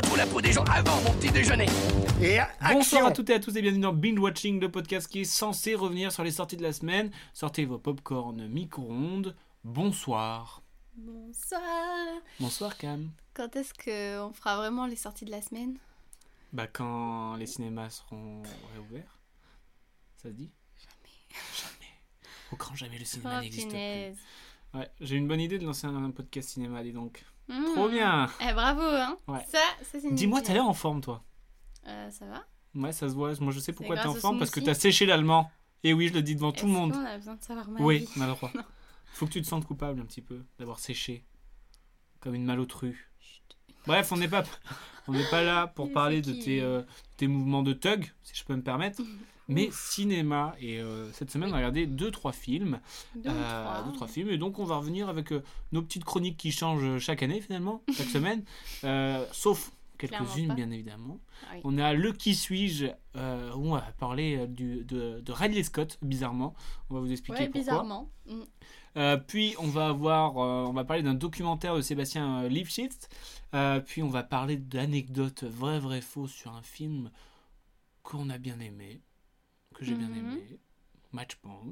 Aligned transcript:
Je 0.00 0.06
trouve 0.06 0.16
la 0.16 0.26
peau 0.26 0.40
des 0.40 0.52
gens 0.52 0.64
avant 0.64 0.98
mon 1.02 1.12
petit 1.18 1.30
déjeuner. 1.30 1.66
Et 2.22 2.38
Bonsoir 2.72 3.04
à 3.04 3.12
toutes 3.12 3.28
et 3.28 3.34
à 3.34 3.38
tous 3.38 3.54
et 3.54 3.60
bienvenue 3.60 3.82
dans 3.82 3.92
Binge 3.92 4.18
Watching, 4.18 4.58
le 4.58 4.70
podcast 4.70 5.06
qui 5.06 5.20
est 5.20 5.24
censé 5.24 5.74
revenir 5.74 6.10
sur 6.10 6.24
les 6.24 6.30
sorties 6.30 6.56
de 6.56 6.62
la 6.62 6.72
semaine. 6.72 7.10
Sortez 7.34 7.66
vos 7.66 7.76
popcorn 7.78 8.48
micro-ondes. 8.48 9.36
Bonsoir. 9.62 10.62
Bonsoir. 10.94 11.60
Bonsoir 12.40 12.78
Cam. 12.78 13.10
Quand 13.34 13.54
est-ce 13.56 13.74
qu'on 13.74 14.32
fera 14.32 14.56
vraiment 14.56 14.86
les 14.86 14.96
sorties 14.96 15.26
de 15.26 15.30
la 15.32 15.42
semaine? 15.42 15.76
Bah 16.54 16.66
quand 16.66 17.36
les 17.36 17.46
cinémas 17.46 17.90
seront 17.90 18.42
réouverts. 18.72 19.18
Ça 20.16 20.30
se 20.30 20.34
dit? 20.34 20.50
Jamais. 20.78 21.42
Jamais. 21.54 21.92
Au 22.52 22.56
grand 22.56 22.74
jamais 22.74 22.98
le 22.98 23.04
cinéma 23.04 23.36
Oh, 23.36 23.42
n'existe 23.42 23.68
plus. 23.68 24.78
Ouais, 24.78 24.90
j'ai 25.02 25.16
une 25.16 25.28
bonne 25.28 25.40
idée 25.40 25.58
de 25.58 25.66
lancer 25.66 25.86
un 25.86 26.10
podcast 26.10 26.48
cinéma, 26.48 26.82
dis 26.82 26.92
donc. 26.92 27.22
Mmh. 27.50 27.74
Trop 27.74 27.88
bien. 27.88 28.30
Eh 28.40 28.52
bravo, 28.52 28.82
hein 28.82 29.16
Ouais. 29.26 29.44
Ça, 29.50 29.58
ça 29.82 29.98
c'est 30.00 30.14
Dis-moi, 30.14 30.40
t'as 30.40 30.52
l'air 30.54 30.66
en 30.66 30.74
forme 30.74 31.00
toi 31.00 31.24
Euh, 31.86 32.10
ça 32.10 32.26
va? 32.26 32.44
Ouais, 32.74 32.92
ça 32.92 33.08
se 33.08 33.14
voit. 33.14 33.32
Moi, 33.40 33.52
je 33.52 33.58
sais 33.58 33.72
pourquoi 33.72 33.96
t'es 33.96 34.06
en 34.06 34.14
forme 34.14 34.38
parce 34.38 34.50
que 34.50 34.60
t'as 34.60 34.74
séché 34.74 35.04
l'allemand. 35.06 35.50
Et 35.82 35.92
oui, 35.92 36.08
je 36.08 36.14
le 36.14 36.22
dis 36.22 36.34
devant 36.34 36.52
tout 36.52 36.66
le 36.66 36.72
monde. 36.72 36.92
qu'on 36.92 37.04
a 37.04 37.16
besoin 37.16 37.34
de 37.34 37.42
savoir 37.42 37.68
ma 37.68 37.80
Oui, 37.80 38.08
on 38.16 38.20
a 38.20 38.26
le 38.26 38.32
droit. 38.34 38.50
Non. 38.54 38.62
Faut 39.14 39.26
que 39.26 39.32
tu 39.32 39.42
te 39.42 39.46
sentes 39.46 39.66
coupable 39.66 40.00
un 40.00 40.04
petit 40.04 40.20
peu 40.20 40.44
d'avoir 40.58 40.78
séché. 40.78 41.24
Comme 42.20 42.34
une 42.34 42.44
malotrue. 42.44 43.10
Bref, 43.86 44.12
on 44.12 44.18
n'est 44.18 44.28
pas, 44.28 44.44
on 45.08 45.12
n'est 45.12 45.28
pas 45.30 45.42
là 45.42 45.66
pour 45.66 45.90
parler 45.92 46.20
de 46.20 46.32
tes, 46.32 46.60
euh, 46.60 46.82
tes 47.16 47.26
mouvements 47.26 47.62
de 47.62 47.72
thug, 47.72 48.12
si 48.22 48.34
je 48.36 48.44
peux 48.44 48.54
me 48.54 48.62
permettre. 48.62 49.02
Mais 49.54 49.68
cinéma. 49.72 50.54
Et 50.60 50.80
euh, 50.80 51.10
cette 51.12 51.30
semaine, 51.30 51.50
on 51.50 51.54
a 51.54 51.56
regardé 51.56 51.86
deux, 51.86 52.10
trois 52.10 52.32
films. 52.32 52.80
Deux 53.16 53.30
Euh, 53.30 53.64
trois. 53.64 53.82
deux, 53.84 53.92
trois 53.92 54.08
films. 54.08 54.30
Et 54.30 54.38
donc, 54.38 54.58
on 54.58 54.64
va 54.64 54.76
revenir 54.76 55.08
avec 55.08 55.32
euh, 55.32 55.42
nos 55.72 55.82
petites 55.82 56.04
chroniques 56.04 56.36
qui 56.36 56.52
changent 56.52 56.98
chaque 56.98 57.22
année, 57.22 57.40
finalement, 57.40 57.82
chaque 57.96 58.08
semaine. 58.08 58.44
Euh, 58.84 59.24
sauf 59.32 59.72
quelques-unes, 59.98 60.54
bien 60.54 60.70
évidemment. 60.70 61.20
Oui. 61.52 61.60
On 61.64 61.76
a 61.78 61.92
le 61.92 62.12
qui 62.12 62.34
suis-je, 62.34 62.86
euh, 63.16 63.52
où 63.54 63.66
on 63.68 63.72
va 63.74 63.82
parler 63.98 64.36
euh, 64.38 64.46
du, 64.46 64.84
de, 64.84 65.20
de 65.20 65.32
Ridley 65.32 65.62
Scott, 65.62 65.98
bizarrement. 66.00 66.54
On 66.88 66.94
va 66.94 67.00
vous 67.00 67.12
expliquer 67.12 67.40
Ouais, 67.40 67.44
pourquoi. 67.46 67.60
bizarrement. 67.60 68.10
Mm. 68.26 68.40
Euh, 68.96 69.16
puis 69.18 69.54
on 69.58 69.68
va 69.68 69.88
avoir, 69.88 70.38
euh, 70.38 70.66
on 70.66 70.72
va 70.72 70.84
parler 70.84 71.02
d'un 71.02 71.14
documentaire 71.14 71.76
de 71.76 71.80
Sébastien 71.80 72.42
euh. 72.44 73.08
Euh, 73.54 73.80
puis 73.80 74.02
on 74.02 74.08
va 74.08 74.22
parler 74.22 74.56
d'anecdotes 74.56 75.44
vraies, 75.44 75.78
vraies, 75.78 76.00
fausses 76.00 76.32
sur 76.32 76.52
un 76.54 76.62
film 76.62 77.10
qu'on 78.02 78.30
a 78.30 78.38
bien 78.38 78.58
aimé, 78.58 79.00
que 79.80 79.86
j'ai 79.86 79.94
bien 79.94 80.08
Mhm. 80.08 80.16
aimé, 80.18 80.58
Matchpoint. 81.12 81.62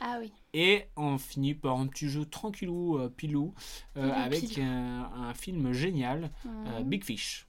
Ah 0.00 0.16
oui. 0.20 0.32
Et 0.54 0.86
on 0.96 1.18
finit 1.18 1.54
par 1.54 1.76
un 1.78 1.86
petit 1.86 2.08
jeu 2.08 2.24
tranquillou, 2.24 2.98
euh, 2.98 3.08
pilou, 3.10 3.54
euh, 3.98 4.02
Pilou, 4.08 4.12
avec 4.14 4.58
un, 4.58 5.04
un 5.14 5.34
film 5.34 5.72
génial, 5.72 6.30
euh, 6.46 6.80
Mhm. 6.80 6.88
Big 6.88 7.04
Fish. 7.04 7.46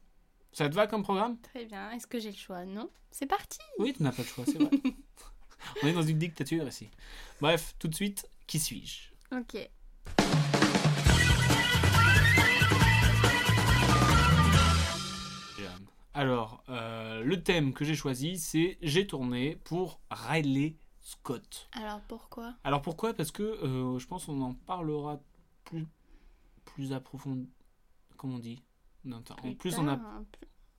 Ça 0.52 0.70
te 0.70 0.76
va 0.76 0.86
comme 0.88 1.02
programme? 1.04 1.38
Très 1.40 1.66
bien. 1.66 1.90
Est-ce 1.92 2.06
que 2.06 2.20
j'ai 2.20 2.32
le 2.32 2.38
choix? 2.38 2.66
Non. 2.66 2.90
C'est 3.12 3.26
parti. 3.26 3.60
Oui, 3.80 3.94
tu 3.96 4.04
n'as 4.04 4.12
pas 4.12 4.24
de 4.24 4.28
choix, 4.28 4.46
c'est 4.46 4.58
vrai. 4.62 4.70
on 5.84 5.88
est 5.88 5.94
dans 5.94 6.04
une 6.04 6.20
dictature 6.20 6.68
ici. 6.68 6.90
Bref, 7.42 7.74
tout 7.80 7.88
de 7.88 7.96
suite, 7.96 8.28
qui 8.46 8.60
suis-je? 8.60 9.36
Ok. 9.36 9.70
Alors, 16.14 16.64
euh, 16.70 17.24
le 17.24 17.42
thème 17.42 17.74
que 17.74 17.86
j'ai 17.86 17.96
choisi, 17.96 18.38
c'est 18.38 18.78
J'ai 18.82 19.08
tourné 19.08 19.56
pour 19.64 20.00
Riley 20.12 20.78
Scott. 21.02 21.70
Alors 21.74 22.02
pourquoi? 22.08 22.54
Alors 22.64 22.82
pourquoi? 22.82 23.14
Parce 23.14 23.32
que 23.32 23.44
euh, 23.44 23.98
je 24.00 24.08
pense 24.08 24.26
qu'on 24.26 24.42
en 24.42 24.54
parlera 24.54 25.20
plus, 25.66 25.88
plus 26.66 26.94
approfondi. 26.94 27.50
Comment 28.18 28.36
on 28.36 28.40
dit? 28.40 28.62
Non, 29.06 29.18
attends, 29.18 29.36
plus, 29.56 29.74
on 29.80 29.88
a, 29.88 29.98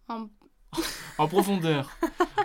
en- 0.09 0.29
en 1.19 1.29
profondeur. 1.29 1.91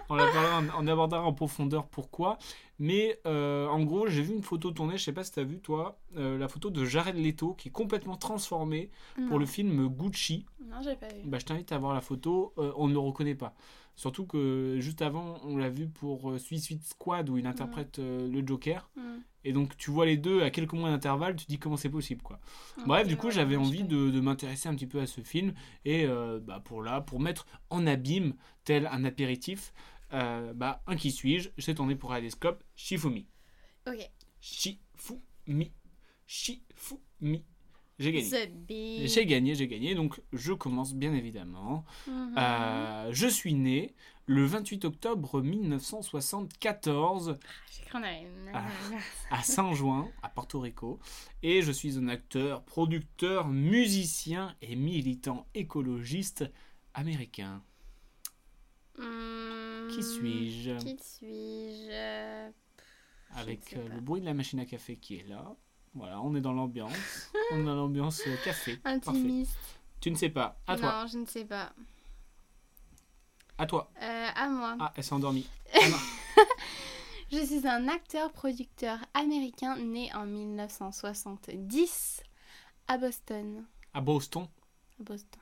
on, 0.09 0.17
parlera, 0.17 0.61
on 0.77 0.87
abordera 0.87 1.23
en 1.23 1.33
profondeur 1.33 1.87
pourquoi. 1.87 2.37
Mais 2.79 3.19
euh, 3.25 3.67
en 3.67 3.83
gros, 3.83 4.07
j'ai 4.07 4.21
vu 4.21 4.33
une 4.33 4.43
photo 4.43 4.71
tournée, 4.71 4.97
je 4.97 5.03
sais 5.03 5.13
pas 5.13 5.23
si 5.23 5.33
tu 5.33 5.39
as 5.39 5.43
vu 5.43 5.59
toi, 5.59 5.99
euh, 6.15 6.37
la 6.37 6.47
photo 6.47 6.69
de 6.69 6.85
Jared 6.85 7.17
Leto 7.17 7.53
qui 7.53 7.67
est 7.67 7.71
complètement 7.71 8.15
transformé 8.15 8.89
pour 9.27 9.37
le 9.37 9.45
film 9.45 9.87
Gucci. 9.89 10.45
Non, 10.65 10.81
j'ai 10.81 10.95
pas 10.95 11.07
vu. 11.07 11.21
Bah, 11.25 11.39
je 11.39 11.45
t'invite 11.45 11.71
à 11.71 11.77
voir 11.77 11.93
la 11.93 12.01
photo, 12.01 12.53
euh, 12.57 12.71
on 12.77 12.87
ne 12.87 12.93
le 12.93 12.99
reconnaît 12.99 13.35
pas. 13.35 13.53
Surtout 13.95 14.25
que 14.25 14.77
juste 14.79 15.01
avant, 15.01 15.39
on 15.43 15.57
l'a 15.57 15.69
vu 15.69 15.89
pour 15.89 16.39
Suicide 16.39 16.81
Squad 16.85 17.29
où 17.29 17.37
il 17.37 17.45
interprète 17.45 17.99
euh, 17.99 18.29
le 18.29 18.47
Joker. 18.47 18.89
Mm. 18.95 19.01
Et 19.45 19.53
donc 19.53 19.77
tu 19.77 19.89
vois 19.91 20.05
les 20.05 20.17
deux 20.17 20.41
à 20.43 20.49
quelques 20.49 20.73
mois 20.73 20.89
d'intervalle, 20.89 21.35
tu 21.35 21.45
te 21.45 21.49
dis 21.49 21.59
comment 21.59 21.77
c'est 21.77 21.89
possible 21.89 22.21
quoi. 22.21 22.39
Bref, 22.85 23.03
Ok, 23.03 23.09
du 23.09 23.17
coup 23.17 23.27
ouais, 23.27 23.33
j'avais 23.33 23.55
envie 23.55 23.83
de, 23.83 24.09
de 24.09 24.19
m'intéresser 24.19 24.67
un 24.67 24.75
petit 24.75 24.87
peu 24.87 24.99
à 24.99 25.07
ce 25.07 25.21
film 25.21 25.53
et 25.85 26.05
euh, 26.05 26.39
bah, 26.41 26.61
pour 26.63 26.83
là, 26.83 27.01
pour 27.01 27.19
mettre 27.19 27.45
en 27.69 27.87
abîme, 27.87 28.33
tel 28.65 28.87
un 28.87 29.05
apéritif, 29.05 29.73
euh, 30.13 30.53
bah, 30.53 30.81
un 30.87 30.95
qui 30.95 31.11
suis-je, 31.11 31.49
j'ai 31.57 31.73
tourné 31.73 31.95
pour 31.95 32.09
Radescope, 32.09 32.63
Shifumi. 32.75 33.27
Ok. 33.87 34.09
Shifumi. 34.41 35.71
Shifumi. 36.27 37.45
J'ai 37.99 38.13
gagné. 38.13 39.07
J'ai 39.07 39.25
gagné, 39.25 39.55
j'ai 39.55 39.67
gagné, 39.67 39.93
donc 39.93 40.21
je 40.31 40.53
commence 40.53 40.95
bien 40.95 41.13
évidemment. 41.13 41.83
Mhm. 42.07 42.35
Euh, 42.37 43.09
je 43.11 43.27
suis 43.27 43.53
né 43.53 43.93
le 44.29 44.45
28 44.45 44.85
octobre 44.85 45.41
1974 45.41 47.39
J'ai 47.75 47.81
cru 47.85 47.91
qu'on 47.93 48.03
avait- 48.03 48.27
Ah. 48.53 48.63
à 49.31 49.41
Saint-Juin, 49.41 50.07
à 50.21 50.29
Porto 50.29 50.59
Rico, 50.59 50.99
et 51.41 51.63
je 51.63 51.71
suis 51.71 51.97
un 51.97 52.07
acteur, 52.09 52.61
producteur, 52.63 53.47
musicien 53.47 54.55
et 54.61 54.75
militant 54.75 55.47
écologiste 55.55 56.45
américain. 56.93 57.63
Hmm, 58.99 59.87
Qui 59.89 60.03
suis-je? 60.03 60.77
Qui 60.77 60.97
suis-je? 61.01 61.89
Je 61.89 63.39
Avec 63.39 63.73
euh, 63.73 63.87
le 63.89 63.99
bruit 63.99 64.21
de 64.21 64.25
la 64.27 64.35
machine 64.35 64.59
à 64.59 64.65
café 64.65 64.95
qui 64.97 65.15
est 65.15 65.27
là. 65.27 65.55
Voilà, 65.95 66.21
on 66.21 66.35
est 66.35 66.41
dans 66.41 66.53
l'ambiance. 66.53 66.93
on 67.51 67.61
est 67.61 67.65
dans 67.65 67.75
l'ambiance 67.75 68.21
euh, 68.27 68.35
café. 68.45 68.77
Parfait. 68.77 68.97
Intimiste. 69.09 69.57
Tu 69.99 70.11
ne 70.11 70.15
sais 70.15 70.29
pas. 70.29 70.59
À 70.67 70.77
toi. 70.77 71.01
Non, 71.01 71.07
je 71.07 71.17
ne 71.17 71.25
sais 71.25 71.45
pas. 71.45 71.73
À 73.59 73.65
toi. 73.67 73.91
Euh, 74.01 74.27
à 74.35 74.47
moi. 74.49 74.75
Ah, 74.79 74.93
elle 74.95 75.03
s'est 75.03 75.13
endormie. 75.13 75.45
Je 77.31 77.45
suis 77.45 77.67
un 77.67 77.87
acteur-producteur 77.87 78.97
américain 79.13 79.75
né 79.77 80.09
en 80.15 80.25
1970 80.25 82.23
à 82.87 82.97
Boston. 82.97 83.65
À 83.93 84.01
Boston. 84.01 84.47
À 84.99 85.03
Boston. 85.03 85.39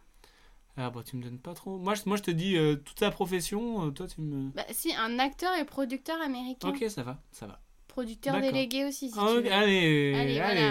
Ah 0.80 0.90
bah 0.92 1.02
tu 1.06 1.16
me 1.16 1.24
donnes 1.24 1.40
pas 1.40 1.54
trop. 1.56 1.78
Moi 1.80 1.96
je, 1.96 2.02
moi, 2.06 2.18
je 2.18 2.24
te 2.24 2.30
dis 2.32 2.56
euh, 2.56 2.76
toute 2.76 2.98
ta 2.98 3.10
profession, 3.10 3.88
euh, 3.88 3.92
toi 3.92 4.06
tu 4.08 4.22
me... 4.22 4.52
Bah, 4.52 4.66
si, 4.72 4.94
un 4.96 5.18
acteur 5.18 5.56
et 5.56 5.66
producteur 5.66 6.22
américain. 6.22 6.70
Ok, 6.70 6.86
ça 6.90 7.02
va, 7.04 7.18
ça 7.32 7.48
va. 7.48 7.60
Producteur 7.88 8.40
délégué 8.42 8.86
aussi, 8.86 9.10
si 9.10 9.18
Ah, 9.18 9.26
tu 9.28 9.42
veux. 9.42 9.52
allez, 9.52 10.14
Allez, 10.14 10.40
allez. 10.40 10.62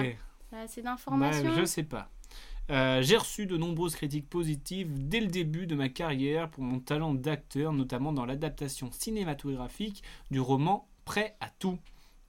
voilà. 0.53 0.63
A 0.63 0.65
assez 0.65 0.83
d'informations. 0.83 1.43
Bah, 1.45 1.57
je 1.59 1.65
sais 1.65 1.83
pas. 1.83 2.09
Euh, 2.71 3.01
J'ai 3.03 3.17
reçu 3.17 3.47
de 3.47 3.57
nombreuses 3.57 3.95
critiques 3.95 4.29
positives 4.29 4.89
dès 5.09 5.21
le 5.21 5.29
début 5.29 5.67
de 5.67 5.77
ma 5.77 5.89
carrière 5.89 6.51
pour 6.51 6.65
mon 6.65 6.81
talent 6.81 7.15
d'acteur, 7.15 7.73
notamment 7.73 8.13
dans 8.13 8.27
l'adaptation 8.27 8.91
cinématographique 8.93 10.03
du 10.31 10.41
roman 10.41 10.89
Prêt 11.05 11.37
à 11.41 11.49
tout 11.51 11.79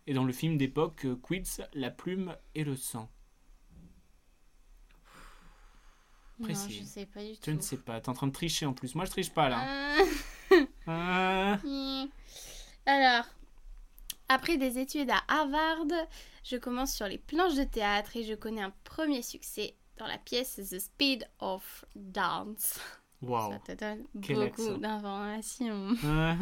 et 0.05 0.13
dans 0.13 0.23
le 0.23 0.31
film 0.31 0.57
d'époque 0.57 1.05
euh, 1.05 1.15
Quits, 1.15 1.63
La 1.73 1.89
plume 1.89 2.35
et 2.53 2.63
le 2.63 2.75
sang. 2.75 3.09
Non, 6.39 6.45
précis. 6.45 6.79
je 6.81 6.83
sais 6.85 7.07
pas 7.07 7.23
du 7.23 7.33
tout. 7.33 7.41
Je 7.47 7.51
ne 7.51 7.59
sais 7.59 7.77
pas, 7.77 7.99
t'es 7.99 8.09
en 8.09 8.13
train 8.13 8.27
de 8.27 8.31
tricher 8.31 8.67
en 8.67 8.73
plus. 8.73 8.93
Moi 8.93 9.05
je 9.05 9.09
triche 9.11 9.31
pas 9.33 9.49
là. 9.49 9.99
Euh, 10.51 10.65
Ah. 10.85 11.57
Alors, 12.85 13.25
après 14.29 14.57
des 14.57 14.77
études 14.77 15.09
à 15.09 15.23
Harvard, 15.27 15.85
je 16.43 16.55
commence 16.57 16.93
sur 16.93 17.07
les 17.07 17.17
planches 17.17 17.55
de 17.55 17.63
théâtre 17.63 18.15
et 18.15 18.23
je 18.23 18.33
connais 18.35 18.61
un 18.61 18.73
premier 18.83 19.23
succès 19.23 19.75
dans 19.97 20.07
la 20.07 20.17
pièce 20.17 20.55
The 20.69 20.79
Speed 20.79 21.27
of 21.39 21.85
Dance. 21.95 22.79
Waouh. 23.21 23.51
Ça 23.51 23.59
te 23.59 23.71
donne 23.79 24.05
Quel 24.21 24.37
beaucoup 24.49 24.77
d'informations. 24.77 25.89
Ah. 26.03 26.35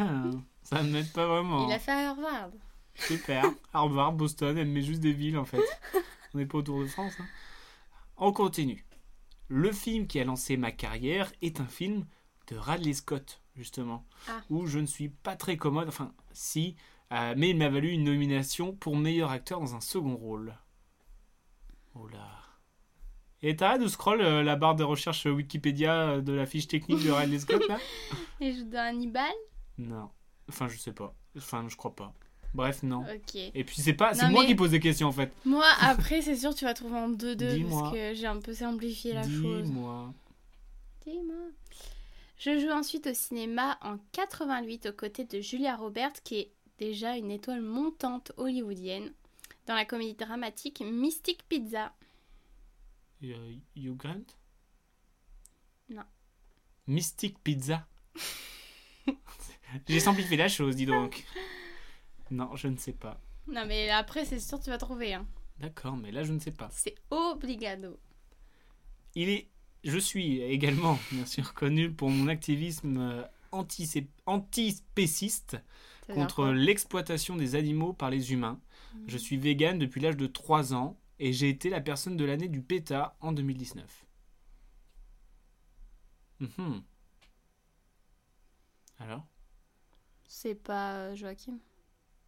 Ça 0.64 0.84
ne 0.84 0.90
m'aide 0.92 1.12
pas 1.14 1.26
vraiment. 1.28 1.68
Il 1.68 1.74
a 1.74 1.80
fait 1.80 1.92
à 1.92 2.10
Harvard. 2.10 2.52
Super. 2.96 3.46
Harvard, 3.74 4.14
Boston, 4.14 4.58
elle 4.58 4.68
met 4.68 4.82
juste 4.82 5.00
des 5.02 5.14
villes 5.14 5.38
en 5.38 5.46
fait. 5.46 5.62
On 6.34 6.38
n'est 6.38 6.46
pas 6.46 6.58
autour 6.58 6.80
de 6.82 6.88
France. 6.88 7.14
hein. 7.20 7.26
On 8.18 8.32
continue. 8.34 8.86
Le 9.48 9.72
film 9.72 10.08
qui 10.08 10.20
a 10.20 10.24
lancé 10.26 10.58
ma 10.58 10.72
carrière 10.72 11.32
est 11.42 11.60
un 11.62 11.68
film 11.68 12.06
de 12.48 12.56
Radley 12.58 12.94
Scott, 12.94 13.42
justement, 13.56 14.06
Ah. 14.28 14.42
où 14.50 14.66
je 14.66 14.80
ne 14.80 14.86
suis 14.86 15.10
pas 15.10 15.36
très 15.36 15.56
commode, 15.58 15.88
enfin 15.88 16.14
si, 16.34 16.76
euh, 17.12 17.34
mais 17.38 17.52
il 17.52 17.58
m'a 17.58 17.70
valu 17.70 17.90
une 17.90 18.04
nomination 18.04 18.74
pour 18.74 18.96
meilleur 18.98 19.32
acteur 19.32 19.60
dans 19.60 19.76
un 19.76 19.82
second 19.82 20.16
rôle. 20.16 20.58
Oh 21.94 22.08
là. 22.08 22.28
Et 23.48 23.56
t'arrêtes 23.56 23.82
de 23.82 23.88
scroll 23.88 24.22
euh, 24.22 24.42
la 24.42 24.56
barre 24.56 24.74
de 24.76 24.84
recherche 24.84 25.26
Wikipédia 25.28 25.94
euh, 26.10 26.22
de 26.22 26.34
la 26.34 26.48
fiche 26.48 26.68
technique 26.68 27.06
de 27.06 27.12
Ridley 27.12 27.38
Scott 27.38 27.62
là 27.70 27.78
Et 28.42 28.54
je 28.54 28.64
dois 28.64 28.82
Hannibal? 28.82 29.32
Non. 29.78 30.10
Enfin, 30.50 30.68
je 30.68 30.80
sais 30.80 30.94
pas. 30.94 31.14
Enfin, 31.38 31.64
je 31.70 31.76
crois 31.76 31.96
pas. 31.96 32.12
Bref, 32.56 32.82
non. 32.82 33.02
Ok. 33.02 33.36
Et 33.36 33.64
puis 33.64 33.76
c'est 33.82 33.94
pas, 33.94 34.16
c'est 34.16 34.30
moi 34.30 34.42
mais- 34.42 34.48
qui 34.48 34.56
pose 34.56 34.72
des 34.72 34.80
questions 34.80 35.10
en 35.10 35.12
fait. 35.12 35.32
Moi, 35.46 35.64
après, 35.80 36.24
c'est 36.24 36.36
sûr, 36.36 36.56
tu 36.56 36.66
vas 36.66 36.74
trouver 36.74 36.96
en 36.98 37.10
2-2 37.12 37.36
Dis-moi. 37.36 37.82
parce 37.82 37.94
que 37.94 38.14
j'ai 38.16 38.26
un 38.26 38.40
peu 38.40 38.54
simplifié 38.56 39.14
la 39.14 39.22
chose. 39.22 39.64
Dis-moi. 39.64 40.12
Dis-moi. 41.06 41.36
Je 42.40 42.60
joue 42.60 42.72
ensuite 42.72 43.06
au 43.06 43.14
cinéma 43.14 43.78
en 43.84 43.98
88 44.14 44.88
aux 44.88 44.94
côtés 44.94 45.26
de 45.26 45.40
Julia 45.40 45.76
Roberts, 45.76 46.24
qui 46.24 46.40
est 46.40 46.52
déjà 46.80 47.16
une 47.16 47.30
étoile 47.30 47.62
montante 47.62 48.32
hollywoodienne, 48.38 49.12
dans 49.68 49.76
la 49.76 49.86
comédie 49.86 50.16
dramatique 50.16 50.82
Mystic 50.82 51.48
Pizza. 51.48 51.92
Euh, 53.34 53.54
Hugh 53.76 53.96
Grant? 53.98 54.26
Non. 55.90 56.04
Mystic 56.88 57.40
Pizza. 57.44 57.88
J'ai 59.88 60.00
simplifié 60.00 60.38
la 60.38 60.48
chose, 60.48 60.76
dis 60.76 60.86
donc. 60.86 61.26
Non, 62.32 62.56
je 62.56 62.68
ne 62.68 62.78
sais 62.78 62.94
pas. 62.94 63.20
Non, 63.48 63.66
mais 63.68 63.90
après, 63.90 64.26
c'est 64.26 64.40
sûr, 64.40 64.60
tu 64.60 64.70
vas 64.70 64.78
trouver. 64.78 65.14
Hein. 65.14 65.28
D'accord, 65.60 65.96
mais 65.98 66.12
là, 66.12 66.24
je 66.24 66.34
ne 66.34 66.40
sais 66.40 66.52
pas. 66.52 66.70
C'est 66.72 66.96
obligado. 67.12 68.00
Il 69.16 69.30
est, 69.30 69.48
je 69.84 69.98
suis 69.98 70.42
également, 70.42 70.98
bien 71.12 71.26
sûr, 71.26 71.54
connu 71.54 71.92
pour 71.92 72.10
mon 72.10 72.28
activisme 72.28 72.98
euh, 72.98 73.24
anti- 73.52 74.08
antispéciste 74.26 75.58
contre 76.14 76.48
l'exploitation 76.48 77.36
des 77.36 77.56
animaux 77.56 77.94
par 77.94 78.10
les 78.10 78.32
humains. 78.32 78.60
Je 79.08 79.18
suis 79.18 79.38
vegan 79.38 79.78
depuis 79.80 80.00
l'âge 80.02 80.18
de 80.18 80.28
3 80.28 80.74
ans 80.74 80.98
et 81.20 81.34
j'ai 81.34 81.50
été 81.50 81.70
la 81.70 81.82
personne 81.82 82.18
de 82.18 82.26
l'année 82.26 82.48
du 82.48 82.62
PETA 82.62 83.16
en 83.22 83.32
2019. 83.32 84.06
Mhm. 86.40 86.84
Alors? 89.00 89.26
C'est 90.28 90.56
pas 90.56 90.94
euh, 90.96 91.16
Joachim? 91.16 91.60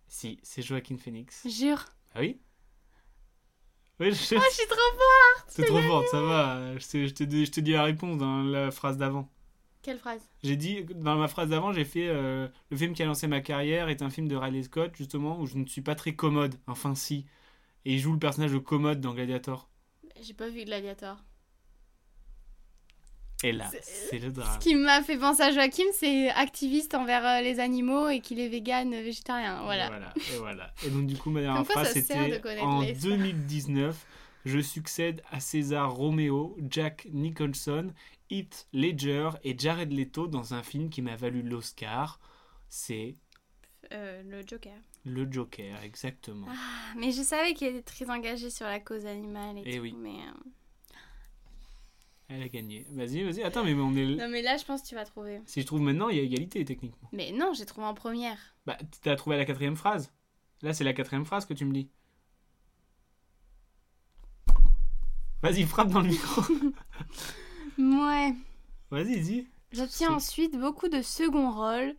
Si, 0.07 0.39
c'est 0.43 0.61
Joaquin 0.61 0.97
Phoenix. 0.97 1.47
Jure? 1.47 1.85
Ah 2.15 2.21
oui? 2.21 2.39
Oui, 3.99 4.11
je. 4.11 4.35
Oh, 4.35 4.39
je 4.49 4.53
suis 4.53 4.67
trop 4.67 4.77
forte 4.77 5.45
C'est 5.49 5.65
trop 5.65 5.81
fort, 5.81 6.03
ça 6.09 6.21
va. 6.21 6.77
Je 6.77 6.87
te, 6.87 7.07
je 7.07 7.51
te 7.51 7.59
dis 7.59 7.71
la 7.71 7.83
réponse 7.83 8.17
dans 8.17 8.43
la 8.43 8.71
phrase 8.71 8.97
d'avant. 8.97 9.29
Quelle 9.81 9.97
phrase? 9.97 10.21
J'ai 10.43 10.55
dit, 10.55 10.83
dans 10.95 11.15
ma 11.15 11.27
phrase 11.27 11.49
d'avant, 11.49 11.71
j'ai 11.73 11.85
fait 11.85 12.07
euh, 12.07 12.47
le 12.69 12.77
film 12.77 12.93
qui 12.93 13.03
a 13.03 13.05
lancé 13.05 13.27
ma 13.27 13.41
carrière 13.41 13.89
est 13.89 14.01
un 14.01 14.09
film 14.09 14.27
de 14.27 14.35
Riley 14.35 14.63
Scott, 14.63 14.95
justement, 14.95 15.39
où 15.39 15.47
je 15.47 15.57
ne 15.57 15.65
suis 15.65 15.81
pas 15.81 15.95
très 15.95 16.13
commode. 16.13 16.55
Enfin, 16.67 16.93
si. 16.93 17.25
Et 17.87 17.93
il 17.93 17.99
joue 17.99 18.11
le 18.11 18.19
personnage 18.19 18.51
de 18.51 18.57
commode 18.57 18.99
dans 18.99 19.13
Gladiator. 19.13 19.69
J'ai 20.21 20.33
pas 20.33 20.49
vu 20.49 20.65
Gladiator. 20.65 21.15
Et 23.43 23.51
là, 23.53 23.69
C'est- 23.71 23.81
c'est 24.09 24.19
le 24.19 24.27
Ce 24.29 24.33
drame. 24.33 24.59
qui 24.59 24.75
m'a 24.75 25.01
fait 25.03 25.17
penser 25.17 25.43
à 25.43 25.51
Joachim, 25.53 25.85
c'est 25.93 26.29
activiste 26.31 26.95
envers 26.95 27.25
euh, 27.25 27.41
les 27.41 27.59
animaux 27.61 28.09
et 28.09 28.19
qu'il 28.19 28.39
est 28.41 28.49
vegan, 28.49 28.91
euh, 28.93 29.01
végétarien. 29.03 29.61
Voilà. 29.63 29.85
Et 29.85 29.89
voilà. 29.89 30.13
Et 30.33 30.37
voilà. 30.37 30.73
Et 30.85 30.89
donc, 30.89 31.05
du 31.07 31.15
coup, 31.15 31.29
ma 31.29 31.41
dernière 31.41 31.63
phrase, 31.65 31.93
c'était 31.93 32.15
en 32.61 32.81
les- 32.81 32.93
2019, 32.93 34.05
je 34.43 34.59
succède 34.59 35.21
à 35.31 35.39
César 35.39 35.93
Romeo, 35.93 36.57
Jack 36.69 37.07
Nicholson, 37.13 37.93
Heath 38.31 38.67
Ledger 38.73 39.29
et 39.43 39.55
Jared 39.57 39.93
Leto 39.93 40.27
dans 40.27 40.53
un 40.55 40.63
film 40.63 40.89
qui 40.89 41.01
m'a 41.01 41.15
valu 41.15 41.41
l'Oscar. 41.43 42.19
C'est 42.69 43.15
Euh, 43.93 44.21
le 44.23 44.45
Joker. 44.45 44.73
Le 45.05 45.31
Joker, 45.31 45.81
exactement. 45.83 46.47
Ah, 46.49 46.93
mais 46.97 47.11
je 47.11 47.21
savais 47.21 47.53
qu'il 47.53 47.67
était 47.67 47.81
très 47.81 48.09
engagé 48.09 48.49
sur 48.49 48.65
la 48.65 48.79
cause 48.79 49.05
animale 49.05 49.57
et, 49.59 49.63
Eh 49.65 49.75
tout. 49.77 49.81
oui. 49.83 49.95
Mais, 49.97 50.09
euh, 50.19 50.95
Elle 52.29 52.43
a 52.43 52.49
gagné. 52.49 52.85
Vas-y, 52.91 53.23
vas-y. 53.23 53.43
Attends, 53.43 53.63
mais 53.63 53.73
on 53.73 53.95
est. 53.95 54.15
Non, 54.15 54.27
mais 54.29 54.41
là, 54.41 54.57
je 54.57 54.65
pense 54.65 54.81
que 54.81 54.87
tu 54.87 54.95
vas 54.95 55.05
trouver. 55.05 55.41
Si 55.45 55.61
je 55.61 55.65
trouve 55.65 55.79
maintenant, 55.81 56.09
il 56.09 56.17
y 56.17 56.19
a 56.19 56.23
égalité 56.23 56.65
techniquement. 56.65 57.07
Mais 57.13 57.31
non, 57.31 57.53
j'ai 57.53 57.65
trouvé 57.65 57.87
en 57.87 57.93
première. 57.93 58.37
Bah, 58.65 58.77
t'as 59.01 59.15
trouvé 59.15 59.37
la 59.37 59.45
quatrième 59.45 59.77
phrase. 59.77 60.11
Là, 60.61 60.73
c'est 60.73 60.83
la 60.83 60.93
quatrième 60.93 61.23
phrase 61.25 61.45
que 61.45 61.53
tu 61.53 61.63
me 61.63 61.71
dis. 61.73 61.89
Vas-y, 65.41 65.63
frappe 65.63 65.89
dans 65.89 66.01
le 66.01 66.09
micro. 66.09 66.41
Ouais. 67.77 68.33
Vas-y, 68.89 69.21
dis. 69.21 69.47
J'obtiens 69.77 70.13
ensuite 70.13 70.57
beaucoup 70.57 70.89
de 70.89 71.01
second 71.01 71.51
rôles 71.51 71.95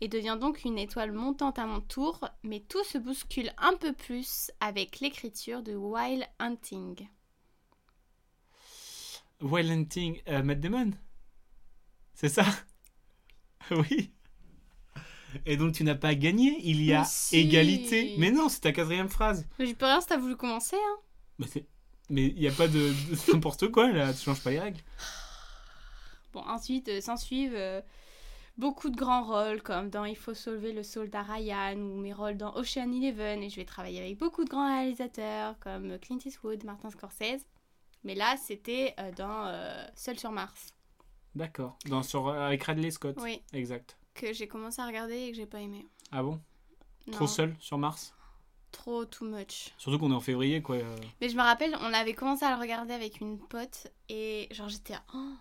et 0.00 0.08
deviens 0.08 0.36
donc 0.36 0.64
une 0.64 0.78
étoile 0.78 1.12
montante 1.12 1.58
à 1.58 1.66
mon 1.66 1.80
tour, 1.80 2.28
mais 2.42 2.60
tout 2.68 2.82
se 2.84 2.98
bouscule 2.98 3.52
un 3.58 3.74
peu 3.76 3.92
plus 3.92 4.50
avec 4.60 5.00
l'écriture 5.00 5.62
de 5.62 5.74
Wild 5.76 6.24
Hunting. 6.40 7.08
Wild 9.40 9.70
Hunting, 9.70 10.20
euh, 10.28 10.42
Matt 10.42 10.60
Damon? 10.60 10.90
C'est 12.14 12.28
ça? 12.28 12.44
Oui. 13.70 14.10
Et 15.46 15.56
donc, 15.56 15.74
tu 15.74 15.84
n'as 15.84 15.94
pas 15.94 16.14
gagné 16.16 16.56
Il 16.64 16.82
y 16.82 16.92
a 16.92 17.00
Mais 17.00 17.06
si. 17.08 17.36
égalité. 17.36 18.16
Mais 18.18 18.32
non, 18.32 18.48
c'est 18.48 18.60
ta 18.60 18.72
quatrième 18.72 19.08
phrase. 19.08 19.46
Mais 19.58 19.66
j'ai 19.66 19.74
pas 19.74 19.86
rien 19.92 20.00
si 20.00 20.08
t'as 20.08 20.16
voulu 20.16 20.34
commencer, 20.36 20.76
hein. 20.76 21.46
Mais 22.08 22.26
il 22.26 22.34
n'y 22.40 22.48
a 22.48 22.52
pas 22.52 22.66
de, 22.66 22.78
de 22.78 23.32
n'importe 23.32 23.68
quoi 23.70 23.92
là, 23.92 24.12
tu 24.12 24.20
changes 24.20 24.40
pas 24.42 24.50
les 24.50 24.58
règles. 24.58 24.80
Bon, 26.32 26.40
ensuite, 26.40 26.88
euh, 26.88 27.00
s'en 27.00 27.16
suivent 27.16 27.54
euh, 27.56 27.80
beaucoup 28.56 28.90
de 28.90 28.96
grands 28.96 29.24
rôles, 29.24 29.62
comme 29.62 29.90
dans 29.90 30.04
Il 30.04 30.16
faut 30.16 30.34
sauver 30.34 30.72
le 30.72 30.82
soldat 30.82 31.22
Ryan, 31.22 31.76
ou 31.76 31.96
mes 32.00 32.12
rôles 32.12 32.36
dans 32.36 32.54
Ocean 32.56 32.90
Eleven, 32.92 33.42
et 33.42 33.50
je 33.50 33.56
vais 33.56 33.64
travailler 33.64 34.00
avec 34.00 34.18
beaucoup 34.18 34.44
de 34.44 34.50
grands 34.50 34.66
réalisateurs, 34.76 35.58
comme 35.60 35.98
Clint 35.98 36.18
Eastwood, 36.24 36.64
Martin 36.64 36.90
Scorsese. 36.90 37.46
Mais 38.04 38.14
là, 38.14 38.36
c'était 38.36 38.94
euh, 38.98 39.12
dans 39.12 39.46
euh, 39.46 39.84
Seul 39.94 40.18
sur 40.18 40.30
Mars. 40.32 40.74
D'accord. 41.34 41.76
Dans 41.86 42.02
sur 42.02 42.28
avec 42.28 42.62
Radley 42.64 42.90
Scott. 42.90 43.16
Oui, 43.20 43.42
Exact. 43.52 43.96
que 44.14 44.32
j'ai 44.32 44.48
commencé 44.48 44.80
à 44.80 44.86
regarder 44.86 45.14
et 45.16 45.30
que 45.30 45.36
j'ai 45.36 45.46
pas 45.46 45.60
aimé. 45.60 45.86
Ah 46.10 46.22
bon? 46.22 46.40
Non, 47.06 47.12
Trop 47.12 47.26
seul 47.26 47.54
sur 47.60 47.78
Mars? 47.78 48.14
Trop 48.72 49.04
too 49.04 49.24
much. 49.24 49.70
Surtout 49.78 49.98
qu'on 49.98 50.10
est 50.10 50.14
en 50.14 50.20
février 50.20 50.60
quoi. 50.62 50.76
Mais 51.20 51.28
je 51.28 51.36
me 51.36 51.42
rappelle, 51.42 51.76
on 51.80 51.92
avait 51.92 52.14
commencé 52.14 52.44
à 52.44 52.54
le 52.54 52.60
regarder 52.60 52.94
avec 52.94 53.20
une 53.20 53.38
pote 53.38 53.88
et 54.08 54.48
genre 54.50 54.68
j'étais 54.68 54.94
à... 54.94 55.02
oh. 55.14 55.32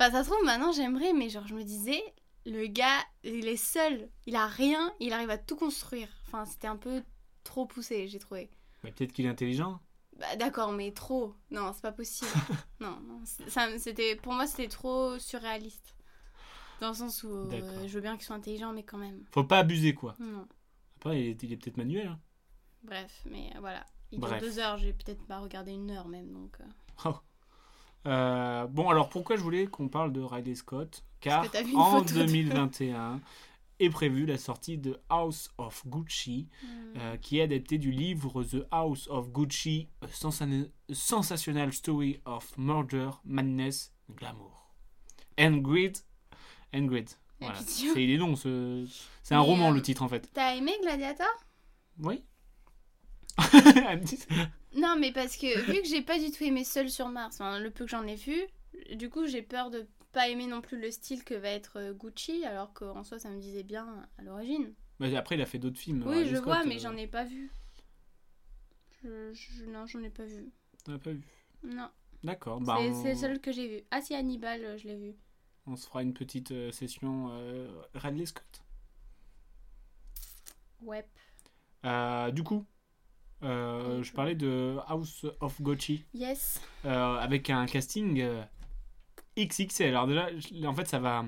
Enfin 0.00 0.10
ça 0.12 0.24
se 0.24 0.30
trouve 0.30 0.42
maintenant 0.46 0.72
j'aimerais 0.72 1.12
mais 1.12 1.28
genre 1.28 1.46
je 1.46 1.54
me 1.54 1.62
disais 1.62 2.02
le 2.46 2.66
gars 2.68 3.00
il 3.22 3.46
est 3.46 3.56
seul, 3.58 4.08
il 4.26 4.34
a 4.34 4.46
rien, 4.46 4.92
il 4.98 5.12
arrive 5.12 5.28
à 5.30 5.36
tout 5.36 5.56
construire. 5.56 6.08
Enfin 6.26 6.46
c'était 6.46 6.68
un 6.68 6.76
peu 6.78 7.02
trop 7.44 7.66
poussé 7.66 8.08
j'ai 8.08 8.18
trouvé. 8.18 8.50
Mais 8.82 8.92
peut-être 8.92 9.12
qu'il 9.12 9.26
est 9.26 9.28
intelligent. 9.28 9.78
Bah 10.18 10.36
d'accord 10.36 10.72
mais 10.72 10.92
trop. 10.92 11.34
Non 11.50 11.72
c'est 11.74 11.82
pas 11.82 11.92
possible. 11.92 12.30
non, 12.80 12.98
ça 13.24 13.78
c'était 13.78 14.16
pour 14.16 14.32
moi 14.32 14.46
c'était 14.46 14.68
trop 14.68 15.18
surréaliste. 15.18 15.94
Dans 16.80 16.88
le 16.88 16.94
sens 16.94 17.22
où 17.22 17.28
euh, 17.28 17.86
je 17.86 17.92
veux 17.92 18.00
bien 18.00 18.16
qu'il 18.16 18.24
soit 18.24 18.36
intelligent 18.36 18.72
mais 18.72 18.84
quand 18.84 18.96
même. 18.96 19.22
Faut 19.30 19.44
pas 19.44 19.58
abuser 19.58 19.92
quoi. 19.94 20.14
Non. 20.18 20.48
Après, 20.96 21.20
il 21.20 21.28
est, 21.28 21.42
il 21.42 21.52
est 21.52 21.56
peut-être 21.58 21.76
manuel. 21.76 22.06
hein. 22.08 22.18
Bref 22.84 23.22
mais 23.26 23.50
euh, 23.54 23.60
voilà. 23.60 23.84
Il 24.12 24.18
dure 24.18 24.38
deux 24.40 24.58
heures, 24.58 24.78
j'ai 24.78 24.94
peut-être 24.94 25.22
pas 25.26 25.40
regardé 25.40 25.72
une 25.72 25.90
heure 25.90 26.08
même 26.08 26.32
donc. 26.32 26.56
euh. 26.60 27.12
Euh, 28.06 28.66
bon, 28.66 28.88
alors 28.88 29.08
pourquoi 29.08 29.36
je 29.36 29.42
voulais 29.42 29.66
qu'on 29.66 29.88
parle 29.88 30.12
de 30.12 30.20
Riley 30.20 30.54
Scott? 30.54 31.04
Car 31.20 31.44
en 31.74 31.98
photo 31.98 32.14
de- 32.14 32.24
2021 32.24 33.20
est 33.78 33.90
prévue 33.90 34.24
la 34.26 34.38
sortie 34.38 34.78
de 34.78 34.98
House 35.10 35.50
of 35.58 35.86
Gucci, 35.86 36.48
Hmm. 36.62 36.66
euh, 36.98 37.16
qui 37.18 37.38
est 37.38 37.42
adapté 37.42 37.78
du 37.78 37.90
livre 37.90 38.42
The 38.44 38.66
House 38.70 39.06
of 39.08 39.30
Gucci, 39.30 39.88
A 40.02 40.06
Sensa- 40.08 40.68
Sensational 40.90 41.72
Story 41.72 42.20
of 42.24 42.56
Murder, 42.56 43.10
Madness, 43.24 43.92
Glamour. 44.14 44.70
And 45.38 45.58
Greed. 45.58 45.98
And 46.74 46.86
Voilà. 47.40 47.58
C'est 47.66 48.06
long, 48.16 48.36
ce- 48.36 48.86
c'est 49.22 49.34
un 49.34 49.40
roman 49.40 49.70
euh, 49.70 49.74
le 49.74 49.80
titre 49.82 50.02
en 50.02 50.08
fait. 50.08 50.28
T'as 50.34 50.54
aimé 50.56 50.72
Gladiator? 50.82 51.26
Oui. 51.98 52.22
Elle 53.86 54.00
me 54.00 54.04
dit- 54.04 54.18
Non, 54.76 54.96
mais 54.98 55.12
parce 55.12 55.36
que 55.36 55.58
vu 55.72 55.82
que 55.82 55.88
j'ai 55.88 56.02
pas 56.02 56.18
du 56.18 56.30
tout 56.30 56.44
aimé 56.44 56.64
Seul 56.64 56.90
sur 56.90 57.08
Mars, 57.08 57.36
enfin, 57.40 57.58
le 57.58 57.70
peu 57.70 57.84
que 57.84 57.90
j'en 57.90 58.06
ai 58.06 58.14
vu, 58.14 58.40
du 58.94 59.10
coup 59.10 59.26
j'ai 59.26 59.42
peur 59.42 59.70
de 59.70 59.86
pas 60.12 60.28
aimer 60.28 60.46
non 60.46 60.60
plus 60.60 60.80
le 60.80 60.90
style 60.90 61.24
que 61.24 61.34
va 61.34 61.48
être 61.50 61.78
euh, 61.78 61.92
Gucci, 61.92 62.44
alors 62.44 62.72
qu'en 62.72 63.04
soi 63.04 63.18
ça 63.18 63.30
me 63.30 63.40
disait 63.40 63.62
bien 63.62 64.08
à 64.18 64.22
l'origine. 64.22 64.72
Mais 64.98 65.14
après, 65.16 65.34
il 65.36 65.40
a 65.40 65.46
fait 65.46 65.58
d'autres 65.58 65.78
films. 65.78 66.04
Oui, 66.06 66.26
je 66.26 66.36
Scott, 66.36 66.44
vois, 66.44 66.64
mais 66.64 66.76
euh, 66.76 66.78
j'en 66.78 66.96
ai 66.96 67.06
pas 67.06 67.24
vu. 67.24 67.50
Je, 69.02 69.32
je- 69.32 69.64
non, 69.64 69.86
j'en 69.86 70.02
ai 70.02 70.10
pas 70.10 70.24
vu. 70.24 70.50
t'en 70.84 70.94
as 70.94 70.98
pas 70.98 71.12
vu. 71.12 71.22
Non, 71.64 71.88
D'accord. 72.22 72.60
Bah, 72.60 72.76
c'est 72.78 72.90
on- 72.90 73.04
le 73.04 73.14
seul 73.14 73.40
que 73.40 73.50
j'ai 73.52 73.66
vu. 73.68 73.82
Ah 73.90 74.02
si, 74.02 74.14
Hannibal, 74.14 74.62
euh, 74.64 74.76
je 74.78 74.86
l'ai 74.88 74.96
vu. 74.96 75.14
On 75.66 75.76
se 75.76 75.86
fera 75.86 76.02
une 76.02 76.12
petite 76.14 76.52
session 76.72 77.28
euh, 77.32 77.68
Radley 77.94 78.26
Scott. 78.26 78.62
Ouais. 80.82 81.04
Euh, 81.84 82.30
du 82.30 82.42
coup, 82.42 82.64
euh, 83.42 84.02
je 84.02 84.12
parlais 84.12 84.34
de 84.34 84.76
House 84.86 85.26
of 85.40 85.60
Gucci 85.62 86.04
Yes. 86.14 86.60
euh, 86.84 87.16
avec 87.18 87.50
un 87.50 87.66
casting 87.66 88.20
euh, 88.20 88.42
XXL. 89.38 89.88
Alors 89.88 90.06
déjà, 90.06 90.28
en 90.66 90.74
fait, 90.74 90.86
ça 90.86 90.98
va, 90.98 91.24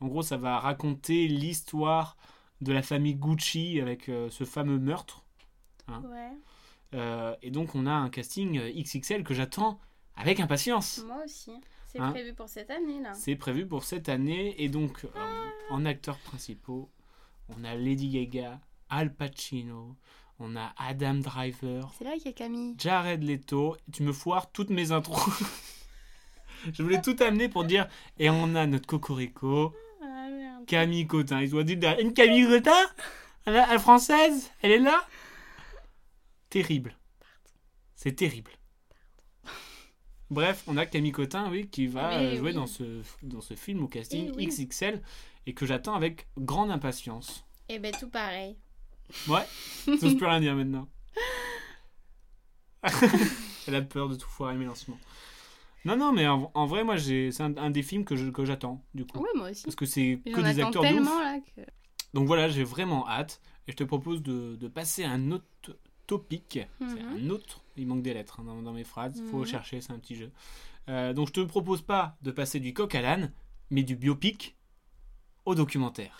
en 0.00 0.06
gros, 0.06 0.22
ça 0.22 0.36
va 0.36 0.58
raconter 0.58 1.28
l'histoire 1.28 2.16
de 2.60 2.72
la 2.72 2.82
famille 2.82 3.14
Gucci 3.14 3.80
avec 3.80 4.08
euh, 4.08 4.28
ce 4.30 4.44
fameux 4.44 4.78
meurtre. 4.78 5.24
Hein 5.88 6.02
Ouais. 6.10 6.32
Et 7.42 7.50
donc 7.50 7.74
on 7.74 7.84
a 7.86 7.92
un 7.92 8.08
casting 8.08 8.58
XXL 8.72 9.22
que 9.22 9.34
j'attends 9.34 9.78
avec 10.14 10.40
impatience. 10.40 11.04
Moi 11.06 11.18
aussi. 11.24 11.52
C'est 11.86 12.00
Hein 12.00 12.10
prévu 12.10 12.32
pour 12.34 12.48
cette 12.48 12.70
année 12.70 13.00
là. 13.02 13.12
C'est 13.14 13.36
prévu 13.36 13.66
pour 13.66 13.84
cette 13.84 14.08
année. 14.08 14.54
Et 14.62 14.68
donc, 14.68 15.04
euh, 15.04 15.08
en 15.70 15.84
acteurs 15.84 16.18
principaux, 16.18 16.90
on 17.48 17.64
a 17.64 17.74
Lady 17.74 18.08
Gaga, 18.08 18.60
Al 18.88 19.14
Pacino, 19.14 19.94
on 20.38 20.54
a 20.56 20.72
Adam 20.78 21.14
Driver, 21.14 21.90
C'est 21.98 22.04
là 22.04 22.12
qu'il 22.16 22.26
y 22.26 22.28
a 22.28 22.32
Camille. 22.32 22.74
Jared 22.78 23.22
Leto. 23.22 23.76
Tu 23.92 24.02
me 24.02 24.12
foires 24.12 24.50
toutes 24.52 24.70
mes 24.70 24.92
intros. 24.92 25.18
Je 26.72 26.82
voulais 26.82 27.00
tout 27.00 27.16
amener 27.20 27.48
pour 27.48 27.64
dire. 27.64 27.86
Et 28.18 28.28
on 28.30 28.54
a 28.54 28.66
notre 28.66 28.86
Cocorico, 28.86 29.74
Ah. 30.02 30.26
Camille 30.66 31.06
Cotin. 31.06 31.40
Ils 31.42 31.50
doivent 31.50 31.64
dire 31.64 31.96
une 32.00 32.12
Camille 32.12 32.46
Cotin? 32.46 32.86
Elle, 33.44 33.64
elle 33.70 33.78
française? 33.78 34.50
Elle 34.62 34.72
est 34.72 34.78
là? 34.78 35.06
Terrible. 36.50 36.96
C'est 37.94 38.12
terrible. 38.14 38.50
Bref, 40.28 40.64
on 40.66 40.76
a 40.76 40.86
Camille 40.86 41.12
Cotin, 41.12 41.48
oui, 41.50 41.68
qui 41.68 41.86
va 41.86 42.08
Oui, 42.18 42.24
euh, 42.24 42.36
jouer 42.36 42.48
oui. 42.50 42.54
dans, 42.54 42.66
ce, 42.66 43.00
dans 43.22 43.40
ce 43.40 43.54
film 43.54 43.82
au 43.84 43.88
casting 43.88 44.30
Eh 44.32 44.36
oui. 44.36 44.46
XXL 44.46 45.00
et 45.46 45.54
que 45.54 45.64
j'attends 45.66 45.94
avec 45.94 46.26
grande 46.36 46.70
impatience. 46.72 47.44
Et 47.68 47.78
ben 47.78 47.92
tout 47.92 48.08
pareil. 48.10 48.56
Ouais, 49.28 49.46
j'ose 49.86 50.16
plus 50.16 50.26
rien 50.26 50.40
dire 50.40 50.54
maintenant. 50.54 50.88
Elle 53.66 53.74
a 53.74 53.82
peur 53.82 54.08
de 54.08 54.14
tout 54.16 54.28
foirer 54.28 54.54
mes 54.56 54.64
lancements. 54.64 54.98
Non, 55.84 55.96
non, 55.96 56.12
mais 56.12 56.26
en, 56.26 56.50
en 56.54 56.66
vrai, 56.66 56.82
moi, 56.84 56.98
c'est 56.98 57.40
un, 57.40 57.56
un 57.56 57.70
des 57.70 57.82
films 57.82 58.04
que, 58.04 58.16
j'attends, 58.44 58.84
du 58.94 59.04
coup. 59.06 59.18
Ouais, 59.20 59.28
moi 59.36 59.50
aussi. 59.50 59.62
Parce 59.64 59.76
que 59.76 59.86
c'est 59.86 60.20
que 60.24 60.40
des 60.40 60.60
acteurs 60.60 60.82
de 60.82 60.88
ouf. 60.88 60.94
tellement 60.94 61.20
là 61.20 61.38
que. 61.40 61.60
Donc 62.14 62.26
voilà, 62.26 62.48
j'ai 62.48 62.64
vraiment 62.64 63.08
hâte. 63.08 63.40
Et 63.68 63.72
je 63.72 63.76
te 63.76 63.84
propose 63.84 64.22
de, 64.22 64.56
de 64.56 64.68
passer 64.68 65.04
à 65.04 65.10
un 65.10 65.30
autre 65.32 65.44
topic. 66.06 66.60
C'est 66.80 67.02
Mhm. 67.02 67.26
un 67.26 67.30
autre. 67.30 67.62
Il 67.76 67.86
manque 67.86 68.02
des 68.02 68.14
lettres 68.14 68.40
hein, 68.40 68.44
dans, 68.44 68.62
dans 68.62 68.72
mes 68.72 68.84
phrases. 68.84 69.14
Il 69.18 69.24
faut 69.28 69.38
Mhm. 69.40 69.46
chercher, 69.46 69.80
c'est 69.80 69.92
un 69.92 69.98
petit 69.98 70.14
jeu. 70.16 70.30
Euh, 70.88 71.12
donc 71.12 71.28
je 71.28 71.32
te 71.32 71.40
propose 71.40 71.82
pas 71.82 72.16
de 72.22 72.30
passer 72.30 72.60
du 72.60 72.72
coq 72.72 72.94
à 72.94 73.00
l'âne, 73.02 73.32
mais 73.70 73.82
du 73.82 73.96
biopic 73.96 74.56
au 75.44 75.54
documentaire. 75.56 76.16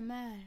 Pas 0.00 0.06
mal. 0.06 0.38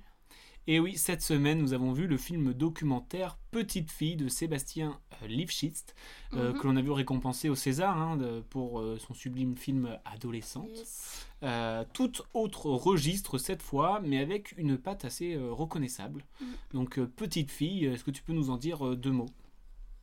Et 0.65 0.79
oui, 0.79 0.98
cette 0.98 1.22
semaine, 1.22 1.60
nous 1.60 1.74
avons 1.74 1.91
vu 1.93 2.07
le 2.07 2.17
film 2.17 2.53
documentaire 2.53 3.38
Petite 3.51 3.91
fille 3.91 4.15
de 4.15 4.27
Sébastien 4.29 5.00
euh, 5.22 5.27
Lifshitz, 5.27 5.86
euh, 6.33 6.53
Mhm. 6.53 6.57
que 6.60 6.67
l'on 6.67 6.75
a 6.77 6.81
vu 6.81 6.89
récompensé 6.91 7.50
au 7.50 7.55
César 7.55 7.95
hein, 7.95 8.17
de- 8.17 8.39
pour 8.50 8.79
euh, 8.79 8.98
son 8.98 9.13
sublime 9.13 9.55
film 9.55 10.00
Adolescente. 10.05 10.69
Yes. 10.75 11.27
Euh, 11.43 11.83
tout 11.93 12.13
autre 12.33 12.65
registre 12.72 13.38
cette 13.38 13.62
fois, 13.62 14.00
mais 14.00 14.17
avec 14.19 14.53
une 14.57 14.77
patte 14.79 15.05
assez 15.05 15.36
reconnaissable. 15.38 16.25
Mm. 16.41 16.45
Donc, 16.74 17.00
petite 17.00 17.51
fille, 17.51 17.86
est-ce 17.86 18.03
que 18.03 18.12
tu 18.12 18.24
peux 18.24 18.33
nous 18.33 18.50
en 18.50 18.57
dire 18.57 18.95
deux 18.98 19.12
mots? 19.12 19.29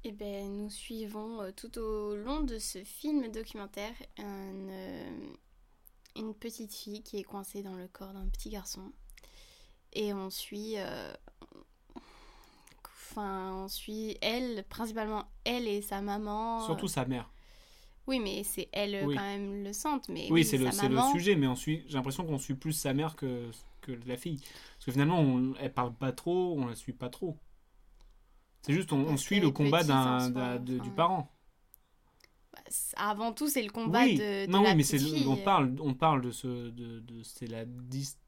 Eh 0.05 0.13
ben, 0.13 0.47
nous 0.49 0.71
suivons 0.71 1.41
tout 1.57 1.77
au 1.79 2.15
long 2.15 2.43
de 2.43 2.59
ce 2.61 2.85
film 2.85 3.33
documentaire 3.33 3.95
un, 4.19 5.07
une 6.17 6.35
petite 6.35 6.73
fille 6.75 7.03
qui 7.03 7.17
est 7.19 7.25
coincée 7.25 7.63
dans 7.63 7.75
le 7.77 7.89
corps 7.89 8.13
d'un 8.13 8.29
petit 8.29 8.51
garçon. 8.51 8.93
Et 9.93 10.13
on 10.13 10.31
suit. 10.31 10.75
euh, 10.77 11.13
Enfin, 12.85 13.53
on 13.65 13.69
suit 13.69 14.17
elle, 14.21 14.65
principalement 14.69 15.25
elle 15.45 15.67
et 15.67 15.83
sa 15.83 16.01
maman. 16.01 16.65
Surtout 16.65 16.87
sa 16.89 17.05
mère. 17.05 17.29
Oui, 18.07 18.21
mais 18.21 18.45
c'est 18.45 18.69
elle 18.73 18.95
euh, 18.95 19.05
Oui. 19.07 19.15
quand 19.17 19.23
même 19.23 19.65
le 19.65 19.73
centre. 19.73 20.11
Mais 20.13 20.29
oui, 20.31 20.45
c'est 20.45 20.59
le, 20.59 20.71
c'est 20.71 20.89
le 20.89 20.95
maman. 20.95 21.13
sujet, 21.13 21.35
mais 21.37 21.47
on 21.47 21.57
suit- 21.57 21.85
j'ai 21.89 21.95
l'impression 21.95 22.25
qu'on 22.25 22.39
suit 22.39 22.55
plus 22.55 22.73
sa 22.73 22.95
mère 22.95 23.17
que, 23.17 23.51
que 23.81 23.93
la 24.07 24.17
fille. 24.17 24.39
Parce 24.39 24.87
que 24.87 24.93
finalement, 24.93 25.19
on, 25.21 25.55
elle 25.59 25.73
parle 25.73 25.93
pas 25.95 26.13
trop, 26.13 26.55
on 26.59 26.67
la 26.67 26.75
suit 26.77 26.93
pas 26.93 27.09
trop. 27.09 27.37
C'est 28.63 28.73
juste, 28.73 28.93
on, 28.93 29.17
suit 29.17 29.41
le 29.41 29.51
combat 29.51 29.79
petite 29.79 29.89
d'un, 29.89 30.17
en 30.17 30.21
soi, 30.21 30.31
d'un- 30.31 30.57
de- 30.59 30.79
du 30.79 30.81
enfin. 30.81 30.91
parent. 30.91 31.31
Bah, 32.53 32.61
Avant 32.97 33.33
tout, 33.33 33.49
c'est 33.49 33.63
le 33.63 33.71
combat 33.71 34.05
oui, 34.05 34.15
de, 34.17 34.47
de 34.47 34.51
non, 34.51 34.63
la 34.63 34.71
oui, 34.71 34.77
mais 34.77 34.83
c'est, 34.83 34.99
on 35.27 35.37
parle, 35.37 35.77
on 35.81 35.95
parle 35.95 36.21
de 36.23 36.31
ce, 36.31 36.47
de, 36.71 37.01
de- 37.01 37.23
c'est 37.23 37.47
la 37.47 37.65
dystopie. 37.65 38.20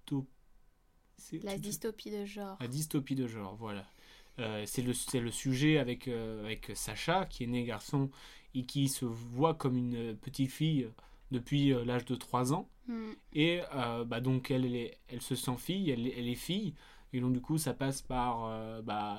La 1.42 1.56
dystopie 1.58 2.10
de 2.10 2.24
genre. 2.24 2.56
La 2.60 2.68
dystopie 2.68 3.14
de 3.14 3.26
genre, 3.26 3.56
voilà. 3.56 3.84
Euh, 4.38 4.64
c'est 4.66 4.82
le, 4.82 4.92
le 5.20 5.30
sujet 5.30 5.78
avec, 5.78 6.08
euh, 6.08 6.44
avec 6.44 6.72
Sacha, 6.74 7.26
qui 7.26 7.44
est 7.44 7.46
né 7.46 7.64
garçon 7.64 8.10
et 8.54 8.64
qui 8.64 8.88
se 8.88 9.04
voit 9.04 9.54
comme 9.54 9.76
une 9.76 10.16
petite 10.16 10.50
fille 10.50 10.88
depuis 11.30 11.72
euh, 11.72 11.84
l'âge 11.84 12.04
de 12.06 12.14
3 12.14 12.52
ans. 12.52 12.68
Hmm. 12.88 13.12
Et 13.34 13.60
bah, 14.06 14.20
donc, 14.20 14.50
elle, 14.50 14.64
elle, 14.64 14.74
est- 14.76 14.98
elle 15.08 15.22
se 15.22 15.34
sent 15.36 15.56
fille, 15.58 15.90
elle, 15.90 16.06
est- 16.06 16.14
elle 16.18 16.28
est 16.28 16.34
fille. 16.34 16.74
Et 17.12 17.20
donc, 17.20 17.32
du 17.34 17.40
coup, 17.40 17.58
ça 17.58 17.74
passe 17.74 18.02
par 18.02 18.82
bah, 18.82 19.18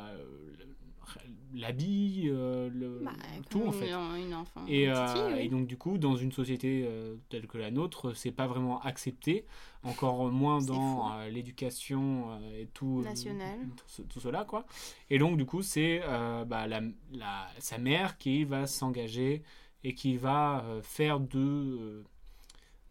l'habit, 1.53 2.23
euh, 2.27 2.69
le, 2.73 2.99
Bah, 3.03 3.11
tout 3.49 3.63
en 3.65 3.71
fait. 3.71 3.91
Une, 3.91 4.27
une 4.27 4.33
enfant. 4.33 4.65
Et, 4.67 4.85
une 4.85 4.93
petite 4.93 5.17
euh, 5.17 5.33
oui. 5.35 5.39
et 5.45 5.49
donc 5.49 5.67
du 5.67 5.77
coup, 5.77 5.97
dans 5.97 6.15
une 6.15 6.31
société 6.31 6.83
euh, 6.87 7.15
telle 7.29 7.47
que 7.47 7.57
la 7.57 7.71
nôtre, 7.71 8.13
c'est 8.13 8.31
pas 8.31 8.47
vraiment 8.47 8.81
accepté, 8.81 9.45
encore 9.83 10.31
moins 10.31 10.61
dans 10.61 11.19
l'éducation 11.29 12.39
et 12.53 12.67
tout, 12.73 13.01
Nationale. 13.03 13.59
tout, 13.77 13.83
ce- 13.87 14.01
tout 14.03 14.19
cela 14.19 14.45
quoi. 14.45 14.65
Et 15.09 15.19
donc 15.19 15.37
du 15.37 15.45
coup, 15.45 15.61
c'est 15.61 15.99
bah, 16.47 16.67
la, 16.67 16.81
la- 17.11 17.47
sa 17.59 17.77
mère 17.77 18.17
qui 18.17 18.43
va 18.45 18.65
s'engager 18.67 19.43
et 19.83 19.93
qui 19.93 20.17
va 20.17 20.63
faire 20.81 21.19
de, 21.19 22.03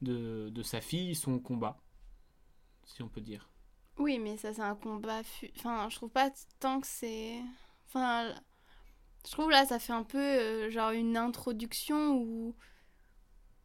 de 0.02 0.50
de 0.50 0.62
sa 0.62 0.81
fille 0.81 1.14
son 1.14 1.38
combat, 1.38 1.78
si 2.85 3.02
on 3.02 3.09
peut 3.09 3.21
dire. 3.21 3.49
Oui, 3.99 4.19
mais 4.19 4.37
ça, 4.38 4.52
c'est 4.54 4.62
un 4.62 4.75
combat. 4.75 5.23
fu- 5.23 5.50
Enfin, 5.59 5.88
je 5.90 5.97
trouve 5.97 6.11
pas 6.11 6.31
tant 6.61 6.81
que 6.81 6.87
c'est. 6.87 7.40
Enfin, 7.95 8.35
je 9.27 9.31
trouve 9.33 9.51
là, 9.51 9.67
ça 9.67 9.79
fait 9.79 9.93
un 9.93 10.03
peu 10.05 10.19
euh, 10.19 10.71
genre 10.71 10.91
une 10.93 11.17
introduction 11.17 12.17
où. 12.17 12.55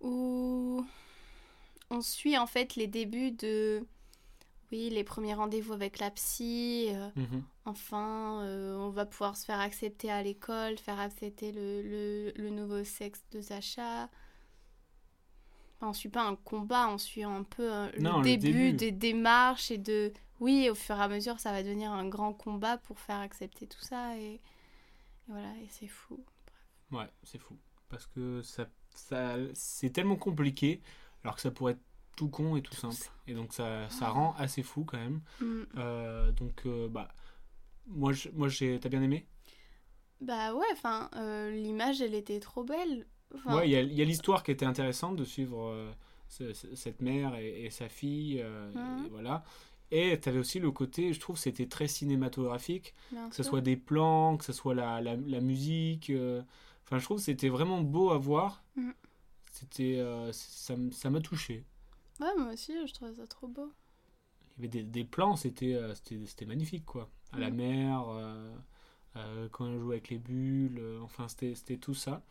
où. 0.01 0.85
On 1.89 2.01
suit 2.01 2.37
en 2.37 2.47
fait 2.47 2.75
les 2.75 2.87
débuts 2.87 3.31
de. 3.31 3.85
Oui, 4.71 4.89
les 4.89 5.05
premiers 5.05 5.33
rendez-vous 5.33 5.71
avec 5.73 5.99
la 5.99 6.11
psy. 6.11 6.87
euh, 6.89 7.09
Mhm. 7.15 7.43
enfin, 7.65 8.41
euh, 8.43 8.75
on 8.77 8.89
va 8.89 9.05
pouvoir 9.05 9.37
se 9.37 9.45
faire 9.45 9.61
accepter 9.61 10.11
à 10.11 10.21
l'école, 10.21 10.77
faire 10.77 10.99
accepter 10.99 11.53
le, 11.53 11.81
le, 11.81 12.33
le 12.35 12.49
nouveau 12.49 12.83
sexe 12.83 13.23
de 13.31 13.39
Sacha. 13.39 14.09
Enfin, 15.77 15.89
on 15.89 15.93
suit 15.93 16.09
pas 16.09 16.23
un 16.23 16.35
combat, 16.35 16.89
on 16.89 16.97
suit 16.97 17.23
un 17.23 17.43
peu 17.43 17.69
le, 17.95 17.99
Non, 18.01 18.17
le 18.17 18.23
début, 18.23 18.71
début. 18.71 18.73
des 18.73 18.91
démarches 18.91 19.71
et 19.71 19.77
de... 19.77 20.11
Oui, 20.39 20.69
au 20.69 20.75
fur 20.75 20.97
et 20.97 21.01
à 21.01 21.07
mesure, 21.07 21.39
ça 21.39 21.51
va 21.51 21.63
devenir 21.63 21.91
un 21.91 22.07
grand 22.07 22.33
combat 22.33 22.77
pour 22.77 22.99
faire 22.99 23.19
accepter 23.19 23.67
tout 23.67 23.81
ça 23.81 24.17
et, 24.17 24.35
et 24.35 24.41
voilà, 25.27 25.49
et 25.63 25.67
c'est 25.69 25.87
fou. 25.87 26.19
Ouais, 26.91 27.07
c'est 27.23 27.39
fou. 27.39 27.57
Parce 27.89 28.05
que 28.07 28.41
ça, 28.41 28.67
ça, 28.89 29.35
c'est 29.53 29.89
tellement 29.91 30.15
compliqué, 30.15 30.81
alors 31.23 31.35
que 31.35 31.41
ça 31.41 31.51
pourrait 31.51 31.73
être 31.73 31.81
tout 32.15 32.29
con 32.29 32.55
et 32.55 32.61
tout 32.61 32.73
simple. 32.73 32.95
Et 33.27 33.33
donc 33.33 33.53
ça, 33.53 33.89
ça 33.89 34.09
rend 34.09 34.33
assez 34.37 34.63
fou 34.63 34.83
quand 34.85 34.97
même. 34.97 35.21
Mm. 35.39 35.63
Euh, 35.77 36.31
donc, 36.31 36.65
euh, 36.65 36.87
bah, 36.89 37.09
moi, 37.87 38.13
je- 38.13 38.29
moi 38.31 38.49
j'ai, 38.49 38.79
t'as 38.79 38.89
bien 38.89 39.01
aimé? 39.03 39.27
Bah 40.21 40.53
ouais, 40.53 40.65
enfin, 40.73 41.09
euh, 41.15 41.51
l'image, 41.51 42.01
elle 42.01 42.15
était 42.15 42.39
trop 42.39 42.63
belle. 42.63 43.05
Ouais, 43.45 43.67
il 43.67 43.71
y 43.71 43.75
a, 43.75 43.81
il 43.81 43.93
y 43.93 44.01
a 44.01 44.05
l'histoire 44.05 44.43
qui 44.43 44.51
était 44.51 44.65
intéressante 44.65 45.15
de 45.15 45.23
suivre 45.23 45.93
ce- 46.27 46.53
ce- 46.53 46.75
cette 46.75 47.01
mère 47.01 47.35
et, 47.35 47.65
et 47.65 47.69
sa 47.69 47.87
fille. 47.87 48.41
euh, 48.41 48.69
et 49.05 49.09
voilà. 49.09 49.43
Et 49.91 50.19
t'avais 50.19 50.39
aussi 50.39 50.59
le 50.59 50.71
côté, 50.71 51.13
je 51.13 51.19
trouve, 51.19 51.37
c'était 51.37 51.67
très 51.67 51.87
cinématographique. 51.87 52.93
bien 53.11 53.29
que 53.29 53.35
ce 53.35 53.43
soit 53.43 53.61
des 53.61 53.77
plans, 53.77 54.35
que 54.37 54.43
ce 54.45 54.53
soit 54.53 54.75
la, 54.75 55.01
la, 55.01 55.15
la 55.15 55.41
musique. 55.41 56.09
euh, 56.09 56.41
Enfin, 56.85 56.99
je 56.99 57.03
trouve 57.03 57.17
que 57.17 57.23
c'était 57.23 57.49
vraiment 57.49 57.81
beau 57.81 58.11
à 58.11 58.17
voir. 58.17 58.63
Mhm. 58.75 58.93
C'était, 59.51 59.97
euh, 59.99 60.31
ça, 60.33 60.75
ça 60.91 61.09
m'a 61.09 61.19
touché. 61.21 61.65
Ouais, 62.19 62.33
moi 62.37 62.53
aussi, 62.53 62.73
je 62.87 62.93
trouvais 62.93 63.13
ça 63.13 63.27
trop 63.27 63.47
beau. 63.47 63.71
Il 64.57 64.63
y 64.65 64.67
avait 64.67 64.67
des, 64.69 64.83
des 64.83 65.03
plans, 65.03 65.35
c'était, 65.35 65.73
euh, 65.75 65.93
c'était, 65.95 66.25
c'était 66.25 66.45
magnifique, 66.45 66.85
quoi. 66.85 67.09
À 67.31 67.39
la 67.39 67.49
Mhm. 67.49 67.55
mer, 67.57 68.05
euh, 68.09 69.49
quand 69.51 69.67
elle 69.67 69.79
jouait 69.79 69.95
avec 69.95 70.09
les 70.09 70.17
bulles, 70.19 70.81
enfin, 71.01 71.27
c'était, 71.27 71.55
c'était 71.55 71.77
tout 71.77 71.93
ça. 71.93 72.23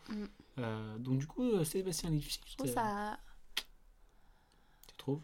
Euh, 0.57 0.97
donc, 0.97 1.19
du 1.19 1.27
coup, 1.27 1.63
Sébastien 1.63 2.09
Lifshitz, 2.09 2.41
Je 2.47 2.55
trouve 2.57 2.71
ça... 2.73 3.19
tu 4.87 4.95
trouves? 4.97 5.21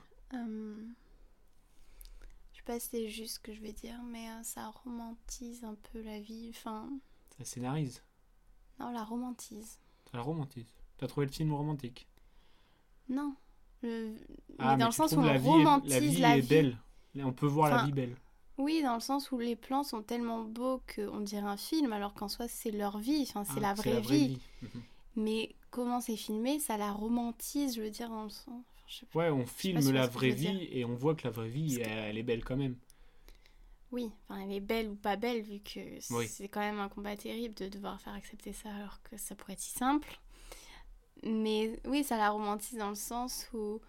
Sais 2.66 2.74
pas 2.74 2.80
si 2.80 2.90
c'est 2.90 3.10
juste 3.10 3.36
ce 3.36 3.40
que 3.40 3.54
je 3.54 3.62
vais 3.62 3.74
dire, 3.74 4.02
mais 4.04 4.30
euh, 4.30 4.44
ça 4.44 4.70
romantise 4.84 5.64
un 5.64 5.76
peu 5.92 6.02
la 6.02 6.20
vie. 6.20 6.52
Enfin, 6.56 6.90
Ça 7.38 7.44
scénarise, 7.46 8.04
non, 8.80 8.92
la 8.92 9.04
romantise. 9.04 9.80
ça 10.12 10.18
la 10.18 10.24
romantise. 10.24 10.68
T'as 10.98 11.08
trouvé 11.08 11.26
le 11.26 11.32
film 11.32 11.54
romantique? 11.54 12.08
Non. 13.10 13.36
Le... 13.82 14.16
Ah, 14.60 14.74
mais 14.76 14.80
dans 14.82 14.86
le 14.88 14.92
sens 14.94 15.12
où 15.14 15.18
on 15.20 15.24
la 15.24 15.38
vie, 15.38 15.48
est- 15.48 15.52
romantise 15.52 15.90
la 15.92 16.00
vie 16.00 16.18
la 16.20 16.38
est 16.38 16.42
vie. 16.42 16.48
belle. 16.48 16.78
On 17.18 17.34
peut 17.34 17.46
voir 17.48 17.70
la 17.70 17.84
vie 17.86 17.92
belle. 17.92 18.16
Oui, 18.58 18.82
dans 18.84 18.94
le 18.94 19.00
sens 19.00 19.32
où 19.32 19.40
les 19.40 19.56
plans 19.56 19.84
sont 19.84 20.04
tellement 20.04 20.44
beaux 20.44 20.82
qu'on 20.96 21.20
dirait 21.20 21.42
un 21.48 21.58
film, 21.58 21.92
alors 21.92 22.14
qu'en 22.14 22.28
soi, 22.28 22.48
c'est 22.48 22.72
leur 22.72 23.00
vie. 23.00 23.24
Enfin, 23.28 23.44
c'est 23.44 23.58
Ah, 23.58 23.62
la 23.62 23.74
vraie 23.74 24.00
vie. 24.02 24.40
Mhm. 24.62 24.82
Mais 25.16 25.56
comment 25.72 26.02
c'est 26.02 26.16
filmé, 26.16 26.60
ça 26.60 26.78
la 26.78 26.92
romantise, 26.92 27.76
je 27.76 27.82
veux 27.82 27.90
dire, 27.90 28.10
dans 28.10 28.24
le 28.24 28.30
sens. 28.30 28.64
Pas. 28.88 29.08
Ouais, 29.14 29.30
on 29.30 29.46
filme 29.46 29.92
la 29.92 30.08
vraie 30.08 30.32
vie 30.32 30.68
et 30.72 30.86
on 30.86 30.96
voit 30.96 31.16
que 31.16 31.24
la 31.24 31.30
vraie 31.32 31.50
vie, 31.50 31.80
elle, 31.82 31.98
elle 32.10 32.18
est 32.18 32.24
belle 32.24 32.44
quand 32.44 32.58
même. 32.58 32.76
Oui, 33.92 34.12
enfin, 34.28 34.42
elle 34.42 34.52
est 34.52 34.60
belle 34.60 34.90
ou 34.90 34.96
pas 34.96 35.16
belle, 35.16 35.42
vu 35.42 35.60
que 35.62 35.80
Oui. 36.10 36.32
c'est 36.36 36.48
quand 36.50 36.60
même 36.60 36.80
un 36.80 36.90
combat 36.90 37.16
terrible 37.16 37.54
de 37.56 37.70
devoir 37.70 38.02
faire 38.02 38.14
accepter 38.14 38.52
ça 38.52 38.74
alors 38.76 39.02
que 39.04 39.18
ça 39.18 39.36
pourrait 39.36 39.54
être 39.54 39.60
si 39.60 39.72
simple. 39.72 40.20
Mais 41.24 41.80
oui, 41.86 42.04
ça 42.04 42.18
la 42.18 42.30
romantise 42.32 42.78
dans 42.78 42.90
le 42.90 42.96
sens 42.96 43.48
où 43.54 43.80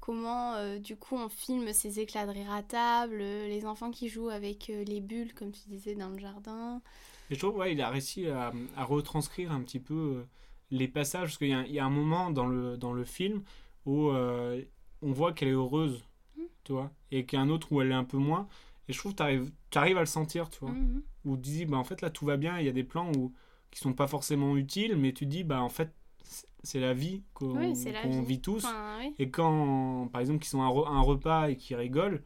comment 0.00 0.54
euh, 0.54 0.78
du 0.78 0.96
coup 0.96 1.16
on 1.16 1.28
filme 1.28 1.72
ces 1.72 2.00
éclats 2.00 2.26
de 2.26 2.32
rire 2.32 2.52
à 2.52 2.62
table, 2.62 3.18
euh, 3.20 3.48
les 3.48 3.66
enfants 3.66 3.90
qui 3.90 4.08
jouent 4.08 4.30
avec 4.30 4.70
euh, 4.70 4.84
les 4.84 5.00
bulles, 5.00 5.34
comme 5.34 5.52
tu 5.52 5.62
disais, 5.68 5.94
dans 5.96 6.10
le 6.10 6.18
jardin. 6.18 6.82
Et 7.30 7.34
je 7.34 7.38
trouve, 7.40 7.56
ouais, 7.56 7.72
il 7.72 7.80
a 7.80 7.90
réussi 7.90 8.26
à, 8.28 8.52
à 8.76 8.84
retranscrire 8.84 9.52
un 9.52 9.62
petit 9.62 9.80
peu 9.80 10.24
les 10.70 10.88
passages, 10.88 11.28
parce 11.28 11.38
qu'il 11.38 11.48
y, 11.48 11.52
a 11.52 11.58
un- 11.58 11.64
il 11.64 11.72
y 11.72 11.78
a 11.78 11.84
un 11.84 11.90
moment 11.90 12.30
dans 12.30 12.46
le, 12.46 12.76
dans 12.76 12.92
le 12.92 13.04
film 13.04 13.42
où 13.88 14.10
euh, 14.10 14.62
on 15.00 15.12
voit 15.12 15.32
qu'elle 15.32 15.48
est 15.48 15.52
heureuse, 15.52 16.04
Mm. 16.36 16.42
tu 16.64 16.72
vois, 16.72 16.90
et 17.10 17.24
qu'il 17.24 17.38
y 17.38 17.40
a 17.40 17.44
un 17.44 17.48
autre 17.48 17.72
où 17.72 17.80
elle 17.80 17.90
est 17.90 17.94
un 17.94 18.04
peu 18.04 18.18
moins. 18.18 18.46
Et 18.88 18.92
je 18.92 18.98
trouve 18.98 19.14
que 19.14 19.44
tu 19.70 19.78
arrives 19.78 19.96
à 19.96 20.00
le 20.00 20.06
sentir, 20.06 20.48
tu 20.50 20.60
vois. 20.60 20.72
Mhm. 20.72 21.02
Où 21.24 21.36
tu 21.36 21.42
dis, 21.42 21.64
bah, 21.66 21.76
en 21.78 21.84
fait, 21.84 22.00
là, 22.00 22.10
tout 22.10 22.24
va 22.26 22.36
bien, 22.36 22.58
il 22.58 22.66
y 22.66 22.68
a 22.68 22.72
des 22.72 22.84
plans 22.84 23.10
où, 23.16 23.32
qui 23.70 23.80
sont 23.80 23.92
pas 23.92 24.06
forcément 24.06 24.56
utiles, 24.56 24.96
mais 24.96 25.12
tu 25.12 25.26
dis, 25.26 25.42
bah, 25.44 25.60
en 25.62 25.68
fait, 25.68 25.92
c'est- 26.22 26.80
la 26.80 26.92
vie 26.94 27.22
qu'on 27.34 27.56
Oui, 27.58 27.74
c'est 27.76 27.92
la 27.92 28.02
qu'on 28.02 28.20
vie. 28.20 28.26
vit 28.26 28.40
tous. 28.40 28.64
Enfin, 28.64 28.98
oui. 29.00 29.14
Et 29.18 29.30
quand, 29.30 30.08
par 30.12 30.20
exemple, 30.20 30.38
qu'ils 30.40 30.48
sont 30.50 30.62
à 30.62 30.66
un, 30.66 30.70
re- 30.70 30.88
un 30.88 31.00
repas 31.02 31.48
et 31.50 31.56
qu'ils 31.56 31.76
rigolent, 31.76 32.22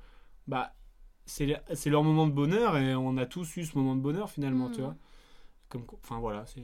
bah, 0.48 0.74
c'est 1.26 1.46
le- 1.46 1.56
c'est 1.74 1.90
leur 1.90 2.02
moment 2.04 2.26
de 2.26 2.32
bonheur 2.32 2.76
et 2.76 2.94
on 2.96 3.16
a 3.16 3.26
tous 3.26 3.56
eu 3.56 3.64
ce 3.64 3.76
moment 3.78 3.94
de 3.96 4.00
bonheur 4.00 4.28
finalement, 4.30 4.70
tu 4.70 4.80
vois. 4.80 4.96
Comme, 5.68 5.84
enfin 6.02 6.18
voilà, 6.20 6.44
c'est. 6.46 6.62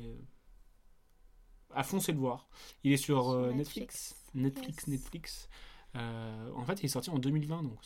À 1.75 1.83
fond, 1.83 2.01
c'est 2.01 2.13
le 2.13 2.19
voir. 2.19 2.49
Il 2.85 2.93
est 2.93 2.97
sur, 2.97 3.23
Sur 3.25 3.31
euh, 3.33 3.53
Netflix. 3.53 3.57
Netflix. 3.69 4.18
Netflix, 4.35 4.87
Yes. 4.87 4.89
Netflix. 4.89 5.49
Euh, 5.97 6.53
en 6.55 6.65
fait, 6.65 6.81
il 6.83 6.87
est 6.87 6.89
sorti 6.89 7.11
en 7.11 7.19
2020, 7.19 7.63
donc 7.63 7.79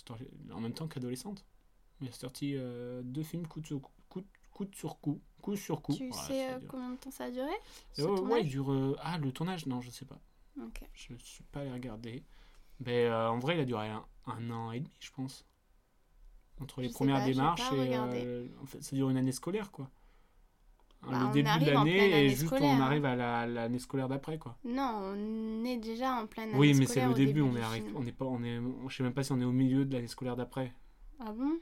en 0.52 0.61
même 0.61 0.75
temps 0.75 0.88
qu'adolescente. 0.88 1.44
Il 2.00 2.08
a 2.08 2.12
sorti 2.12 2.54
euh, 2.56 3.00
deux 3.04 3.22
films 3.22 3.46
coup, 3.46 3.62
sur 3.64 3.80
coup, 4.08 4.22
coup, 4.50 4.66
sur 4.72 4.99
coup, 5.00 5.20
coup 5.40 5.56
sur 5.56 5.82
coup. 5.82 5.94
Tu 5.94 6.08
Voilà, 6.08 6.26
sais 6.26 6.52
euh, 6.52 6.58
combien 6.68 6.90
de 6.90 6.96
temps 6.96 7.11
ça 7.12 7.25
a 7.25 7.30
duré 7.30 7.52
ce 7.92 8.02
ouais, 8.02 8.42
il 8.42 8.49
dure. 8.49 8.96
Ah, 9.00 9.18
le 9.18 9.30
tournage 9.32 9.66
Non, 9.66 9.80
je 9.80 9.90
sais 9.90 10.04
pas. 10.04 10.18
Je 10.94 11.14
suis 11.16 11.44
pas 11.44 11.61
allé 11.61 11.70
regarder. 11.72 12.25
Mais 12.80 13.08
en 13.11 13.38
vrai, 13.38 13.56
il 13.56 13.61
a 13.61 13.64
duré 13.64 13.88
un, 13.88 14.04
un 14.26 14.50
an 14.50 14.72
et 14.72 14.80
demi, 14.80 14.90
je 14.99 15.11
pense. 15.12 15.46
Entre 16.61 16.80
les 16.80 16.88
Je 16.88 16.94
premières 16.94 17.18
pas, 17.18 17.25
démarches 17.25 17.72
et. 17.72 17.96
en 18.61 18.66
fait, 18.66 18.82
ça 18.82 18.94
dure 18.96 19.11
une 19.11 19.16
année 19.16 19.32
scolaire, 19.32 19.70
quoi. 19.70 19.90
Bah, 21.11 21.18
le 21.26 21.32
début 21.32 21.64
de 21.64 21.71
l'année 21.71 22.25
et 22.25 22.28
juste 22.30 22.47
scolaire, 22.47 22.76
on 22.78 22.80
arrive 22.80 23.04
à 23.04 23.16
la- 23.16 23.47
l'année 23.47 23.78
scolaire 23.80 24.09
d'après, 24.09 24.38
quoi. 24.38 24.56
Non, 24.64 25.00
on 25.14 25.64
est 25.64 25.78
déjà 25.78 26.14
en 26.14 26.26
pleine 26.26 26.50
année 26.50 26.59
Oui, 26.59 26.75
mais 26.75 26.87
c'est 26.87 27.04
le 27.04 27.12
début, 27.14 27.40
on 27.40 27.56
est, 27.56 27.62
film. 27.62 27.92
on 27.97 28.06
est 28.06 28.12
pas, 28.12 28.25
on 28.25 28.42
est, 28.44 28.61
je 28.88 28.97
sais 28.97 29.02
même 29.02 29.12
pas 29.12 29.25
si 29.25 29.32
on 29.32 29.40
est 29.40 29.44
au 29.44 29.50
milieu 29.52 29.85
de 29.85 29.92
l'année 29.94 30.06
scolaire 30.06 30.37
d'après. 30.37 30.73
Ah 31.18 31.32
bon? 31.32 31.59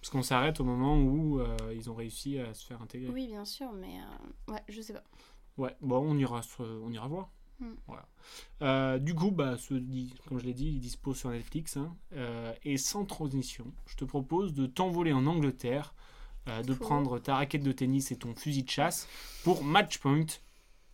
Parce 0.00 0.10
qu'on 0.10 0.22
s'arrête 0.22 0.60
au 0.60 0.64
moment 0.64 0.96
où 0.96 1.40
euh, 1.40 1.56
ils 1.74 1.90
ont 1.90 1.94
réussi 1.94 2.38
à 2.38 2.54
se 2.54 2.64
faire 2.64 2.80
intégrer. 2.80 3.10
Oui, 3.10 3.26
bien 3.26 3.44
sûr, 3.44 3.72
mais 3.72 3.98
euh, 4.48 4.52
ouais, 4.52 4.62
je 4.68 4.80
sais 4.80 4.92
pas. 4.92 5.02
Ouais, 5.56 5.74
bon, 5.80 5.98
on 5.98 6.16
ira, 6.16 6.40
on 6.60 6.92
ira 6.92 7.08
voir. 7.08 7.30
Hmm. 7.58 7.72
Voilà. 7.88 8.06
Euh, 8.62 8.98
du 9.00 9.16
coup, 9.16 9.32
bah, 9.32 9.56
ce, 9.58 9.74
comme 10.28 10.38
je 10.38 10.44
l'ai 10.44 10.54
dit, 10.54 10.68
il 10.68 10.78
dispose 10.78 11.16
sur 11.16 11.30
Netflix. 11.30 11.76
hein. 11.76 11.96
Euh, 12.12 12.52
et 12.62 12.76
sans 12.76 13.04
transition, 13.04 13.72
je 13.86 13.96
te 13.96 14.04
propose 14.04 14.54
de 14.54 14.66
t'envoler 14.66 15.12
en 15.12 15.26
Angleterre, 15.26 15.94
euh, 16.48 16.62
de 16.62 16.74
Cool. 16.74 16.78
prendre 16.86 17.18
ta 17.18 17.36
raquette 17.36 17.62
de 17.62 17.72
tennis 17.72 18.10
et 18.12 18.16
ton 18.16 18.34
fusil 18.34 18.62
de 18.64 18.70
chasse 18.70 19.06
pour 19.44 19.62
Matchpoint. 19.64 20.26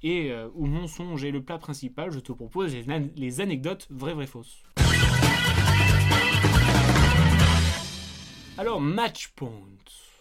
Et 0.02 0.30
euh, 0.30 0.49
où 0.54 0.66
mensonge 0.66 1.25
est 1.25 1.30
le 1.30 1.42
plat 1.42 1.56
principal, 1.58 2.11
je 2.12 2.18
te 2.20 2.30
propose 2.32 2.75
les, 2.75 2.90
an- 2.90 3.08
les 3.16 3.40
anecdotes 3.40 3.87
vraies, 3.90 4.12
vraies, 4.12 4.26
fausses. 4.26 4.62
Alors, 8.58 8.80
Matchpoint 8.80 9.50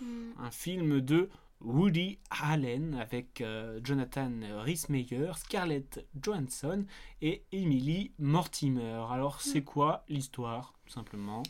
Hmm. 0.02 0.32
un 0.40 0.52
film 0.52 1.00
de 1.02 1.30
Woody 1.62 2.18
Allen 2.30 2.96
avec 2.96 3.40
euh, 3.42 3.80
Jonathan 3.84 4.32
Rhys-Meyer, 4.64 5.32
Scarlett 5.38 6.06
Johansson 6.22 6.86
et 7.22 7.44
Emily 7.54 8.12
Mortimer. 8.20 9.06
Alors, 9.10 9.40
c'est 9.40 9.64
quoi 9.64 10.04
l'histoire, 10.10 10.74
tout 10.86 10.92
simplement? 10.92 11.44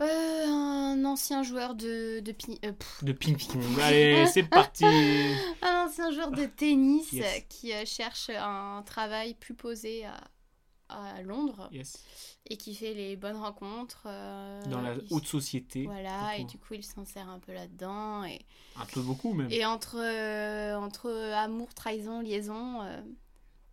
Euh, 0.00 0.46
un 0.46 1.04
ancien 1.04 1.42
joueur 1.42 1.74
de, 1.74 2.20
de, 2.20 2.30
pi- 2.32 2.60
euh, 2.64 2.72
pff, 2.72 3.02
De 3.02 3.12
ping-pong. 3.12 3.62
Allez, 3.82 4.26
c'est 4.26 4.42
parti 4.48 4.84
un 4.84 5.86
ancien 5.86 6.12
joueur 6.12 6.30
de 6.30 6.44
tennis 6.46 7.12
Yes. 7.12 7.44
qui 7.48 7.72
euh, 7.72 7.84
cherche 7.84 8.30
un 8.30 8.82
travail 8.86 9.34
plus 9.34 9.54
posé 9.54 10.04
à, 10.04 10.20
à 10.88 11.20
Londres 11.22 11.68
Yes. 11.72 12.00
et 12.46 12.56
qui 12.56 12.76
fait 12.76 12.94
les 12.94 13.16
bonnes 13.16 13.36
rencontres. 13.38 14.04
euh, 14.06 14.62
Dans 14.66 14.80
la 14.82 14.94
haute 15.10 15.26
société. 15.26 15.82
Voilà, 15.84 16.36
et 16.36 16.44
du 16.44 16.58
coup 16.58 16.74
il 16.74 16.84
s'en 16.84 17.04
sert 17.04 17.28
un 17.28 17.40
peu 17.40 17.52
là-dedans. 17.52 18.22
Et, 18.24 18.46
Un 18.76 18.86
peu 18.86 19.00
beaucoup, 19.00 19.32
même. 19.34 19.48
et 19.50 19.64
entre, 19.64 19.96
entre 20.76 21.10
amour, 21.34 21.74
trahison, 21.74 22.20
liaison, 22.20 22.82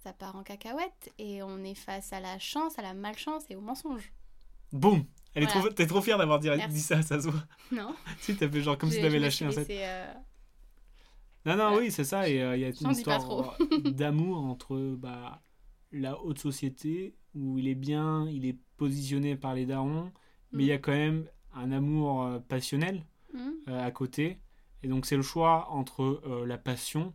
ça 0.04 0.12
part 0.12 0.36
en 0.36 0.42
cacahuète. 0.42 1.14
Et 1.20 1.44
on 1.44 1.64
est 1.64 1.76
face 1.76 2.12
à 2.14 2.20
la 2.20 2.40
chance, 2.40 2.80
à 2.80 2.82
la 2.82 2.96
malchance 2.96 3.44
et 3.52 3.56
au 3.56 3.62
mensonge. 3.62 4.12
Boum 4.72 5.06
Elle 5.36 5.44
est 5.44 5.46
Voilà. 5.48 5.62
trop, 5.62 5.70
T'es 5.70 5.86
trop 5.86 6.02
fière 6.02 6.18
d'avoir 6.18 6.40
dit, 6.40 6.50
ça, 6.80 7.02
ça 7.04 7.22
se 7.22 7.28
voit. 7.30 7.44
Non 7.72 7.94
si, 8.20 8.36
t'as 8.36 8.50
fait 8.50 8.62
genre 8.62 8.78
comme 8.78 8.90
si 8.90 9.02
t'avais 9.02 9.20
lâché 9.20 9.46
un 9.46 9.52
set. 9.52 9.70
euh, 9.70 10.14
Non, 11.46 11.52
non, 11.58 11.70
Voilà. 11.70 11.78
oui, 11.78 11.92
c'est 11.92 12.04
ça. 12.06 12.28
Et 12.30 12.42
euh, 12.42 12.56
il 12.56 12.62
y 12.62 12.66
a 12.66 12.70
une 12.70 12.92
histoire 12.92 13.58
d'amour 13.86 14.38
entre 14.38 14.78
bah, 14.98 15.42
la 15.92 16.20
haute 16.22 16.40
société, 16.40 17.16
où 17.36 17.60
il 17.60 17.68
est 17.68 17.76
bien, 17.76 18.28
il 18.30 18.46
est 18.46 18.58
positionné 18.78 19.36
par 19.36 19.54
les 19.54 19.66
darons, 19.66 20.12
mais 20.52 20.64
il 20.64 20.68
y 20.68 20.72
a 20.72 20.78
quand 20.78 20.92
même 20.94 21.26
un 21.54 21.72
amour 21.72 22.24
euh, 22.24 22.40
passionnel 22.40 23.06
euh, 23.36 23.86
à 23.86 23.92
côté. 23.92 24.40
Et 24.84 24.88
donc, 24.88 25.06
c'est 25.06 25.16
le 25.18 25.22
choix 25.22 25.70
entre 25.72 26.22
la 26.46 26.58
passion 26.58 27.14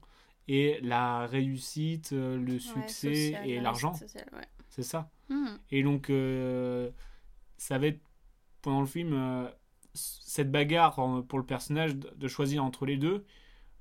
et 0.48 0.78
la 0.82 1.26
réussite, 1.26 2.10
le 2.12 2.54
ouais, 2.54 2.58
succès 2.58 3.14
social, 3.32 3.48
et 3.48 3.56
la 3.56 3.62
l'argent. 3.62 3.92
ouais. 3.92 4.44
C'est 4.68 4.82
ça. 4.82 5.08
Hmm. 5.28 5.56
Et 5.70 5.82
donc, 5.84 6.10
ça 7.56 7.78
va 7.78 7.86
être 7.86 8.00
pendant 8.62 8.80
le 8.80 8.86
film 8.86 9.12
euh, 9.12 9.48
cette 9.94 10.50
bagarre 10.50 10.98
en- 10.98 11.22
pour 11.22 11.38
le 11.38 11.46
personnage 11.46 11.96
de, 11.96 12.28
choisir 12.28 12.64
entre 12.64 12.86
les 12.86 12.96
deux. 12.96 13.24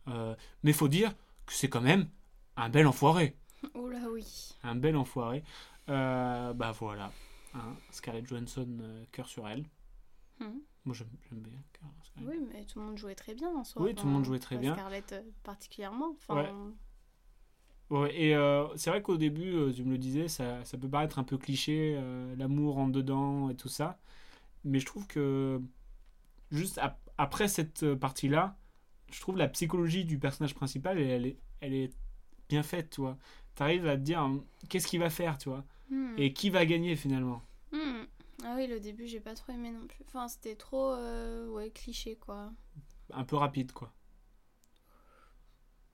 Euh, 0.08 0.36
mais 0.64 0.74
faut 0.74 0.88
dire 0.88 1.14
que 1.46 1.54
c'est 1.54 1.70
quand 1.70 1.82
même 1.82 2.10
un 2.58 2.70
bel 2.70 2.88
enfoiré. 2.88 3.36
Oh 3.74 3.90
là 3.90 4.08
oui. 4.12 4.56
Un 4.64 4.76
bel 4.76 4.96
enfoiré. 4.96 5.44
Euh, 5.90 6.54
bah 6.54 6.72
voilà. 6.72 7.12
Hein, 7.54 7.76
Scarlett 7.92 8.26
Johansson, 8.28 8.68
euh, 8.82 9.04
cœur 9.12 9.28
sur 9.28 9.48
elle. 9.48 9.66
Mhm. 10.40 10.62
Moi 10.86 10.96
j'aime 10.96 11.10
bien. 11.32 11.60
Oui, 12.22 12.36
mais 12.52 12.66
tout 12.66 12.80
le 12.80 12.86
monde 12.86 12.98
jouait 12.98 13.16
très 13.16 13.34
bien 13.34 13.50
en 13.50 13.64
soi. 13.64 13.82
Oui, 13.82 13.94
tout 13.96 14.06
le 14.06 14.12
monde 14.12 14.26
jouait 14.26 14.40
très 14.40 14.58
bien. 14.58 14.74
Scarlett 14.74 15.12
euh, 15.14 15.22
particulièrement. 15.44 16.16
Enfin, 16.18 16.36
Ouais. 16.36 16.50
Ouais, 17.90 18.16
et 18.16 18.36
euh, 18.36 18.68
c'est 18.76 18.92
vrai 18.92 19.02
qu'au 19.02 19.18
début, 19.18 19.52
euh, 19.56 19.74
tu 19.74 19.84
me 19.84 19.92
le 19.92 19.98
disais, 19.98 20.28
ça, 20.28 20.64
ça 20.64 20.78
peut 20.78 20.88
paraître 20.90 21.18
un 21.18 21.24
peu 21.24 21.38
cliché, 21.40 21.96
euh, 21.98 22.36
l'amour 22.36 22.78
en 22.78 22.88
dedans 22.88 23.50
et 23.50 23.56
tout 23.56 23.68
ça. 23.68 24.00
Mais 24.64 24.80
je 24.80 24.86
trouve 24.86 25.08
que 25.08 25.62
juste 26.52 26.78
ap- 26.80 27.10
après 27.18 27.48
cette 27.48 27.84
euh, 27.84 27.96
partie-là, 27.96 28.58
je 29.12 29.20
trouve 29.22 29.38
la 29.38 29.48
psychologie 29.48 30.06
du 30.06 30.20
personnage 30.20 30.56
principal, 30.56 31.00
elle, 31.00 31.10
elle 31.10 31.26
est, 31.26 31.38
elle 31.62 31.74
est 31.74 31.94
bien 32.50 32.64
faite, 32.64 32.92
tu 32.92 33.02
vois. 33.02 33.18
T'arrives 33.56 33.88
à 33.88 33.96
te 33.98 34.02
dire 34.02 34.22
hum, 34.22 34.46
qu'est-ce 34.70 34.88
qu'il 34.88 35.00
va 35.00 35.10
faire, 35.10 35.38
tu 35.38 35.50
vois. 35.50 35.66
hmm. 35.90 36.16
Et 36.18 36.34
qui 36.34 36.50
va 36.50 36.66
gagner 36.66 36.96
finalement. 36.96 37.42
Hmm. 37.72 38.04
Ah 38.46 38.54
oui, 38.56 38.68
le 38.68 38.80
début, 38.80 39.08
j'ai 39.08 39.20
pas 39.20 39.36
trop 39.36 39.52
aimé 39.52 39.72
non 39.72 39.86
plus. 39.88 40.04
Enfin, 40.08 40.28
c'était 40.28 40.56
trop 40.56 40.94
euh, 40.94 41.48
ouais, 41.50 41.72
cliché, 41.72 42.16
quoi. 42.16 42.52
Un 43.14 43.24
peu 43.26 43.36
rapide, 43.36 43.72
quoi. 43.74 43.92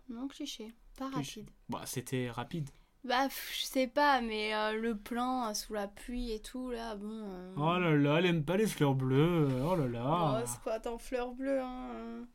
Non, 0.09 0.27
cliché. 0.27 0.73
Pas 0.97 1.09
Cliché. 1.11 1.41
rapide. 1.41 1.51
Bah, 1.69 1.83
c'était 1.85 2.29
rapide. 2.29 2.69
Bah, 3.05 3.27
je 3.29 3.65
sais 3.65 3.85
pas, 3.87 4.19
mais 4.19 4.55
euh, 4.55 4.73
le 4.73 4.97
plan 4.97 5.47
euh, 5.49 5.53
sous 5.53 5.73
la 5.73 5.87
pluie 5.87 6.31
et 6.31 6.41
tout, 6.41 6.71
là, 6.71 6.95
bon... 6.95 7.07
euh, 7.07 7.53
Oh 7.55 7.79
là 7.79 7.95
là, 7.95 8.15
elle 8.17 8.25
aime 8.25 8.43
pas 8.43 8.57
les 8.57 8.65
fleurs 8.65 8.95
bleues. 8.95 9.47
Oh 9.63 9.75
là 9.75 9.85
oh, 9.85 9.87
là. 9.89 10.43
c'est 10.47 10.61
pas 10.61 10.79
tant 10.79 10.97
fleur 10.97 11.31
bleue, 11.33 11.61
hein. 11.61 12.25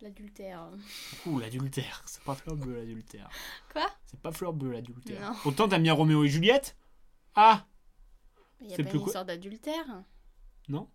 L'adultère. 0.00 0.68
Ouh, 1.26 1.38
l'adultère. 1.40 2.02
C'est 2.06 2.22
pas 2.22 2.34
fleur 2.36 2.56
bleue, 2.56 2.76
l'adultère. 2.76 3.28
Quoi? 3.72 3.86
C'est 4.04 4.20
pas 4.20 4.30
fleur 4.30 4.52
bleue, 4.52 4.70
l'adultère. 4.72 5.20
Non. 5.32 5.36
Autant 5.44 5.66
t'aimes 5.66 5.82
bien 5.82 5.94
Roméo 5.94 6.22
et 6.24 6.28
Juliette? 6.28 6.76
Ah 7.34 7.66
Il 8.60 8.68
y 8.68 8.74
a 8.74 8.76
C'est 8.76 8.84
pas 8.84 8.90
plus 8.90 8.98
une 8.98 9.02
quoi 9.02 9.08
histoire 9.10 9.24
d'adultère? 9.24 10.04
Non 10.68 10.88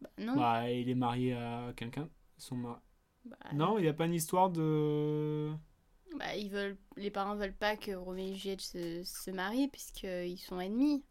Bah, 0.00 0.10
non. 0.16 0.36
Bah, 0.36 0.70
il 0.70 0.88
est 0.88 0.94
marié 0.94 1.34
à 1.34 1.72
quelqu'un. 1.76 2.08
Son 2.38 2.56
mari- 2.56 2.80
Bah, 3.26 3.36
Non, 3.52 3.78
il 3.78 3.82
n'y 3.82 3.88
a 3.88 3.92
pas 3.92 4.06
une 4.06 4.14
histoire 4.14 4.48
de. 4.48 5.52
Bah, 6.18 6.36
ils 6.36 6.50
veulent... 6.50 6.76
Les 6.96 7.10
parents 7.10 7.34
veulent 7.36 7.52
pas 7.54 7.76
que 7.76 7.92
Roméo 7.92 8.32
et 8.32 8.34
Juliette 8.36 8.60
se, 8.60 9.02
se 9.04 9.30
marient, 9.30 9.68
puisqu'ils 9.68 10.38
sont 10.38 10.60
ennemis. 10.60 11.02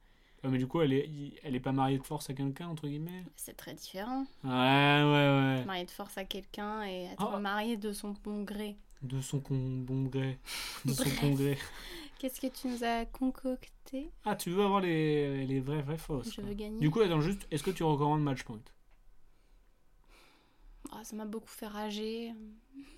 Ouais, 0.43 0.49
mais 0.49 0.57
du 0.57 0.67
coup, 0.67 0.81
elle 0.81 0.93
est, 0.93 1.09
elle 1.43 1.55
est 1.55 1.59
pas 1.59 1.71
mariée 1.71 1.97
de 1.99 2.03
force 2.03 2.29
à 2.29 2.33
quelqu'un, 2.33 2.67
entre 2.67 2.87
guillemets? 2.87 3.23
C'est 3.35 3.55
très 3.55 3.73
différent. 3.75 4.25
Ouais, 4.43 4.49
ouais, 4.49 5.59
ouais. 5.59 5.65
Marié 5.65 5.85
de 5.85 5.91
force 5.91 6.17
à 6.17 6.25
quelqu'un 6.25 6.83
et 6.87 7.03
être 7.11 7.31
Ah. 7.33 7.39
marié 7.39 7.77
de 7.77 7.91
son 7.93 8.15
bon 8.23 8.43
gré. 8.43 8.75
de 9.03 9.19
son 9.21 9.39
con- 9.39 9.55
bon 9.83 10.03
gré. 10.03 10.37
De 10.85 10.93
son 10.93 11.09
congrès. 11.19 11.57
Qu'est-ce 12.19 12.39
que 12.39 12.47
tu 12.47 12.67
nous 12.67 12.83
as 12.83 13.05
concocté? 13.05 14.11
Ah, 14.25 14.35
tu 14.35 14.51
veux 14.51 14.63
avoir 14.63 14.79
les, 14.81 15.45
les 15.47 15.59
vrais, 15.59 15.81
vrais 15.81 15.97
fausses. 15.97 16.29
Je 16.29 16.35
quoi. 16.35 16.43
veux 16.43 16.53
gagner. 16.53 16.79
Du 16.79 16.91
coup, 16.91 17.01
attends, 17.01 17.21
juste, 17.21 17.47
est-ce 17.49 17.63
que 17.63 17.71
tu 17.71 17.81
recommandes 17.83 18.21
Matchpoint? 18.23 18.59
Ah, 20.91 21.03
ça 21.03 21.15
m'a 21.15 21.25
beaucoup 21.25 21.47
fait 21.49 21.67
rager. 21.67 22.33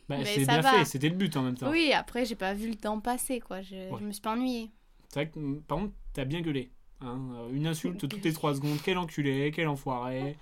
bah, 0.10 0.24
C'est 0.26 0.46
bien 0.46 0.62
va. 0.62 0.72
fait, 0.80 0.86
c'était 0.86 1.10
le 1.10 1.16
but 1.16 1.36
en 1.38 1.42
même 1.44 1.58
temps. 1.58 1.70
Oui, 1.70 1.92
après, 1.94 2.26
j'ai 2.26 2.36
pas 2.36 2.54
vu 2.54 2.70
le 2.70 2.76
temps 2.76 3.00
passer, 3.00 3.40
quoi. 3.40 3.62
Je, 3.62 3.76
Ouais. 3.92 4.00
je 4.00 4.06
me 4.06 4.12
suis 4.12 4.22
pas 4.22 4.34
ennuyée. 4.34 4.72
C'est 5.10 5.20
vrai 5.26 5.30
que, 5.30 5.40
mm, 5.40 5.62
par 5.64 5.78
contre, 5.80 5.94
t'as 6.14 6.26
bien 6.26 6.42
gueulé. 6.42 6.72
hein. 7.02 7.20
Euh, 7.36 7.50
Une 7.54 7.68
insulte 7.68 8.00
toutes 8.00 8.24
les 8.24 8.34
3 8.34 8.56
secondes. 8.56 8.78
Quel 8.84 8.98
enculé, 8.98 9.52
quel 9.54 9.68
enfoiré. 9.68 10.38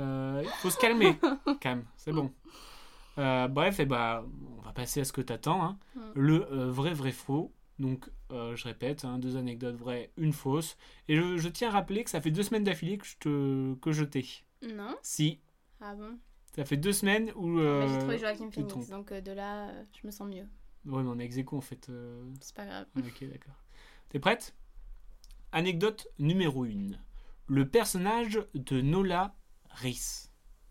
Euh, 0.00 0.40
Il 0.44 0.48
faut 0.60 0.70
se 0.70 0.78
calmer, 0.78 1.16
quand 1.46 1.64
même. 1.66 1.84
C'est 1.96 2.12
bon. 2.12 2.32
Euh, 3.18 3.46
bref, 3.48 3.78
et 3.80 3.86
bah, 3.86 4.24
on 4.58 4.62
va 4.62 4.72
passer 4.72 5.00
à 5.00 5.04
ce 5.04 5.12
que 5.12 5.20
t'attends. 5.20 5.62
hein. 5.62 5.78
Le 6.14 6.50
euh, 6.52 6.70
vrai, 6.70 6.92
vrai, 6.94 7.12
faux. 7.12 7.52
Donc, 7.78 8.08
euh, 8.32 8.54
je 8.56 8.64
répète, 8.64 9.04
hein, 9.04 9.18
deux 9.18 9.36
anecdotes 9.36 9.76
vraies, 9.76 10.10
une 10.16 10.32
fausse. 10.32 10.76
Et 11.08 11.16
je, 11.16 11.36
je 11.38 11.48
tiens 11.48 11.68
à 11.68 11.72
rappeler 11.72 12.02
que 12.04 12.10
ça 12.10 12.20
fait 12.20 12.30
deux 12.30 12.42
semaines 12.44 12.64
d'affilée 12.64 12.98
que 12.98 13.06
je 13.06 13.16
te 13.18 13.74
que 13.80 13.92
je 13.92 14.04
t'ai. 14.04 14.24
Non 14.62 14.94
Si, 15.02 15.40
Ah 15.80 15.94
bon? 15.94 16.18
Ça 16.54 16.64
fait 16.64 16.76
deux 16.76 16.92
semaines 16.92 17.32
où. 17.34 17.56
Bah, 17.56 17.62
euh, 17.62 17.88
J'ai 17.88 17.98
trouvé 17.98 18.18
te 18.18 18.50
Phoenix, 18.54 18.88
donc 18.88 19.10
euh, 19.10 19.20
de 19.20 19.32
là, 19.32 19.68
euh, 19.68 19.84
je 20.00 20.06
me 20.06 20.12
sens 20.12 20.28
mieux. 20.28 20.46
Ouais, 20.86 21.02
mais 21.02 21.10
on 21.10 21.18
est 21.18 21.24
ex 21.24 21.36
en 21.50 21.60
fait. 21.60 21.90
C'est 22.40 22.54
pas 22.54 22.66
grave. 22.66 22.86
Ah, 22.94 23.00
Ok, 23.00 23.28
d'accord. 23.28 23.54
T'es 24.10 24.18
prête? 24.18 24.54
Anecdote 25.52 26.08
numéro 26.18 26.64
1. 26.64 26.92
Le 27.46 27.68
personnage 27.68 28.40
de 28.54 28.80
Nola 28.80 29.34
Reese, 29.70 30.30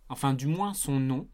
enfin 0.10 0.34
du 0.34 0.48
moins 0.48 0.74
son 0.74 1.00
nom, 1.00 1.28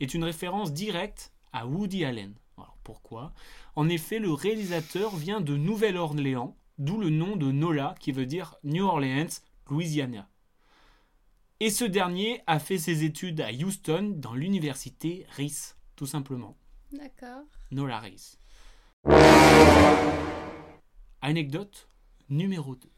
est 0.00 0.14
une 0.14 0.24
référence 0.24 0.72
directe 0.72 1.32
à 1.52 1.66
Woody 1.66 2.04
Allen. 2.04 2.34
Alors 2.56 2.78
pourquoi? 2.82 3.32
En 3.76 3.88
effet, 3.88 4.18
le 4.18 4.32
réalisateur 4.32 5.16
vient 5.16 5.40
de 5.40 5.56
Nouvelle-Orléans, 5.56 6.56
d'où 6.78 6.98
le 6.98 7.10
nom 7.10 7.36
de 7.36 7.50
Nola 7.52 7.94
qui 8.00 8.12
veut 8.12 8.26
dire 8.26 8.56
New 8.64 8.84
Orleans, 8.84 9.28
Louisiana. 9.68 10.28
Et 11.64 11.70
ce 11.70 11.84
dernier 11.84 12.40
a 12.48 12.58
fait 12.58 12.76
ses 12.76 13.04
études 13.04 13.40
à 13.40 13.52
Houston 13.52 14.14
dans 14.16 14.34
l'université 14.34 15.26
Reese, 15.36 15.76
tout 15.94 16.06
simplement. 16.06 16.56
D'accord. 16.90 17.44
Nola 17.70 18.00
Reese. 18.00 18.36
Anecdote 21.20 21.88
numéro 22.28 22.74
2. 22.74 22.90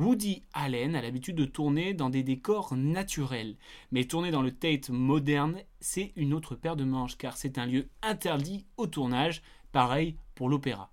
Woody 0.00 0.42
Allen 0.52 0.96
a 0.96 1.00
l'habitude 1.00 1.36
de 1.36 1.44
tourner 1.44 1.94
dans 1.94 2.10
des 2.10 2.24
décors 2.24 2.74
naturels, 2.74 3.56
mais 3.92 4.02
tourner 4.02 4.32
dans 4.32 4.42
le 4.42 4.50
Tate 4.50 4.90
moderne, 4.90 5.60
c'est 5.78 6.12
une 6.16 6.34
autre 6.34 6.56
paire 6.56 6.74
de 6.74 6.82
manches, 6.82 7.16
car 7.16 7.36
c'est 7.36 7.56
un 7.56 7.66
lieu 7.66 7.88
interdit 8.02 8.66
au 8.76 8.88
tournage, 8.88 9.42
pareil 9.70 10.16
pour 10.34 10.48
l'opéra. 10.48 10.90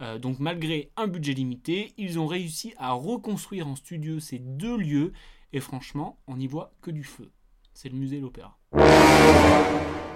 Euh, 0.00 0.20
donc 0.20 0.38
malgré 0.38 0.92
un 0.96 1.08
budget 1.08 1.32
limité, 1.32 1.92
ils 1.98 2.20
ont 2.20 2.28
réussi 2.28 2.72
à 2.76 2.92
reconstruire 2.92 3.66
en 3.66 3.74
studio 3.74 4.20
ces 4.20 4.38
deux 4.38 4.76
lieux, 4.76 5.12
et 5.52 5.60
franchement, 5.60 6.20
on 6.26 6.36
n'y 6.36 6.46
voit 6.46 6.72
que 6.80 6.90
du 6.90 7.04
feu. 7.04 7.30
C'est 7.74 7.88
le 7.88 7.96
musée 7.96 8.16
de 8.16 8.22
l'opéra. 8.22 8.58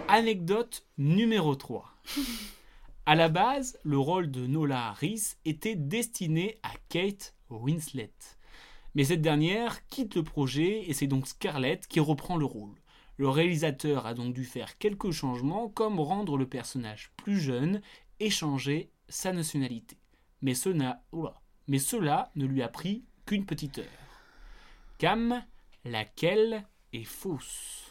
Anecdote 0.09 0.87
numéro 0.99 1.55
3. 1.55 1.91
À 3.07 3.15
la 3.15 3.29
base, 3.29 3.79
le 3.83 3.99
rôle 3.99 4.31
de 4.31 4.47
Nola 4.47 4.87
Harris 4.87 5.35
était 5.45 5.77
destiné 5.77 6.59
à 6.63 6.71
Kate 6.89 7.35
Winslet. 7.51 8.15
Mais 8.95 9.05
cette 9.05 9.21
dernière 9.21 9.87
quitte 9.89 10.15
le 10.15 10.23
projet 10.23 10.89
et 10.89 10.95
c'est 10.95 11.07
donc 11.07 11.27
Scarlett 11.27 11.87
qui 11.87 12.01
reprend 12.01 12.39
le 12.39 12.47
rôle. 12.47 12.75
Le 13.19 13.29
réalisateur 13.29 14.07
a 14.07 14.15
donc 14.15 14.33
dû 14.35 14.45
faire 14.45 14.79
quelques 14.79 15.11
changements 15.11 15.69
comme 15.69 16.01
rendre 16.01 16.39
le 16.39 16.49
personnage 16.49 17.13
plus 17.17 17.39
jeune 17.39 17.83
et 18.21 18.31
changer 18.31 18.91
sa 19.09 19.33
nationalité. 19.33 19.99
Mais, 20.41 20.55
ce 20.55 20.71
cela 21.79 22.31
ne 22.37 22.47
lui 22.47 22.63
a 22.63 22.69
pris 22.69 23.05
qu'une 23.27 23.45
petite 23.45 23.79
heure. 23.79 24.04
Cam, 24.99 25.43
laquelle 25.85 26.65
est 26.93 27.05
fausse? 27.05 27.91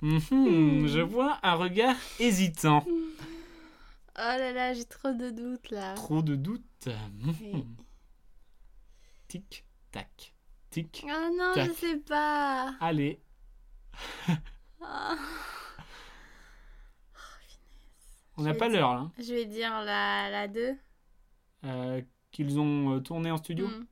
Mhm, 0.00 0.86
Je 0.86 1.00
vois 1.00 1.38
un 1.42 1.54
regard 1.54 1.96
hésitant. 2.18 2.84
Oh 2.86 2.96
là 4.16 4.52
là, 4.52 4.72
j'ai 4.74 4.84
trop 4.84 5.12
de 5.12 5.30
doutes 5.30 5.70
là. 5.70 5.94
Trop 5.94 6.22
de 6.22 6.34
doutes. 6.36 6.86
Mhm. 6.86 7.34
Oui. 7.42 7.64
Tic, 9.28 9.64
tac, 9.92 10.34
tic. 10.70 11.04
Ah 11.08 11.28
non, 11.36 11.52
Tac. 11.54 11.68
je 11.68 11.72
sais 11.74 11.96
pas. 11.98 12.74
Allez, 12.80 13.20
Ah. 14.80 15.16
on 18.36 18.42
n'a 18.42 18.54
pas 18.54 18.68
l'heure 18.68 18.94
là. 18.94 19.00
hein. 19.00 19.12
Je 19.18 19.34
vais 19.34 19.44
dire 19.44 19.70
la, 19.82 20.30
la 20.30 20.48
2. 20.48 20.76
Euh, 21.64 22.00
Qu'ils 22.30 22.58
ont 22.58 22.96
euh, 22.96 23.00
tourné 23.00 23.30
en 23.30 23.36
studio. 23.38 23.66
Hmm. 23.68 23.84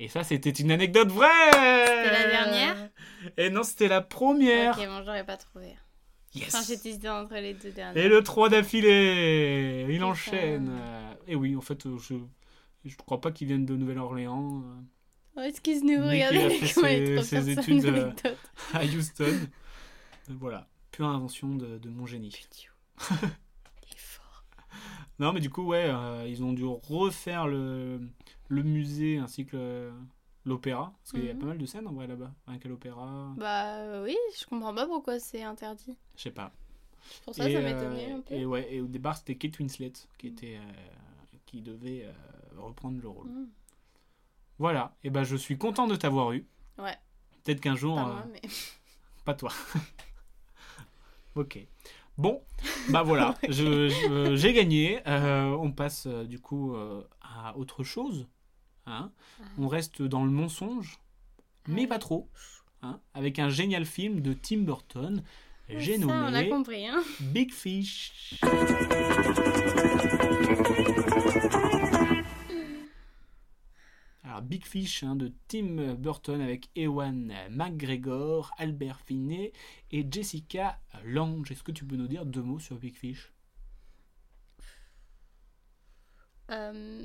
Et 0.00 0.08
ça, 0.08 0.22
c'était 0.24 0.50
une 0.50 0.70
anecdote 0.70 1.10
vraie 1.10 1.50
C'était 1.52 2.12
la 2.12 2.28
dernière 2.28 2.90
Et 3.36 3.50
non, 3.50 3.62
c'était 3.64 3.88
la 3.88 4.00
première 4.00 4.78
Ok, 4.78 4.86
bon, 4.86 5.02
j'aurais 5.04 5.26
pas 5.26 5.36
trouvé. 5.36 5.74
Yes 6.34 6.54
Enfin, 6.54 6.64
j'étais 6.66 7.08
entre 7.08 7.34
les 7.34 7.54
deux 7.54 7.72
dernières. 7.72 8.04
Et 8.04 8.08
le 8.08 8.22
3 8.22 8.48
d'affilée 8.48 9.86
Il 9.88 10.04
enchaîne 10.04 10.70
Et 11.26 11.34
oui, 11.34 11.56
en 11.56 11.60
fait, 11.60 11.86
euh, 11.86 11.98
je 11.98 12.14
je 12.84 12.96
crois 12.96 13.20
pas 13.20 13.32
qu'ils 13.32 13.48
viennent 13.48 13.66
de 13.66 13.76
Nouvelle-Orléans. 13.76 14.62
euh, 14.64 14.80
Oh, 15.36 15.40
excuse-nous, 15.42 16.04
regardez 16.04 16.58
comment 16.74 16.88
il 16.88 17.22
ses- 17.22 17.50
études, 17.50 17.84
euh, 17.84 18.12
à 18.74 18.84
Houston. 18.84 19.24
Euh, 19.24 20.34
voilà, 20.38 20.68
pure 20.90 21.06
invention 21.06 21.54
de, 21.54 21.78
de 21.78 21.88
mon 21.90 22.06
génie. 22.06 22.34
Non, 25.18 25.32
mais 25.32 25.40
du 25.40 25.50
coup, 25.50 25.64
ouais, 25.64 25.86
euh, 25.88 26.26
ils 26.28 26.44
ont 26.44 26.52
dû 26.52 26.64
refaire 26.64 27.46
le, 27.48 28.00
le 28.48 28.62
musée 28.62 29.18
ainsi 29.18 29.46
que 29.46 29.90
l'opéra. 30.44 30.92
Parce 31.02 31.12
qu'il 31.12 31.24
y 31.24 31.30
a 31.30 31.34
Mhm. 31.34 31.40
pas 31.40 31.46
mal 31.46 31.58
de 31.58 31.66
scènes 31.66 31.86
en 31.88 31.92
vrai 31.92 32.06
là-bas. 32.06 32.32
Rien 32.46 32.58
qu'à 32.58 32.68
l'opéra, 32.68 33.32
Bah 33.36 33.76
euh, 33.78 34.04
oui, 34.04 34.16
je 34.38 34.46
comprends 34.46 34.74
pas 34.74 34.86
pourquoi 34.86 35.18
c'est 35.18 35.42
interdit. 35.42 35.96
je 36.16 36.22
sais 36.22 36.30
pas. 36.30 36.52
Pour 37.24 37.34
ça, 37.34 37.42
ça 37.44 37.48
euh, 37.48 37.62
m'étonnait 37.62 38.12
un 38.12 38.20
peu. 38.20 38.34
et 38.34 38.44
ouais, 38.46 38.72
et 38.74 38.80
au 38.80 38.86
départ, 38.86 39.16
c'était 39.16 39.36
Kate 39.36 39.58
Winslet 39.58 39.92
qui, 40.18 40.28
était, 40.28 40.56
euh, 40.58 40.72
qui 41.46 41.62
devait 41.62 42.04
euh, 42.04 42.12
reprendre 42.60 43.00
le 43.00 43.08
rôle. 43.08 43.28
Mm. 43.28 43.48
Voilà, 44.58 44.96
et 45.04 45.10
ben 45.10 45.22
je 45.24 45.36
suis 45.36 45.56
content 45.56 45.86
de 45.86 45.94
t'avoir 45.96 46.32
eu. 46.32 46.44
Ouais, 46.78 46.96
Peut-être 47.44 47.60
qu'un 47.60 47.76
jour. 47.76 47.94
pas 47.96 48.02
euh, 48.02 48.12
moi, 48.12 48.24
mais. 48.32 48.40
Pas 49.24 49.34
toi. 49.34 49.52
ok. 51.34 51.58
Bon, 52.18 52.42
bah 52.90 53.02
voilà, 53.04 53.34
je- 53.48 53.88
je- 53.88 54.34
j'ai 54.36 54.52
gagné. 54.52 55.00
Euh, 55.06 55.56
on 55.60 55.70
passe 55.72 56.06
euh, 56.06 56.24
du 56.24 56.40
coup 56.40 56.74
euh, 56.74 57.02
à 57.22 57.56
autre 57.56 57.84
chose. 57.84 58.26
hein. 58.86 59.12
Ah. 59.40 59.44
On 59.58 59.68
reste 59.68 60.02
dans 60.02 60.24
le 60.24 60.30
mensonge, 60.30 60.98
mais 61.68 61.82
Allez. 61.82 61.86
pas 61.86 61.98
trop. 61.98 62.28
hein, 62.82 63.00
avec 63.14 63.38
un 63.38 63.48
génial 63.48 63.84
film 63.86 64.20
de 64.20 64.32
Tim 64.32 64.58
Burton. 64.62 65.22
J'ai 65.68 65.98
Ça, 65.98 66.06
on 66.06 66.10
a 66.10 66.30
nommé 66.30 66.48
compris, 66.48 66.86
hein. 66.86 67.02
Big 67.20 67.52
Fish. 67.52 68.34
Big 74.40 74.64
Fish 74.64 75.02
hein, 75.02 75.16
de 75.16 75.32
Tim 75.48 75.94
Burton 75.94 76.40
avec 76.40 76.70
Ewan 76.76 77.32
McGregor, 77.50 78.52
Albert 78.58 79.00
Finney 79.00 79.52
et 79.90 80.06
Jessica 80.10 80.80
Lange. 81.04 81.50
Est-ce 81.50 81.62
que 81.62 81.72
tu 81.72 81.84
peux 81.84 81.96
nous 81.96 82.08
dire 82.08 82.26
deux 82.26 82.42
mots 82.42 82.58
sur 82.60 82.76
Big 82.78 82.96
Fish? 82.96 83.32
Euh, 86.50 87.04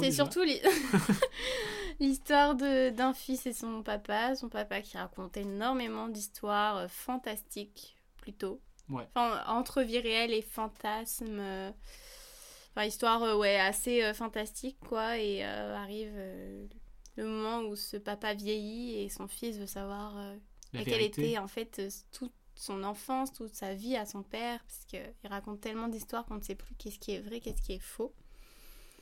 C'est 0.00 0.10
surtout 0.10 0.42
l'hi- 0.42 0.60
l'histoire 2.00 2.54
d'un 2.54 3.14
fils 3.14 3.46
et 3.46 3.52
son 3.52 3.82
papa. 3.82 4.34
Son 4.34 4.48
papa 4.48 4.80
qui 4.82 4.96
raconte 4.96 5.36
énormément 5.36 6.08
d'histoires 6.08 6.76
euh, 6.78 6.88
fantastiques, 6.88 7.96
plutôt. 8.16 8.60
Ouais. 8.88 9.06
Enfin, 9.14 9.42
entre 9.46 9.82
vie 9.82 10.00
réelle 10.00 10.32
et 10.32 10.42
fantasme. 10.42 11.40
Enfin, 12.74 12.86
histoire, 12.86 13.22
euh, 13.22 13.36
ouais, 13.36 13.56
assez 13.58 14.02
euh, 14.02 14.14
fantastique, 14.14 14.78
quoi. 14.80 15.18
Et 15.18 15.44
euh, 15.44 15.76
arrive 15.76 16.12
le 17.16 17.26
moment 17.26 17.60
où 17.68 17.76
ce 17.76 17.96
papa 17.98 18.34
vieillit 18.34 18.98
et 19.00 19.08
son 19.08 19.28
fils 19.28 19.58
veut 19.58 19.66
savoir 19.66 20.14
quelle 20.72 21.02
était, 21.02 21.38
en 21.38 21.48
fait, 21.48 21.82
toute 22.12 22.32
son 22.54 22.82
enfance, 22.84 23.32
toute 23.32 23.54
sa 23.54 23.74
vie 23.74 23.96
à 23.96 24.06
son 24.06 24.22
père. 24.22 24.60
Parce 24.64 24.84
qu'il 24.86 25.30
raconte 25.30 25.60
tellement 25.60 25.88
d'histoires 25.88 26.24
qu'on 26.24 26.36
ne 26.36 26.42
sait 26.42 26.54
plus 26.54 26.74
qu'est-ce 26.76 26.98
qui 26.98 27.12
est 27.12 27.20
vrai, 27.20 27.40
qu'est-ce 27.40 27.62
qui 27.62 27.74
est 27.74 27.78
faux. 27.82 28.14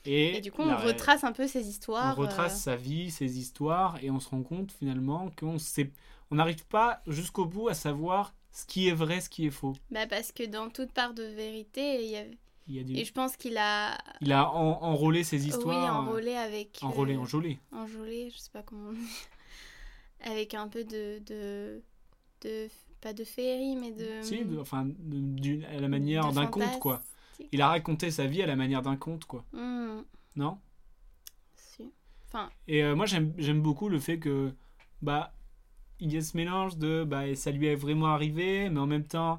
Et, 0.04 0.36
Et 0.36 0.40
du 0.40 0.50
coup, 0.50 0.62
on 0.62 0.76
retrace 0.76 1.24
un 1.24 1.32
peu 1.32 1.46
ces 1.46 1.66
on 1.66 1.68
histoires. 1.68 2.16
retrace 2.16 2.54
euh, 2.54 2.64
sa 2.72 2.76
vie, 2.76 3.10
ses 3.10 3.38
histoires, 3.38 4.02
et 4.02 4.10
on 4.10 4.18
se 4.18 4.28
rend 4.30 4.42
compte 4.42 4.72
finalement 4.72 5.30
qu'on 5.38 5.58
sait, 5.58 5.92
on 6.30 6.36
n'arrive 6.36 6.66
pas 6.66 7.02
jusqu'au 7.06 7.44
bout 7.44 7.68
à 7.68 7.74
savoir 7.74 8.34
ce 8.50 8.64
qui 8.66 8.88
est 8.88 8.92
vrai, 8.94 9.20
ce 9.20 9.28
qui 9.28 9.46
est 9.46 9.50
faux. 9.50 9.74
Bah 9.90 10.06
parce 10.06 10.32
que 10.32 10.44
dans 10.44 10.70
toute 10.70 10.92
part 10.92 11.14
de 11.14 11.22
vérité, 11.22 12.02
il 12.04 12.10
y 12.10 12.16
avait... 12.16 12.38
Il, 12.68 12.76
y 12.76 12.78
a 12.80 12.84
du- 12.84 12.96
et 12.96 13.04
je 13.04 13.12
pense 13.12 13.36
qu'il 13.36 13.56
a 13.58 13.98
il 14.20 14.32
a 14.32 14.48
en- 14.52 14.82
enrôlé 14.82 15.24
ses 15.24 15.46
histoires. 15.48 15.82
oui, 15.82 16.08
enrôlé 16.08 16.34
avec... 16.34 16.78
euh, 16.82 16.86
Enrôlé, 16.86 17.16
enjolé. 17.16 17.58
enjôlé, 17.72 18.30
je 18.30 18.38
sais 18.38 18.50
pas 18.50 18.62
comment 18.62 18.90
on 18.90 18.92
dit. 18.92 19.00
Avec 20.22 20.54
un 20.54 20.68
peu 20.68 20.84
de... 20.84 21.18
de, 21.26 21.82
de 22.42 22.68
Pas 23.00 23.12
de 23.14 23.24
féerie, 23.24 23.74
mais 23.76 23.90
de. 23.92 24.22
Si, 24.22 24.44
de- 24.44 24.58
enfin, 24.58 24.84
de- 24.86 25.64
à 25.64 25.80
la 25.80 25.88
manière 25.88 26.30
d'un 26.32 26.46
conte, 26.46 26.78
quoi. 26.78 27.00
Il 27.52 27.62
a 27.62 27.68
raconté 27.68 28.10
sa 28.10 28.26
vie 28.26 28.42
à 28.42 28.46
la 28.46 28.54
manière 28.56 28.82
d'un 28.82 28.96
conte, 28.96 29.24
quoi. 29.24 29.44
Hmm, 29.52 30.02
Non? 30.36 30.58
Si. 31.56 31.90
Enfin, 32.28 32.50
Et 32.68 32.84
euh, 32.84 32.94
moi, 32.94 33.06
j'aime 33.06 33.62
beaucoup 33.62 33.88
le 33.88 33.98
fait 33.98 34.18
que, 34.18 34.52
bah, 35.02 35.32
il 36.00 36.12
y 36.12 36.16
a 36.18 36.20
ce 36.20 36.36
mélange 36.36 36.76
de, 36.76 37.02
bah, 37.04 37.34
ça 37.34 37.50
lui 37.50 37.66
est 37.66 37.74
vraiment 37.74 38.06
arrivé, 38.08 38.68
mais 38.68 38.78
en 38.80 38.86
même 38.86 39.04
temps, 39.06 39.34
euh, 39.34 39.36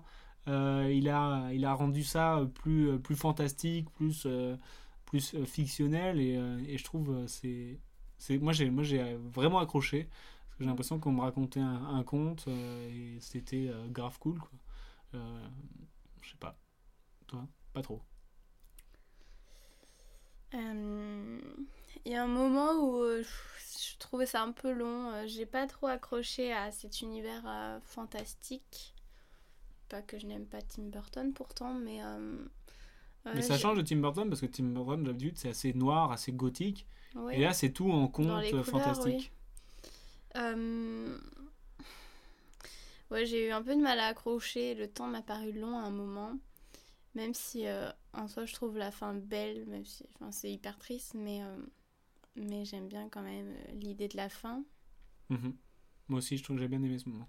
il, 0.48 1.10
a, 1.10 1.50
il 1.54 1.66
a 1.66 1.74
rendu 1.74 2.04
ça 2.04 2.46
plus, 2.56 2.90
euh, 2.92 2.98
plus 3.00 3.16
fantastique, 3.16 3.90
plus, 3.92 4.24
euh, 4.26 4.58
plus 5.06 5.36
euh, 5.36 5.46
fictionnel, 5.46 6.20
et, 6.20 6.38
euh, 6.38 6.78
je 6.78 6.84
trouve, 6.84 7.12
euh, 7.12 7.28
c'est. 7.28 7.80
c'est- 8.18 8.38
Moi, 8.40 8.54
j'ai 8.54 8.70
moi, 8.70 8.84
j'ai 8.84 9.16
vraiment 9.18 9.60
accroché, 9.60 10.06
parce 10.48 10.58
que 10.58 10.64
j'ai 10.64 10.70
l'impression 10.70 11.00
qu'on 11.00 11.12
me 11.14 11.22
racontait 11.22 11.60
un, 11.62 12.04
conte, 12.04 12.46
euh, 12.48 12.90
et 13.18 13.20
c'était 13.22 13.68
euh, 13.70 13.88
grave 13.90 14.18
cool, 14.20 14.40
quoi. 14.40 14.50
Euh, 15.16 15.48
je 16.24 16.32
sais 16.32 16.38
pas. 16.38 16.58
Toi 17.28 17.48
Pas 17.74 17.82
trop. 17.84 18.02
euh, 20.54 21.40
il 22.06 22.12
y 22.12 22.16
a 22.16 22.24
un 22.24 22.28
moment 22.28 22.74
où 22.74 23.04
euh, 23.04 23.24
je 23.24 23.98
trouvais 24.00 24.26
ça 24.26 24.42
un 24.42 24.52
peu 24.52 24.72
long. 24.72 25.12
euh, 25.12 25.28
J'ai 25.28 25.46
pas 25.46 25.68
trop 25.68 25.88
accroché 25.88 26.52
à 26.54 26.72
cet 26.72 27.02
univers 27.02 27.44
euh, 27.48 27.80
fantastique. 27.86 28.94
Pas 29.92 30.02
que 30.02 30.18
je 30.18 30.26
n'aime 30.26 30.46
pas 30.46 30.62
Tim 30.62 30.84
Burton 30.84 31.34
pourtant, 31.34 31.74
mais. 31.74 32.02
euh, 32.02 32.38
Mais 33.26 33.42
ça 33.42 33.58
change 33.58 33.78
de 33.78 33.82
Tim 33.84 33.98
Burton, 33.98 34.30
parce 34.30 34.42
que 34.42 34.46
Tim 34.46 34.64
Burton, 34.64 35.04
d'habitude, 35.04 35.38
c'est 35.38 35.50
assez 35.50 35.74
noir, 35.74 36.12
assez 36.12 36.32
gothique. 36.32 36.88
Et 37.32 37.42
là, 37.42 37.54
c'est 37.54 37.72
tout 37.72 37.92
en 37.92 38.08
conte 38.08 38.26
couleurs, 38.26 38.66
fantastique. 38.66 39.32
Euh, 40.38 41.18
Ouais, 43.10 43.26
j'ai 43.26 43.48
eu 43.48 43.52
un 43.52 43.62
peu 43.62 43.76
de 43.76 43.82
mal 43.82 44.00
à 44.00 44.08
accrocher. 44.08 44.74
Le 44.74 44.88
temps 44.88 45.08
m'a 45.08 45.22
paru 45.22 45.52
long 45.52 45.78
à 45.78 45.82
un 45.84 45.92
moment. 45.92 46.38
Même 47.16 47.34
si 47.34 47.68
euh, 47.68 47.90
en 48.14 48.28
soi 48.28 48.46
je 48.46 48.54
trouve 48.54 48.78
la 48.78 48.92
fin 48.92 49.14
belle, 49.14 49.66
même 49.68 49.86
si 49.86 50.06
enfin, 50.16 50.32
c'est 50.32 50.52
hyper 50.52 50.78
triste, 50.78 51.14
mais, 51.16 51.44
euh, 51.44 51.58
mais 52.36 52.66
j'aime 52.66 52.88
bien 52.88 53.10
quand 53.10 53.22
même 53.24 53.54
l'idée 53.74 54.08
de 54.08 54.18
la 54.18 54.30
fin. 54.30 54.64
Mhm. 55.30 55.56
Moi 56.10 56.20
aussi, 56.20 56.38
je 56.38 56.44
trouve 56.44 56.58
que 56.58 56.62
j'ai 56.62 56.68
bien 56.70 56.82
aimé 56.84 56.98
ce 57.00 57.10
moment. 57.10 57.28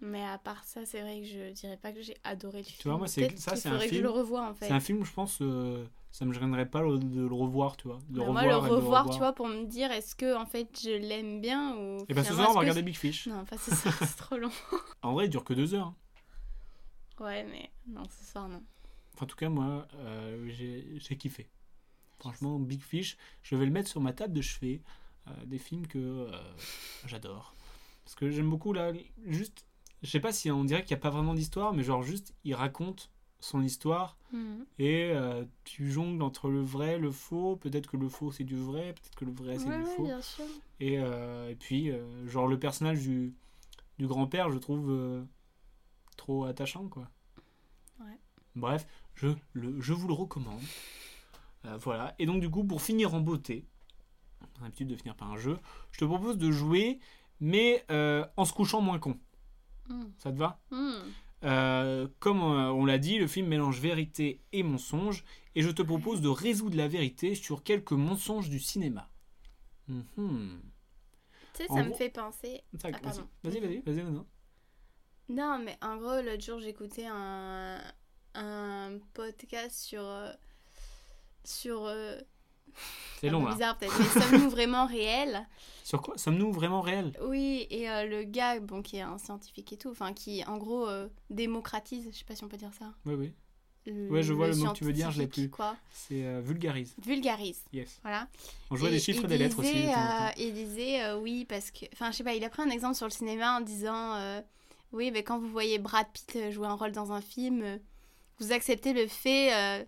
Mais 0.00 0.24
à 0.24 0.38
part 0.38 0.62
ça, 0.64 0.84
c'est 0.86 1.00
vrai 1.00 1.20
que 1.20 1.26
je 1.26 1.52
dirais 1.52 1.76
pas 1.76 1.92
que 1.92 2.00
j'ai 2.00 2.16
adoré 2.24 2.58
le 2.58 2.64
film. 2.64 2.78
vois, 2.84 2.98
moi, 2.98 3.08
c'est- 3.08 3.36
ça, 3.36 3.56
c'est 3.56 3.68
un 3.68 3.72
faudrait 3.72 3.86
que 3.88 3.94
je 3.94 3.98
film- 4.00 4.04
le 4.04 4.10
revoie 4.10 4.48
en 4.48 4.54
fait. 4.54 4.66
C'est 4.68 4.72
un 4.72 4.80
film, 4.80 5.04
je 5.04 5.12
pense, 5.12 5.38
euh, 5.42 5.84
ça 6.12 6.24
me 6.24 6.32
gênerait 6.32 6.70
pas 6.70 6.82
le- 6.82 6.98
de 6.98 7.20
le 7.26 7.34
revoir, 7.34 7.76
tu 7.76 7.88
vois. 7.88 7.98
De 8.08 8.20
Bah, 8.20 8.26
revoir 8.26 8.60
moi, 8.60 8.68
le 8.68 8.74
revoir, 8.74 9.10
tu 9.10 9.18
vois, 9.18 9.32
pour 9.32 9.48
me 9.48 9.64
dire 9.64 9.90
est-ce 9.90 10.14
que 10.14 10.36
en 10.36 10.46
fait 10.46 10.68
je 10.80 10.90
l'aime 10.90 11.40
bien 11.40 11.76
ou. 11.76 12.04
Et 12.08 12.14
ben 12.14 12.22
ce 12.22 12.32
soir, 12.34 12.50
on 12.50 12.54
va 12.54 12.60
regarder 12.60 12.82
Big 12.82 12.96
Fish. 12.96 13.26
Non, 13.26 13.44
pas 13.44 13.58
ce 13.58 13.74
soir, 13.74 13.94
c'est 13.98 14.16
trop 14.16 14.36
long. 14.36 14.50
En 15.02 15.12
vrai, 15.14 15.26
il 15.26 15.30
dure 15.30 15.44
que 15.44 15.54
deux 15.54 15.74
heures. 15.74 15.88
hein. 15.88 15.96
Ouais, 17.20 17.44
mais 17.44 17.70
non, 17.88 18.02
ce 18.08 18.24
soir, 18.30 18.48
non. 18.48 18.62
Enfin, 19.14 19.24
en 19.24 19.26
tout 19.26 19.36
cas, 19.36 19.48
moi, 19.48 19.88
euh, 19.94 20.48
j'ai 20.48 20.86
j'ai 20.98 21.16
kiffé. 21.16 21.48
Franchement, 22.20 22.58
Big 22.60 22.80
Fish, 22.82 23.16
je 23.42 23.56
vais 23.56 23.64
le 23.64 23.72
mettre 23.72 23.88
sur 23.88 24.00
ma 24.00 24.12
table 24.12 24.32
de 24.34 24.42
chevet. 24.42 24.80
euh, 25.28 25.44
des 25.44 25.58
films 25.58 25.86
que 25.86 25.98
euh, 25.98 26.30
j'adore. 27.04 27.54
Parce 28.04 28.14
que 28.14 28.30
j'aime 28.30 28.48
beaucoup, 28.48 28.72
là, 28.72 28.92
juste... 29.26 29.66
Je 30.02 30.08
sais 30.10 30.20
pas 30.20 30.32
si 30.32 30.50
on 30.50 30.64
dirait 30.64 30.82
qu'il 30.84 30.94
n'y 30.94 31.00
a 31.00 31.02
pas 31.02 31.10
vraiment 31.10 31.34
d'histoire, 31.34 31.72
mais 31.72 31.82
genre 31.82 32.02
juste, 32.02 32.34
il 32.44 32.54
raconte 32.54 33.10
son 33.40 33.62
histoire 33.62 34.16
Mhm. 34.32 34.66
et 34.78 35.10
euh, 35.12 35.44
tu 35.64 35.90
jongles 35.90 36.22
entre 36.22 36.50
le 36.50 36.60
vrai, 36.60 36.98
le 36.98 37.10
faux. 37.10 37.56
Peut-être 37.56 37.88
que 37.90 37.96
le 37.96 38.08
faux 38.08 38.30
c'est 38.32 38.44
du 38.44 38.56
vrai, 38.56 38.92
peut-être 38.94 39.14
que 39.14 39.24
le 39.24 39.32
vrai 39.32 39.58
c'est 39.58 39.68
Ouais, 39.68 39.76
du 39.76 39.82
ouais, 39.84 39.96
faux. 39.96 40.04
bien 40.04 40.20
sûr. 40.22 40.44
Et, 40.80 40.98
euh, 40.98 41.48
et 41.50 41.54
puis, 41.56 41.90
euh, 41.90 42.26
genre, 42.28 42.46
le 42.48 42.58
personnage 42.58 43.00
du, 43.00 43.34
du 43.98 44.06
grand-père, 44.06 44.50
je 44.50 44.58
trouve 44.58 45.24
trop 46.16 46.44
attachant, 46.44 46.88
quoi. 46.88 47.08
Ouais. 48.00 48.18
Bref, 48.56 48.86
je, 49.14 49.28
le, 49.52 49.80
je 49.80 49.92
vous 49.92 50.08
le 50.08 50.14
recommande. 50.14 50.60
Voilà. 51.80 52.14
Et 52.18 52.26
donc, 52.26 52.40
du 52.40 52.48
coup, 52.50 52.64
pour 52.64 52.80
finir 52.82 53.14
en 53.14 53.20
beauté, 53.20 53.64
on 54.56 54.60
a 54.60 54.64
l'habitude 54.64 54.88
de 54.88 54.96
finir 54.96 55.14
par 55.16 55.30
un 55.30 55.36
jeu, 55.36 55.58
je 55.92 55.98
te 55.98 56.04
propose 56.04 56.38
de 56.38 56.50
jouer, 56.50 56.98
mais 57.40 57.84
en 58.36 58.44
se 58.44 58.52
couchant 58.52 58.80
moins 58.80 58.98
con. 58.98 59.18
Mhm. 59.88 60.12
Ça 60.18 60.32
te 60.32 60.36
va 60.38 60.60
Mhm. 60.70 60.94
Euh, 61.44 62.08
comme 62.18 62.40
euh, 62.40 62.72
on 62.72 62.84
l'a 62.84 62.98
dit, 62.98 63.18
le 63.18 63.28
film 63.28 63.46
mélange 63.46 63.78
vérité 63.80 64.40
et 64.52 64.62
mensonge, 64.64 65.24
et 65.54 65.62
je 65.62 65.70
te 65.70 65.82
propose 65.82 66.20
de 66.20 66.28
résoudre 66.28 66.76
la 66.76 66.88
vérité 66.88 67.34
sur 67.36 67.62
quelques 67.62 67.92
mensonges 67.92 68.48
du 68.50 68.58
cinéma. 68.58 69.08
Mhm. 69.86 70.60
Tu 71.54 71.62
sais, 71.64 71.70
En 71.70 71.76
ça 71.76 71.82
me 71.84 71.88
gros- 71.90 71.96
fait 71.98 72.10
penser. 72.10 72.62
Ah, 72.84 72.90
vas-y, 73.02 73.22
vas-y, 73.44 73.60
vas-y, 73.60 73.80
vas-y, 73.82 74.04
non, 74.04 74.10
non. 74.10 74.26
Non, 75.30 75.58
mais 75.64 75.76
en 75.82 75.96
gros, 75.98 76.20
l'autre 76.22 76.42
jour, 76.42 76.58
j'écoutais 76.58 77.06
un, 77.08 77.80
un 78.34 78.98
podcast 79.14 79.78
sur. 79.78 80.02
euh, 80.02 80.32
sur. 81.44 81.86
C'est 83.20 83.30
long 83.30 83.44
là. 83.44 83.52
bizarre 83.52 83.76
peut-être, 83.78 83.98
mais 83.98 84.20
sommes-nous 84.20 84.50
vraiment 84.50 84.86
réels 84.86 85.46
Sur 85.84 86.02
quoi? 86.02 86.16
Sommes-nous 86.18 86.52
vraiment 86.52 86.80
réels? 86.82 87.12
Oui, 87.22 87.66
et 87.70 87.88
euh, 87.90 88.04
le 88.04 88.22
gars, 88.24 88.60
bon, 88.60 88.82
qui 88.82 88.96
est 88.96 89.00
un 89.00 89.16
scientifique 89.18 89.72
et 89.72 89.76
tout, 89.76 89.88
enfin, 89.90 90.12
qui 90.12 90.44
en 90.44 90.56
gros 90.58 90.86
euh, 90.86 91.08
démocratise, 91.30 92.08
je 92.12 92.16
sais 92.18 92.24
pas 92.24 92.36
si 92.36 92.44
on 92.44 92.48
peut 92.48 92.56
dire 92.58 92.72
ça. 92.78 92.92
Oui, 93.06 93.14
oui. 93.14 93.32
Le- 93.86 94.10
Ouais, 94.10 94.22
je 94.22 94.34
vois 94.34 94.48
le 94.48 94.54
mot 94.56 94.70
que 94.72 94.76
tu 94.76 94.84
veux 94.84 94.92
dire, 94.92 95.10
je 95.10 95.18
l'ai 95.20 95.26
plus. 95.26 95.48
Quoi. 95.48 95.74
C'est 95.90 96.22
euh, 96.26 96.42
vulgarise. 96.44 96.94
Vulgarise, 97.02 97.62
Yes. 97.72 97.98
voilà. 98.02 98.28
On 98.70 98.76
jouait 98.76 98.90
des 98.90 98.98
chiffres 99.00 99.24
et 99.24 99.28
des 99.28 99.38
lettres 99.38 99.58
aussi. 99.60 99.72
de 99.72 100.40
il 100.40 100.52
disait 100.52 101.12
oui 101.14 101.46
parce 101.46 101.70
que 101.70 101.86
enfin 101.94 102.10
je 102.12 102.18
sais 102.18 102.24
pas 102.24 102.34
il 102.34 102.44
a 102.44 102.50
pris 102.50 102.60
un 102.62 102.68
exemple 102.70 102.94
sur 102.96 103.06
le 103.06 103.10
cinéma 103.12 103.56
en 103.56 103.60
disant 103.62 104.40
oui 104.92 105.10
mais 105.10 105.22
quand 105.22 105.38
vous 105.38 105.48
voyez 105.48 105.78
Brad 105.78 106.06
Pitt 106.12 106.50
jouer 106.52 106.66
un 106.66 106.74
rôle 106.74 106.92
dans 106.92 107.12
un 107.12 107.22
film 107.22 107.80
vous 108.40 108.52
acceptez 108.52 108.92
le 108.92 109.06
fait 109.06 109.86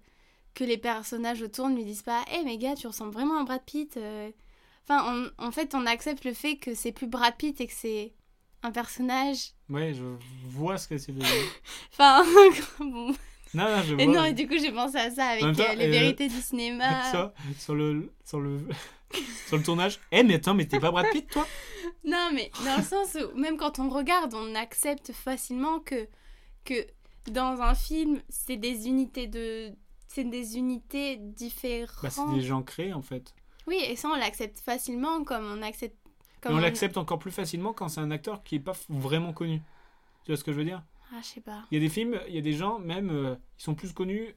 que 0.54 0.64
les 0.64 0.78
personnages 0.78 1.42
autour 1.42 1.68
ne 1.68 1.76
lui 1.76 1.84
disent 1.84 2.02
pas 2.02 2.22
hé 2.32 2.42
mais 2.44 2.58
gars 2.58 2.74
tu 2.74 2.86
ressembles 2.86 3.12
vraiment 3.12 3.40
à 3.40 3.44
Brad 3.44 3.62
Pitt 3.64 3.96
euh. 3.96 4.30
enfin 4.88 5.30
on- 5.38 5.44
en 5.46 5.50
fait 5.52 5.74
on 5.74 5.86
accepte 5.86 6.24
le 6.24 6.32
fait 6.34 6.56
que 6.56 6.74
c'est 6.74 6.92
plus 6.92 7.06
Brad 7.06 7.36
Pitt 7.36 7.60
et 7.60 7.66
que 7.66 7.72
c'est 7.74 8.12
un 8.62 8.70
personnage 8.72 9.52
Ouais, 9.70 9.94
je 9.94 10.02
vois 10.48 10.76
ce 10.76 10.88
que 10.88 10.98
c'est. 10.98 11.12
non, 11.12 11.24
enfin 11.98 12.24
bon. 12.80 13.14
non, 13.54 13.82
je 13.86 13.94
et 13.94 14.04
vois. 14.06 14.14
non 14.14 14.24
et 14.24 14.32
du 14.32 14.46
coup 14.48 14.58
j'ai 14.58 14.72
pensé 14.72 14.96
à 14.98 15.10
ça 15.10 15.26
avec 15.28 15.40
temps, 15.56 15.62
euh, 15.70 15.74
les 15.76 15.86
euh, 15.86 15.90
vérités 15.90 16.28
du 16.28 16.40
cinéma 16.40 17.02
Ça, 17.12 17.32
sur 17.58 17.74
le, 17.74 18.12
sur 18.24 18.40
le, 18.40 18.58
sur 19.46 19.56
le 19.56 19.62
tournage. 19.62 20.00
Eh, 20.12 20.22
mais 20.24 20.34
attends, 20.34 20.54
mais 20.54 20.66
t'es 20.66 20.78
pas 20.80 20.90
Brad 20.90 21.06
Pitt, 21.10 21.28
toi? 21.30 21.46
Non, 22.04 22.30
mais 22.34 22.50
dans 22.64 22.76
le 22.78 22.82
sens 22.82 23.14
où, 23.16 23.38
même 23.38 23.56
quand 23.56 23.78
on 23.78 23.88
regarde, 23.88 24.34
on 24.34 24.54
accepte 24.54 25.12
facilement 25.12 25.80
que, 25.80 26.08
que 26.64 26.86
dans 27.30 27.60
un 27.62 27.74
film, 27.74 28.20
c'est 28.28 28.56
des 28.56 28.88
unités 28.88 29.26
de. 29.26 29.72
C'est 30.12 30.24
des 30.24 30.58
unités 30.58 31.18
différentes. 31.18 32.02
Bah, 32.02 32.10
c'est 32.10 32.34
des 32.34 32.40
gens 32.40 32.64
créés 32.64 32.92
en 32.92 33.00
fait. 33.00 33.32
Oui, 33.68 33.78
et 33.86 33.94
ça, 33.94 34.08
on 34.08 34.16
l'accepte 34.16 34.58
facilement 34.58 35.22
comme 35.22 35.44
on 35.44 35.62
accepte. 35.62 35.94
Et 35.94 36.40
Comme 36.40 36.56
on 36.56 36.58
l'accepte 36.58 36.96
encore 36.96 37.20
plus 37.20 37.30
facilement 37.30 37.72
quand 37.72 37.88
c'est 37.88 38.00
un 38.00 38.10
acteur 38.10 38.42
qui 38.42 38.56
est 38.56 38.60
pas 38.60 38.72
vraiment 38.88 39.32
connu. 39.32 39.62
Tu 40.24 40.32
vois 40.32 40.36
ce 40.36 40.42
que 40.42 40.50
je 40.50 40.56
veux 40.56 40.64
dire? 40.64 40.82
Ah, 41.12 41.20
je 41.22 41.26
sais 41.28 41.40
pas. 41.40 41.62
Il 41.70 41.74
y 41.74 41.76
a 41.76 41.80
des 41.80 41.88
films, 41.88 42.20
il 42.26 42.34
y 42.34 42.38
a 42.38 42.40
des 42.40 42.54
gens, 42.54 42.80
même, 42.80 43.10
euh, 43.10 43.36
ils 43.56 43.62
sont 43.62 43.76
plus 43.76 43.92
connus 43.92 44.34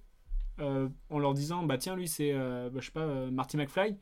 euh, 0.59 0.89
en 1.09 1.17
leur 1.17 1.33
disant, 1.33 1.63
bah 1.63 1.79
tiens, 1.79 1.95
lui 1.95 2.07
c'est, 2.07 2.33
euh, 2.33 2.69
bah, 2.69 2.79
je 2.79 2.85
sais 2.85 2.91
pas, 2.91 2.99
euh, 3.01 3.31
Marty 3.31 3.57
McFly. 3.57 3.97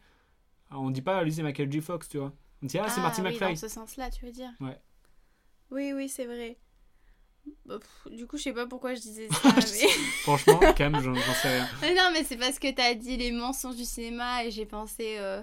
Alors, 0.71 0.84
on 0.84 0.91
dit 0.91 1.01
pas, 1.01 1.23
lui 1.23 1.31
c'est 1.31 1.41
Michael 1.43 1.71
J. 1.71 1.79
Fox, 1.79 2.10
tu 2.10 2.17
vois. 2.17 2.34
On 2.62 2.65
dit, 2.65 2.77
ah, 2.79 2.89
c'est 2.89 2.99
Marty 2.99 3.21
oui, 3.21 3.29
McFly. 3.29 3.53
dans 3.53 3.60
ce 3.60 3.69
sens-là, 3.69 4.10
tu 4.10 4.25
veux 4.25 4.34
dire 4.34 4.51
Ouais. 4.60 4.77
Oui, 5.69 5.93
oui, 5.93 6.10
c'est 6.10 6.25
vrai. 6.25 6.57
Bah, 7.71 7.79
pff, 7.79 8.13
du 8.15 8.27
coup, 8.27 8.38
je 8.38 8.43
sais 8.43 8.53
pas 8.53 8.65
pourquoi 8.67 8.93
je 8.95 8.99
disais 9.01 9.27
ça, 9.31 9.49
mais... 9.55 9.88
Franchement, 10.23 10.60
Cam, 10.75 10.93
j'en 11.01 11.15
sais 11.15 11.47
rien. 11.55 11.67
Mais 11.81 11.93
non, 11.93 12.10
mais 12.13 12.23
c'est 12.23 12.38
parce 12.38 12.60
que 12.60 12.71
t'as 12.71 12.93
dit 12.93 13.17
les 13.17 13.31
mensonges 13.31 13.75
du 13.75 13.86
cinéma 13.86 14.43
et 14.45 14.51
j'ai 14.51 14.65
pensé, 14.65 15.15
euh, 15.19 15.41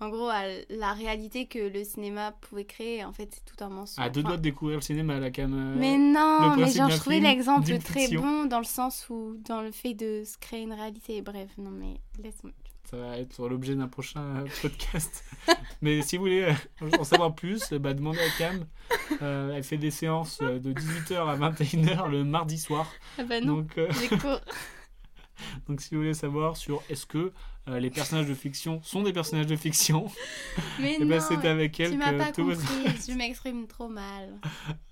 en 0.00 0.08
gros, 0.08 0.28
à 0.28 0.42
la 0.70 0.92
réalité 0.92 1.46
que 1.46 1.58
le 1.58 1.84
cinéma 1.84 2.32
pouvait 2.40 2.64
créer. 2.64 3.04
En 3.04 3.12
fait, 3.12 3.28
c'est 3.32 3.44
tout 3.44 3.62
un 3.64 3.68
mensonge. 3.68 4.04
À 4.04 4.08
deux 4.10 4.22
doigts 4.22 4.36
de 4.36 4.42
découvrir 4.42 4.78
le 4.78 4.82
cinéma, 4.82 5.18
la 5.18 5.30
Cam. 5.30 5.52
euh, 5.52 5.74
Mais 5.78 5.96
non, 5.96 6.56
mais 6.56 6.70
genre, 6.70 6.90
je 6.90 6.96
trouvais 6.96 7.20
l'exemple 7.20 7.78
très 7.78 8.08
bon 8.08 8.44
dans 8.46 8.58
le 8.58 8.64
sens 8.64 9.06
où, 9.10 9.36
dans 9.44 9.60
le 9.62 9.70
fait 9.72 9.94
de 9.94 10.22
se 10.24 10.36
créer 10.38 10.62
une 10.62 10.72
réalité. 10.72 11.22
Bref, 11.22 11.50
non, 11.58 11.70
mais 11.70 12.00
laisse-moi. 12.22 12.52
Ça 12.90 12.96
va 12.96 13.18
être 13.18 13.46
l'objet 13.48 13.74
d'un 13.74 13.86
prochain 13.88 14.22
euh, 14.22 14.46
podcast. 14.62 15.22
Mais 15.82 16.00
si 16.00 16.16
vous 16.16 16.22
voulez 16.22 16.42
euh, 16.82 16.90
en 16.98 17.04
savoir 17.04 17.34
plus, 17.34 17.72
euh, 17.72 17.78
bah, 17.78 17.92
demandez 17.92 18.18
à 18.20 18.30
Cam. 18.38 18.64
Euh, 19.20 19.52
elle 19.54 19.62
fait 19.62 19.76
des 19.76 19.90
séances 19.90 20.38
de 20.38 20.72
18h 20.72 21.16
à 21.16 21.36
21h 21.36 22.08
le 22.08 22.24
mardi 22.24 22.56
soir. 22.58 22.90
Ah 23.18 23.24
bah 23.24 23.40
non, 23.42 23.56
Donc, 23.56 23.76
euh, 23.76 23.88
cours. 24.20 24.40
donc 25.68 25.80
si 25.82 25.94
vous 25.94 26.00
voulez 26.00 26.14
savoir 26.14 26.56
sur 26.56 26.82
est-ce 26.88 27.04
que 27.04 27.32
euh, 27.68 27.78
les 27.78 27.90
personnages 27.90 28.26
de 28.26 28.34
fiction 28.34 28.80
sont 28.82 29.02
des 29.02 29.12
personnages 29.12 29.46
de 29.46 29.56
fiction, 29.56 30.06
Mais 30.80 30.94
et 30.94 30.98
non, 30.98 31.06
ben 31.06 31.20
c'est 31.20 31.46
avec 31.46 31.78
elle 31.80 31.90
tu 31.92 31.98
m'as 31.98 32.12
pas 32.14 32.32
compris. 32.32 32.56
je 33.06 33.12
m'exprime 33.12 33.66
trop 33.66 33.88
mal. 33.88 34.40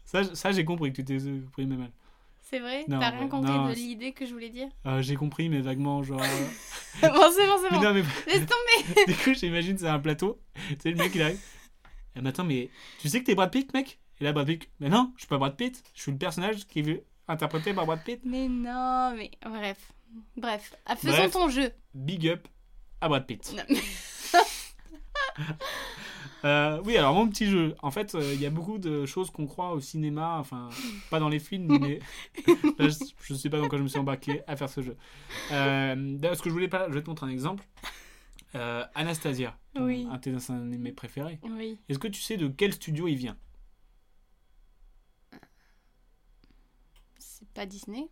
Ça, 0.04 0.22
ça 0.34 0.52
j'ai 0.52 0.64
compris 0.66 0.90
que 0.92 0.96
tu 0.96 1.04
t'es 1.04 1.14
exprimé 1.14 1.76
mal. 1.76 1.90
C'est 2.48 2.60
vrai 2.60 2.84
T'as 2.88 3.10
rien 3.10 3.26
compris 3.28 3.50
non, 3.50 3.68
de 3.68 3.74
l'idée 3.74 4.12
que 4.12 4.24
je 4.24 4.32
voulais 4.32 4.50
dire 4.50 4.68
Euh, 4.86 5.02
j'ai 5.02 5.16
compris, 5.16 5.48
mais 5.48 5.60
vaguement, 5.60 6.02
genre. 6.04 6.20
euh, 6.22 6.26
Bon, 7.02 7.30
c'est 7.34 7.46
bon, 7.46 7.56
c'est 7.60 7.70
mais 7.72 7.78
bon. 7.78 7.82
non, 7.82 7.94
mais 7.94 8.02
Laisse 8.32 8.46
tomber. 8.94 9.04
du 9.06 9.14
coup, 9.16 9.34
j'imagine 9.34 9.76
c'est 9.78 9.88
un 9.88 9.98
plateau. 9.98 10.40
Tu 10.68 10.76
sais, 10.80 10.90
le 10.90 10.96
mec 10.96 11.12
il 11.14 11.22
arrive. 11.22 11.40
Eh, 12.14 12.20
mais 12.20 12.28
attends, 12.30 12.44
mais 12.44 12.70
tu 13.00 13.08
sais 13.08 13.20
que 13.20 13.26
t'es 13.26 13.34
Brad 13.34 13.50
Pitt, 13.50 13.72
mec? 13.74 13.98
Et 14.20 14.24
là, 14.24 14.32
Brad 14.32 14.46
Pitt, 14.46 14.68
mais 14.80 14.88
non, 14.88 15.12
je 15.16 15.22
suis 15.22 15.28
pas 15.28 15.38
Brad 15.38 15.56
Pitt, 15.56 15.82
je 15.94 16.00
suis 16.02 16.12
le 16.12 16.18
personnage 16.18 16.66
qui 16.68 16.78
est 16.80 17.04
interprété 17.28 17.74
par 17.74 17.84
Brad 17.84 18.02
Pitt. 18.04 18.20
Mais 18.24 18.48
non, 18.48 19.12
mais 19.16 19.30
bref. 19.44 19.92
Bref, 20.36 20.72
Ah, 20.86 20.94
faisons 20.96 21.16
Bref. 21.16 21.30
ton 21.32 21.48
jeu. 21.48 21.72
Big 21.94 22.28
up 22.28 22.46
à 23.00 23.08
Brad 23.08 23.26
Pitt. 23.26 23.54
Euh, 26.44 26.80
oui, 26.84 26.96
alors 26.96 27.14
mon 27.14 27.28
petit 27.28 27.46
jeu. 27.46 27.74
En 27.82 27.90
fait, 27.90 28.14
euh, 28.14 28.32
il 28.34 28.40
y 28.40 28.46
a 28.46 28.50
beaucoup 28.50 28.78
de 28.78 29.06
choses 29.06 29.30
qu'on 29.30 29.46
croit 29.46 29.72
au 29.72 29.80
cinéma, 29.80 30.36
enfin, 30.38 30.68
pas 31.10 31.18
dans 31.18 31.28
les 31.28 31.38
films, 31.40 31.78
mais 31.80 31.98
là, 32.78 32.88
je, 32.88 33.04
je 33.22 33.34
sais 33.34 33.50
pas 33.50 33.58
dans 33.58 33.68
quoi 33.68 33.78
je 33.78 33.82
me 33.82 33.88
suis 33.88 33.98
embarqué 33.98 34.42
à 34.46 34.54
faire 34.56 34.68
ce 34.68 34.82
jeu. 34.82 34.96
Euh, 35.52 36.18
ce 36.34 36.42
que 36.42 36.48
je 36.48 36.54
voulais 36.54 36.68
pas, 36.68 36.88
je 36.88 36.94
vais 36.94 37.02
te 37.02 37.08
montrer 37.08 37.26
un 37.26 37.30
exemple. 37.30 37.64
Euh, 38.54 38.84
Anastasia, 38.94 39.58
Oui. 39.78 40.06
un 40.10 40.18
de 40.18 40.52
animés 40.52 40.92
préférés. 40.92 41.40
Oui. 41.42 41.78
Est-ce 41.88 41.98
que 41.98 42.08
tu 42.08 42.20
sais 42.20 42.36
de 42.36 42.48
quel 42.48 42.72
studio 42.72 43.08
il 43.08 43.16
vient? 43.16 43.36
C'est 47.18 47.48
pas 47.48 47.66
Disney? 47.66 48.08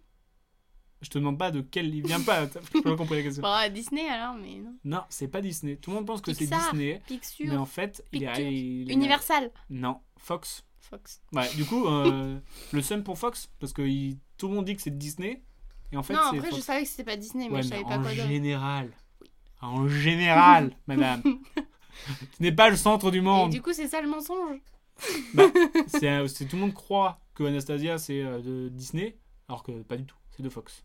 Je 1.05 1.11
te 1.11 1.19
demande 1.19 1.39
pas 1.39 1.51
de 1.51 1.61
quel 1.61 1.95
il 1.95 2.05
vient 2.05 2.21
pas. 2.21 2.47
T'as 2.47 2.61
pas 2.83 2.97
compris 2.97 3.17
la 3.17 3.23
question. 3.23 3.43
Bon, 3.43 3.73
Disney 3.73 4.09
alors, 4.09 4.35
mais 4.35 4.57
non. 4.57 4.75
Non, 4.85 5.03
c'est 5.11 5.29
pas 5.29 5.41
Disney. 5.41 5.77
Tout 5.77 5.91
le 5.91 5.97
monde 5.97 6.07
pense 6.07 6.21
que 6.23 6.33
c'est. 6.35 6.47
Disney, 6.47 7.01
Pixar. 7.07 7.47
mais 7.49 7.57
en 7.57 7.67
fait, 7.67 8.03
il 8.13 8.23
est, 8.23 8.27
Pictures. 8.27 8.47
il 8.47 8.91
est- 8.91 8.95
Universal. 8.95 9.51
Non, 9.71 10.01
Fox. 10.17 10.65
Fox. 10.81 11.21
Ouais, 11.33 11.49
du 11.57 11.65
coup, 11.65 11.87
euh, 11.87 12.39
le 12.73 12.83
seum 12.83 13.03
pour 13.05 13.19
Fox, 13.19 13.49
parce 13.61 13.73
que 13.73 13.83
il- 13.83 14.19
tout 14.39 14.49
le 14.49 14.55
monde 14.55 14.65
dit 14.65 14.75
que 14.77 14.83
c'est 14.83 14.97
Disney, 14.97 15.43
et 15.93 15.97
en 15.97 16.03
fait, 16.03 16.15
non, 16.15 16.21
après, 16.33 16.51
je 16.51 16.61
savais 16.61 16.83
que 16.83 16.89
c'était 16.89 17.05
pas 17.05 17.17
Disney, 17.17 17.49
mais 17.49 17.57
Ouais, 17.57 17.63
je 17.63 17.69
mais 17.69 17.77
savais 17.77 17.89
pas 17.89 17.99
en 17.99 18.03
quoi 18.03 18.15
d'autre. 18.15 18.27
général. 18.29 18.91
En 19.63 19.89
général, 19.89 20.77
madame. 20.87 21.23
Ce 22.37 22.43
n'est 22.43 22.53
pas 22.53 22.69
le 22.71 22.77
centre 22.77 23.11
du 23.11 23.19
Et 23.19 23.21
monde. 23.23 23.51
du 23.51 23.63
coup, 23.63 23.73
c'est 23.73 23.89
ça 23.89 24.01
le 24.03 24.09
mensonge. 24.09 24.59
C'est, 25.89 26.09
euh, 26.09 26.27
c'est- 26.29 26.47
tout 26.47 26.57
le 26.57 26.63
monde 26.63 26.75
croit 26.75 27.19
que 27.35 27.43
Anastasia 27.45 27.99
c'est 27.99 28.23
euh, 28.23 28.41
de 28.41 28.69
Disney, 28.69 29.17
alors 29.49 29.63
que 29.63 29.73
pas 29.83 29.97
du 29.97 30.05
tout, 30.05 30.17
c'est 30.37 30.43
de 30.43 30.49
Fox. 30.49 30.85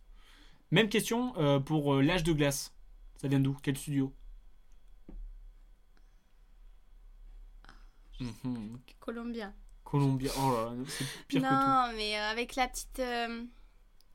Même 0.72 0.90
question 0.90 1.36
euh, 1.38 1.60
pour 1.60 1.96
euh, 1.96 2.02
l'âge 2.02 2.24
de 2.24 2.34
glace. 2.34 2.74
Ça 3.18 3.28
vient 3.28 3.40
d'où? 3.40 3.58
Quel 3.62 3.78
studio? 3.78 4.14
Mhm. 8.20 8.80
Columbia. 9.00 9.54
Columbia. 9.84 10.32
Oh 10.38 10.52
là 10.52 10.76
là, 10.76 10.84
c'est 10.88 11.06
pire 11.28 11.42
que 11.42 11.48
tout. 11.48 11.54
non, 11.54 11.92
mais 11.96 12.20
euh, 12.20 12.30
avec 12.32 12.56
la 12.56 12.68
petite 12.68 12.98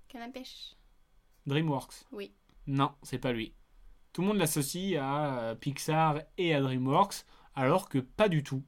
canne 0.08 0.22
à 0.22 0.28
pêche. 0.28 0.76
DreamWorks. 1.46 2.06
Oui. 2.12 2.32
Non, 2.66 2.94
c'est 3.02 3.18
pas 3.18 3.32
lui. 3.32 3.54
Tout 4.12 4.22
le 4.22 4.28
monde 4.28 4.36
l'associe 4.38 4.96
à 5.02 5.56
Pixar 5.60 6.20
et 6.38 6.54
à 6.54 6.60
DreamWorks, 6.60 7.24
alors 7.54 7.88
que 7.88 7.98
pas 7.98 8.28
du 8.28 8.42
tout. 8.44 8.62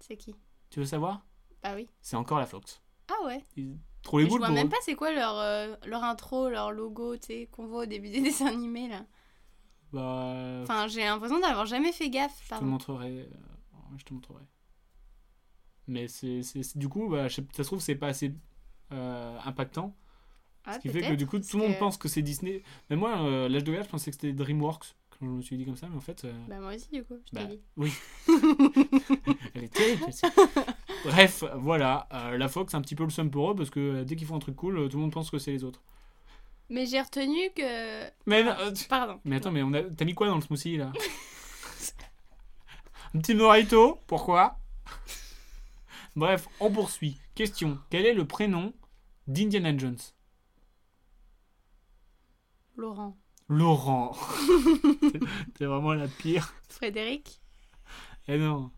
C'est 0.00 0.16
qui? 0.16 0.34
Tu 0.70 0.80
veux 0.80 0.86
savoir? 0.86 1.24
Bah 1.62 1.74
oui. 1.74 1.88
C'est 2.02 2.16
encore 2.16 2.38
la 2.38 2.46
Fox. 2.46 2.82
Ah 3.08 3.24
ouais. 3.24 3.42
Trop 4.06 4.18
les 4.18 4.24
Mais 4.24 4.30
je 4.30 4.32
boules 4.32 4.40
vois 4.40 4.48
pour 4.48 4.54
même 4.56 4.66
eux. 4.66 4.70
pas 4.70 4.76
c'est 4.82 4.94
quoi 4.94 5.12
leur, 5.12 5.36
euh, 5.38 5.74
leur 5.84 6.04
intro, 6.04 6.48
leur 6.48 6.70
logo, 6.72 7.16
tu 7.16 7.26
sais, 7.26 7.48
qu'on 7.50 7.66
voit 7.66 7.82
au 7.82 7.86
début 7.86 8.08
des 8.08 8.20
dessins 8.22 8.46
animés 8.46 8.88
là. 8.88 9.04
Bah, 9.92 10.60
Enfin, 10.62 10.86
j'ai 10.88 11.02
l'impression 11.04 11.38
d'avoir 11.40 11.66
jamais 11.66 11.92
fait 11.92 12.08
gaffe. 12.10 12.40
je 12.52 12.58
te 12.58 12.64
montrerai. 12.64 13.20
euh, 13.20 13.76
Je 13.98 14.04
te 14.04 14.14
montrerai. 14.14 14.42
Mais 15.88 16.08
c'est, 16.08 16.40
du 16.76 16.88
coup, 16.88 17.08
bah, 17.08 17.28
ça 17.28 17.42
se 17.58 17.62
trouve, 17.62 17.80
c'est 17.80 17.94
pas 17.94 18.08
assez 18.08 18.34
euh, 18.92 19.38
impactant. 19.44 19.96
Ah, 20.64 20.74
Ce 20.74 20.78
qui 20.80 20.88
fait 20.88 21.00
que 21.02 21.14
du 21.14 21.26
coup, 21.26 21.38
tout 21.38 21.58
le 21.58 21.62
monde 21.68 21.78
pense 21.78 21.96
que 21.96 22.08
c'est 22.08 22.22
Disney. 22.22 22.62
Mais 22.90 22.96
moi, 22.96 23.20
euh, 23.22 23.48
l'âge 23.48 23.62
de 23.64 23.70
glace, 23.72 23.86
je 23.86 23.90
pensais 23.90 24.10
que 24.10 24.16
c'était 24.16 24.32
DreamWorks. 24.32 24.96
Quand 25.18 25.26
je 25.26 25.30
me 25.30 25.40
suis 25.42 25.56
dit 25.56 25.64
comme 25.64 25.76
ça, 25.76 25.88
mais 25.88 25.96
en 25.96 26.00
fait. 26.00 26.24
euh, 26.24 26.32
Bah 26.48 26.58
moi 26.60 26.74
aussi 26.74 26.88
du 26.92 27.02
coup, 27.04 27.14
je 27.24 27.30
t'ai 27.30 27.36
Bah, 27.36 27.44
dit. 27.46 27.60
oui. 27.76 27.92
Elle 29.54 29.64
est 29.64 29.72
terrible. 29.72 30.04
Bref, 31.04 31.44
voilà. 31.56 32.06
euh, 32.12 32.36
la 32.36 32.48
Fox, 32.48 32.70
c'est 32.72 32.76
un 32.76 32.82
petit 32.82 32.94
peu 32.94 33.04
le 33.04 33.10
seum 33.10 33.30
pour 33.30 33.50
eux 33.50 33.56
parce 33.56 33.70
que 33.70 33.80
euh, 33.80 34.04
dès 34.04 34.16
qu'ils 34.16 34.26
font 34.26 34.36
un 34.36 34.40
truc 34.40 34.56
cool, 34.56 34.88
tout 34.90 34.96
le 34.98 35.02
monde 35.02 35.12
pense 35.12 35.30
que 35.30 35.38
c'est 35.38 35.52
les 35.52 35.64
autres. 35.64 35.82
Mais 36.68 36.84
j'ai 36.84 37.00
retenu 37.00 37.50
que... 37.54 38.06
Mais, 38.26 38.44
tu- 38.74 38.88
Pardon. 38.88 39.18
mais 39.24 39.36
attends, 39.36 39.52
mais 39.52 39.62
on 39.62 39.72
a... 39.72 39.82
t'as 39.84 40.04
mis 40.04 40.14
quoi 40.14 40.26
dans 40.26 40.34
le 40.34 40.40
smoothie 40.42 40.76
là? 40.76 40.92
Un 43.14 43.20
petit 43.20 43.34
mojito 43.34 44.00
Pourquoi? 44.06 44.58
Bref, 46.16 46.48
on 46.60 46.70
poursuit. 46.70 47.18
Question 47.34 47.78
Quel 47.88 48.04
est 48.04 48.12
le 48.14 48.26
prénom 48.26 48.74
d'Indiana 49.28 49.74
Jones? 49.78 49.96
Laurent. 52.76 53.16
Laurent. 53.48 54.16
T'es- 55.54 55.66
vraiment 55.66 55.94
la 55.94 56.08
pire. 56.08 56.52
Frédéric? 56.68 57.40
Eh 58.28 58.38
non. 58.38 58.70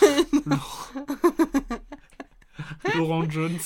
Laurent. 0.46 1.06
Laurent 2.94 3.30
Jones. 3.30 3.58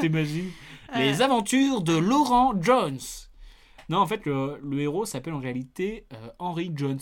T'imagines? 0.00 0.50
Les 0.96 1.22
aventures 1.22 1.80
de 1.82 1.96
Laurent 1.96 2.60
Jones. 2.60 2.98
Non, 3.88 3.98
en 3.98 4.06
fait, 4.06 4.24
le, 4.26 4.58
le 4.62 4.80
héros 4.80 5.04
s'appelle 5.04 5.34
en 5.34 5.40
réalité 5.40 6.06
euh, 6.12 6.28
Henry 6.38 6.72
Jones. 6.74 7.00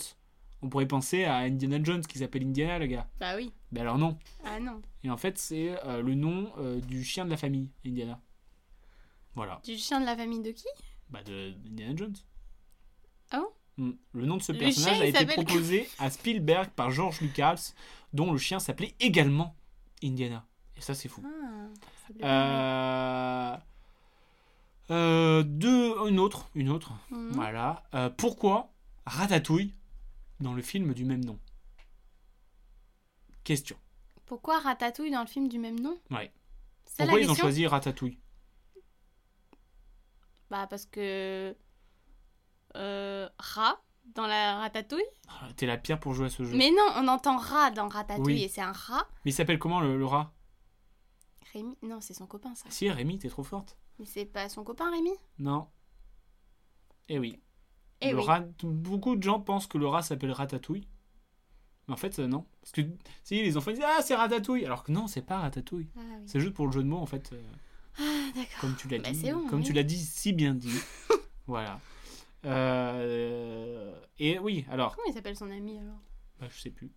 On 0.61 0.69
pourrait 0.69 0.87
penser 0.87 1.23
à 1.23 1.37
Indiana 1.37 1.79
Jones 1.83 2.05
qui 2.05 2.19
s'appelle 2.19 2.43
Indiana, 2.43 2.77
le 2.79 2.85
gars. 2.85 3.09
Bah 3.19 3.35
oui. 3.35 3.51
Mais 3.71 3.79
alors 3.79 3.97
non. 3.97 4.17
Ah 4.45 4.59
non. 4.59 4.81
Et 5.03 5.09
en 5.09 5.17
fait, 5.17 5.37
c'est 5.39 5.75
euh, 5.85 6.01
le 6.01 6.13
nom 6.13 6.51
euh, 6.59 6.79
du 6.81 7.03
chien 7.03 7.25
de 7.25 7.29
la 7.31 7.37
famille, 7.37 7.69
Indiana. 7.85 8.19
Voilà. 9.33 9.59
Du 9.65 9.75
chien 9.77 9.99
de 9.99 10.05
la 10.05 10.15
famille 10.15 10.41
de 10.41 10.51
qui? 10.51 10.67
Bah, 11.09 11.23
de 11.23 11.53
Indiana 11.67 11.93
Jones. 11.95 12.15
Ah 13.31 13.39
bon? 13.39 13.51
Mm. 13.77 13.91
Le 14.13 14.25
nom 14.25 14.37
de 14.37 14.41
ce 14.41 14.51
Le 14.51 14.59
personnage 14.59 14.95
chien, 14.95 15.03
a 15.03 15.07
été 15.07 15.25
proposé 15.25 15.89
à 15.99 16.09
Spielberg 16.09 16.69
par 16.71 16.91
George 16.91 17.21
Lucas, 17.21 17.73
dont 18.13 18.31
le 18.31 18.37
chien 18.37 18.59
s'appelait 18.59 18.93
également 18.99 19.55
Indiana. 20.03 20.45
Et 20.77 20.81
ça, 20.81 20.93
c'est 20.93 21.09
fou. 21.09 21.23
Ah. 22.21 23.53
Euh... 23.53 23.57
Euh, 24.91 25.43
deux, 25.43 25.95
une 26.09 26.19
autre, 26.19 26.49
une 26.53 26.69
autre. 26.69 26.91
Mhm. 27.11 27.31
Voilà. 27.31 27.83
Euh, 27.93 28.09
pourquoi 28.09 28.71
Ratatouille 29.05 29.73
dans 30.41 30.53
le 30.53 30.61
film 30.61 30.93
du 30.93 31.05
même 31.05 31.23
nom? 31.23 31.39
Question. 33.43 33.77
Pourquoi 34.25 34.59
Ratatouille 34.59 35.11
dans 35.11 35.21
le 35.21 35.27
film 35.27 35.47
du 35.47 35.59
même 35.59 35.79
nom? 35.79 35.97
Ouais. 36.09 36.31
La 36.99 37.05
Pourquoi 37.05 37.21
ils 37.21 37.31
ont 37.31 37.35
choisi 37.35 37.65
Ratatouille? 37.67 38.19
Bah 40.49 40.67
parce 40.67 40.85
que... 40.85 41.55
Euh, 42.75 43.27
rat 43.39 43.81
dans 44.15 44.27
la 44.27 44.57
Ratatouille 44.57 45.03
Ah, 45.29 45.47
T'es 45.55 45.65
la 45.65 45.77
pire 45.77 45.99
pour 45.99 46.13
jouer 46.13 46.25
à 46.27 46.29
ce 46.29 46.43
jeu. 46.43 46.55
Mais 46.55 46.71
non, 46.71 46.85
on 46.97 47.07
entend 47.07 47.37
rat 47.37 47.71
dans 47.71 47.87
Ratatouille 47.87 48.25
Oui. 48.33 48.43
et 48.43 48.47
c'est 48.47 48.61
un 48.61 48.71
rat. 48.71 49.07
Mais 49.25 49.31
il 49.31 49.33
s'appelle 49.33 49.59
comment 49.59 49.79
le, 49.81 49.97
le 49.97 50.05
rat? 50.05 50.33
Rémi 51.53 51.77
Non, 51.81 51.99
c'est 52.01 52.13
son 52.13 52.27
copain 52.27 52.55
ça. 52.55 52.65
Si, 52.69 52.89
Rémi, 52.89 53.17
t'es 53.19 53.29
trop 53.29 53.43
forte. 53.43 53.77
Mais 53.99 54.05
c'est 54.05 54.25
pas 54.25 54.47
son 54.49 54.63
copain 54.63 54.89
Rémi? 54.91 55.11
Non. 55.39 55.67
Eh 57.09 57.19
oui. 57.19 57.39
Eh 58.01 58.11
le 58.11 58.17
oui. 58.19 58.25
rat, 58.25 58.41
beaucoup 58.63 59.15
de 59.15 59.23
gens 59.23 59.39
pensent 59.39 59.67
que 59.67 59.77
le 59.77 59.87
rat 59.87 60.01
s'appelle 60.01 60.31
Ratatouille. 60.31 60.87
Mais 61.87 61.93
en 61.93 61.97
fait, 61.97 62.19
euh, 62.19 62.27
non. 62.27 62.45
Parce 62.61 62.71
que 62.71 62.81
si 63.23 63.41
les 63.41 63.57
enfants 63.57 63.71
disent 63.71 63.83
Ah, 63.85 64.01
c'est 64.01 64.15
Ratatouille 64.15 64.65
Alors 64.65 64.83
que 64.83 64.91
non, 64.91 65.07
c'est 65.07 65.21
pas 65.21 65.39
Ratatouille. 65.39 65.89
Ah 65.97 65.99
oui. 66.19 66.23
C'est 66.25 66.39
juste 66.39 66.53
pour 66.53 66.67
le 66.67 66.71
jeu 66.71 66.83
de 66.83 66.87
mots, 66.87 66.99
en 66.99 67.05
fait. 67.05 67.31
euh, 67.33 67.41
Ah 67.99 68.31
d'accord. 68.35 68.59
comme 68.61 68.75
tu 68.77 68.87
l'as 68.87 68.99
Bah, 68.99 69.11
dit. 69.11 69.19
c'est 69.19 69.33
bon, 69.33 69.45
comme 69.47 69.59
oui. 69.59 69.65
tu 69.65 69.73
l'as 69.73 69.83
dit 69.83 69.99
si 69.99 70.31
bien 70.33 70.53
dit. 70.53 70.79
voilà. 71.47 71.79
Euh, 72.45 73.93
et 74.19 74.39
oui, 74.39 74.65
alors, 74.69 74.95
Comment 74.95 75.07
il 75.09 75.13
s'appelle 75.13 75.35
son 75.35 75.49
ami 75.51 75.77
alors? 75.79 75.99
Bah, 76.39 76.47
je 76.49 76.59
sais 76.59 76.69
plus. 76.71 76.91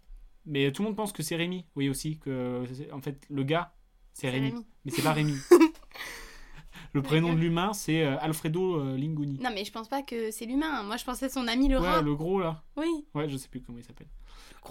Mais 0.46 0.70
tout 0.72 0.82
le 0.82 0.88
monde 0.88 0.96
pense 0.96 1.12
que 1.12 1.22
c'est 1.22 1.36
Rémi. 1.36 1.64
Oui, 1.76 1.88
aussi. 1.88 2.18
Que, 2.18 2.64
en 2.92 3.00
fait, 3.00 3.24
le 3.30 3.42
gars, 3.44 3.74
c'est 4.12 4.28
Rémi. 4.30 4.52
Mais 4.84 4.90
c'est 4.90 5.02
pas 5.02 5.12
Rémi. 5.12 5.34
le 6.92 7.02
prénom 7.02 7.32
de 7.32 7.38
l'humain, 7.38 7.72
c'est 7.72 8.04
euh, 8.04 8.18
Alfredo 8.20 8.78
euh, 8.80 8.96
Lingoni. 8.96 9.38
Non 9.42 9.50
mais 9.52 9.64
je 9.64 9.72
pense 9.72 9.88
pas 9.88 10.02
que 10.02 10.30
c'est 10.30 10.46
l'humain. 10.46 10.82
Moi 10.84 10.96
je 10.96 11.04
pensais 11.04 11.28
son 11.28 11.48
ami 11.48 11.68
le 11.68 11.80
Ouais, 11.80 11.88
rat. 11.88 12.02
le 12.02 12.14
gros 12.14 12.38
là. 12.40 12.62
Oui. 12.76 13.04
Ouais, 13.14 13.28
je 13.28 13.36
sais 13.36 13.48
plus 13.48 13.60
comment 13.62 13.78
il 13.78 13.84
s'appelle. 13.84 14.06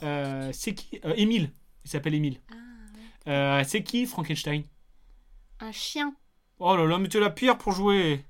Euh, 0.04 0.50
c'est 0.54 0.74
qui 0.74 1.00
euh, 1.06 1.14
Émile. 1.18 1.52
Il 1.84 1.90
s'appelle 1.92 2.14
Émile. 2.14 2.40
Ah, 2.52 2.56
Euh, 3.60 3.64
c'est 3.68 3.84
qui 3.84 4.06
Frankenstein? 4.06 4.64
Un 5.60 5.72
chien. 5.74 6.16
Oh 6.60 6.76
là 6.78 6.86
là, 6.86 6.98
mais 7.00 7.10
tu 7.10 7.18
es 7.18 7.20
la 7.20 7.30
pire 7.30 7.58
pour 7.58 7.74
jouer. 7.74 8.24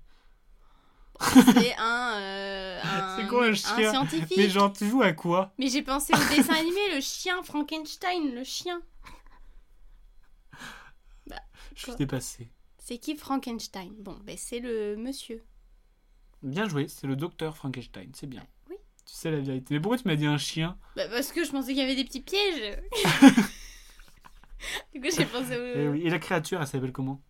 C'est 1.20 1.76
un, 1.78 2.20
euh, 2.20 2.82
un. 2.84 3.18
C'est 3.18 3.28
quoi 3.28 3.46
un 3.46 3.54
chien 3.54 3.92
scientifique. 3.92 4.38
Mais 4.38 4.50
genre, 4.50 4.74
tu 4.74 4.90
joues 4.90 5.04
à 5.04 5.14
quoi 5.14 5.54
Mais 5.58 5.68
j'ai 5.68 5.84
pensé 5.84 6.14
au 6.14 6.36
dessin 6.36 6.56
animé, 6.56 6.96
le 6.96 7.02
chien 7.02 7.42
Frankenstein, 7.44 8.34
le 8.34 8.44
chien. 8.44 8.82
Je 11.76 11.82
suis 11.82 11.96
dépassé. 11.96 12.50
C'est 12.78 12.98
qui 12.98 13.16
Frankenstein? 13.16 13.94
Bon, 14.00 14.18
ben 14.24 14.36
c'est 14.38 14.60
le 14.60 14.96
monsieur. 14.96 15.44
Bien 16.42 16.68
joué, 16.68 16.88
c'est 16.88 17.08
le 17.08 17.16
docteur 17.16 17.56
Frankenstein, 17.56 18.12
c'est 18.14 18.28
bien. 18.28 18.46
Oui. 18.70 18.76
Tu 19.06 19.16
sais 19.16 19.32
la 19.32 19.40
vérité. 19.40 19.74
Mais 19.74 19.80
pourquoi 19.80 19.98
tu 19.98 20.08
m'as 20.08 20.16
dit 20.16 20.26
un 20.26 20.38
chien? 20.38 20.78
Bah, 20.96 21.08
parce 21.08 21.32
que 21.32 21.46
je 21.46 21.52
pensais 21.52 21.70
qu'il 21.70 21.78
y 21.78 21.82
avait 21.82 21.96
des 21.96 22.04
petits 22.04 22.22
pièges. 22.22 22.78
du 24.94 25.02
coup, 25.02 25.08
j'ai 25.16 25.26
pensé 25.26 25.58
au. 25.58 25.66
Eh 25.76 25.88
oui. 25.88 26.02
Et 26.04 26.10
la 26.10 26.20
créature, 26.20 26.62
elle 26.62 26.68
s'appelle 26.68 26.92
comment? 26.92 27.22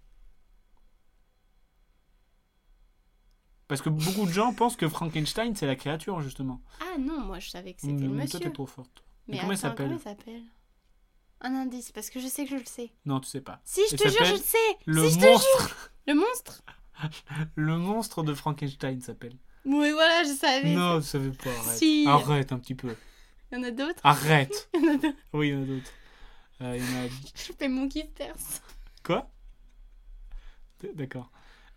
Parce 3.73 3.81
que 3.81 3.89
beaucoup 3.89 4.27
de 4.27 4.31
gens 4.31 4.53
pensent 4.53 4.75
que 4.75 4.87
Frankenstein, 4.87 5.55
c'est 5.55 5.65
la 5.65 5.75
créature, 5.75 6.21
justement. 6.21 6.61
Ah 6.79 6.99
non, 6.99 7.21
moi 7.21 7.39
je 7.39 7.49
savais 7.49 7.73
que 7.73 7.81
c'était 7.81 7.93
le 7.93 7.97
Mm, 8.01 8.11
Toi, 8.11 8.21
monsieur. 8.21 8.39
t'es 8.39 8.51
trop 8.51 8.67
forte. 8.67 9.03
Mais 9.27 9.33
Mais 9.33 9.39
comment 9.39 9.53
attends, 9.53 9.73
Comment 9.75 9.95
il 9.95 9.99
s'appelle? 9.99 10.41
Un 11.41 11.55
indice, 11.55 11.91
parce 11.91 12.11
que 12.11 12.19
je 12.19 12.27
sais 12.27 12.43
que 12.43 12.51
je 12.51 12.57
le 12.57 12.65
sais. 12.65 12.91
Non, 13.07 13.19
tu 13.19 13.29
sais 13.29 13.41
pas. 13.41 13.61
Si, 13.63 13.81
je 13.89 13.95
Il 13.95 13.97
te 13.97 14.07
jure, 14.09 14.25
je 14.25 14.31
le 14.33 14.37
sais. 14.37 14.57
Le 14.85 15.09
si, 15.09 15.19
je 15.19 15.25
monstre, 15.25 15.91
Le 16.07 16.13
monstre 16.13 16.61
le 17.55 17.77
monstre 17.79 18.21
de 18.21 18.35
Frankenstein 18.35 19.01
s'appelle. 19.01 19.35
Oui, 19.65 19.89
voilà, 19.91 20.23
je 20.23 20.35
savais. 20.35 20.75
Non, 20.75 20.99
tu 21.01 21.07
savais 21.07 21.31
pas. 21.31 21.49
Arrête. 21.49 21.77
Si. 21.79 22.05
Arrête 22.07 22.51
un 22.51 22.59
petit 22.59 22.75
peu. 22.75 22.95
Il 23.51 23.57
y 23.57 23.59
en 23.59 23.63
a 23.63 23.71
d'autres? 23.71 24.01
Arrête. 24.03 24.69
Il 24.75 24.83
y 24.83 24.87
en 24.87 24.93
a 24.93 24.97
d'autres. 24.97 25.17
Oui, 25.33 25.47
il 25.47 25.53
y 25.55 25.57
en 25.57 25.63
a 25.63 25.65
d'autres. 25.65 25.91
Euh, 26.61 26.77
il 26.77 26.83
y 26.83 26.95
en 26.95 27.05
a. 27.05 27.07
Je 27.33 27.53
fais 27.57 27.69
mon 27.69 27.87
kiff 27.89 28.05
perse. 28.13 28.61
Quoi? 29.03 29.27
D'accord. 30.93 31.31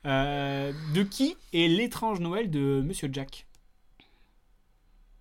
Euh, 0.07 0.73
de 0.95 1.03
qui 1.03 1.37
est 1.53 1.67
l'étrange 1.67 2.21
Noël 2.21 2.49
de 2.49 2.81
Monsieur 2.85 3.09
Jack 3.13 3.47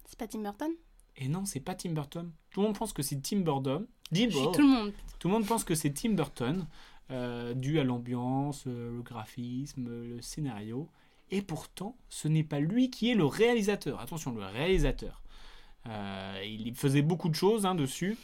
C'est 0.06 0.18
pas 0.18 0.28
Tim 0.28 0.40
Burton 0.40 0.72
Et 1.18 1.28
non, 1.28 1.46
c'est 1.46 1.60
pas 1.60 1.74
Tim 1.74 1.92
Burton. 1.92 2.32
Tout 2.52 2.62
le 2.62 2.68
monde 2.68 2.78
pense 2.78 2.94
que 2.94 3.02
c'est 3.02 3.20
Tim 3.22 3.40
Burton. 3.40 3.88
Bon. 4.12 4.52
tout 4.52 4.62
le 4.62 4.68
monde. 4.68 4.94
Tout 5.20 5.28
le 5.28 5.34
monde 5.34 5.48
pense 5.48 5.64
que 5.64 5.74
c'est 5.74 5.92
Tim 5.92 6.12
Burton, 6.12 6.68
euh, 7.10 7.54
dû 7.56 7.80
à 7.80 7.84
l'ambiance, 7.84 8.66
euh, 8.68 8.98
le 8.98 9.02
graphisme, 9.02 9.88
le 9.88 10.22
scénario. 10.22 10.88
Et 11.32 11.42
pourtant, 11.42 11.98
ce 12.10 12.28
n'est 12.28 12.44
pas 12.44 12.60
lui 12.60 12.92
qui 12.92 13.10
est 13.10 13.16
le 13.16 13.26
réalisateur. 13.26 14.00
Attention, 14.00 14.32
le 14.32 14.46
réalisateur. 14.46 15.24
Euh, 15.88 16.42
il 16.46 16.76
faisait 16.76 17.02
beaucoup 17.02 17.30
de 17.30 17.36
choses 17.36 17.66
hein, 17.66 17.74
dessus. 17.74 18.18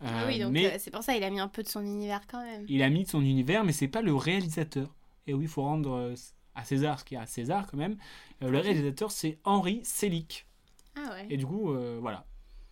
ah 0.00 0.24
oui, 0.26 0.40
donc 0.40 0.52
mais 0.52 0.78
c'est 0.78 0.90
pour 0.90 1.02
ça 1.02 1.16
il 1.16 1.22
a 1.24 1.30
mis 1.30 1.40
un 1.40 1.48
peu 1.48 1.62
de 1.62 1.68
son 1.68 1.84
univers 1.84 2.22
quand 2.26 2.42
même. 2.42 2.64
il 2.68 2.82
a 2.82 2.88
mis 2.88 3.04
de 3.04 3.08
son 3.08 3.20
univers, 3.20 3.64
mais 3.64 3.72
c'est 3.72 3.88
pas 3.88 4.02
le 4.02 4.14
réalisateur. 4.14 4.94
Et 5.26 5.34
oui, 5.34 5.44
il 5.44 5.48
faut 5.48 5.62
rendre 5.62 5.92
euh, 5.92 6.14
à 6.54 6.64
César 6.64 6.98
ce 6.98 7.04
qu'il 7.04 7.16
y 7.16 7.18
a 7.18 7.22
à 7.22 7.26
César 7.26 7.66
quand 7.66 7.76
même. 7.76 7.96
Euh, 8.42 8.50
le 8.50 8.58
réalisateur, 8.58 9.10
c'est 9.10 9.38
Henri 9.44 9.80
Selick. 9.84 10.46
Ah 10.96 11.10
ouais. 11.12 11.26
Et 11.30 11.36
du 11.36 11.46
coup, 11.46 11.72
euh, 11.72 11.98
voilà. 12.00 12.26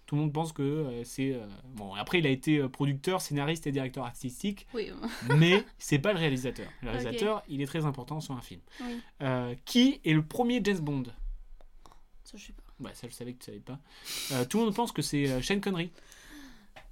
Tout 0.07 0.15
le 0.15 0.23
monde 0.23 0.33
pense 0.33 0.53
que 0.55 1.03
c'est. 1.05 1.39
Bon, 1.75 1.93
après, 1.93 2.19
il 2.21 2.27
a 2.27 2.31
été 2.31 2.67
producteur, 2.71 3.21
scénariste 3.21 3.67
et 3.67 3.73
directeur 3.73 4.07
artistique, 4.07 4.67
Oui, 4.73 4.91
mais 5.37 5.63
c'est 5.77 5.99
pas 5.99 6.15
le 6.15 6.19
réalisateur. 6.19 6.67
Le 6.81 6.89
réalisateur, 6.89 7.43
il 7.47 7.61
est 7.61 7.67
très 7.67 7.85
important 7.85 8.19
sur 8.21 8.35
un 8.35 8.41
film. 8.41 8.63
oui. 8.81 9.03
Qui 9.67 10.01
est 10.07 10.15
le 10.15 10.25
premier 10.25 10.63
James 10.65 10.79
Bond? 10.79 11.03
Ça, 12.25 12.39
je 12.39 12.47
sais 12.47 12.53
pas. 12.55 12.63
Ouais, 12.81 12.95
ça, 12.95 13.07
je 13.09 13.13
savais 13.13 13.33
que 13.35 13.39
tu 13.41 13.47
savais 13.47 13.61
pas. 13.61 13.79
Euh, 14.33 14.45
tout 14.45 14.59
le 14.59 14.65
monde 14.67 14.75
pense 14.75 14.93
que 14.93 15.03
c'est 15.03 15.43
Sean 15.43 15.61
Connery. 15.61 15.91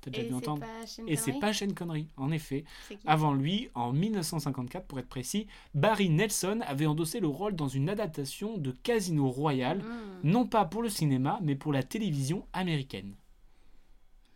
T'as 0.00 0.10
déjà 0.10 0.22
Et 0.24 0.28
dû 0.28 0.34
entendre. 0.34 0.64
Et 1.06 1.16
c'est 1.16 1.38
pas 1.38 1.52
Sean 1.52 1.72
Connery, 1.74 2.08
en 2.16 2.30
effet. 2.30 2.64
Avant 3.06 3.32
lui, 3.34 3.68
en 3.74 3.92
1954 3.92 4.86
pour 4.86 4.98
être 4.98 5.08
précis, 5.08 5.46
Barry 5.74 6.08
Nelson 6.10 6.60
avait 6.66 6.86
endossé 6.86 7.20
le 7.20 7.28
rôle 7.28 7.54
dans 7.56 7.68
une 7.68 7.88
adaptation 7.88 8.58
de 8.58 8.70
Casino 8.72 9.28
Royale, 9.30 9.78
Hmm. 9.82 10.20
non 10.28 10.46
pas 10.46 10.64
pour 10.64 10.82
le 10.82 10.88
cinéma, 10.88 11.38
mais 11.42 11.54
pour 11.56 11.72
la 11.72 11.82
télévision 11.82 12.46
américaine. 12.52 13.14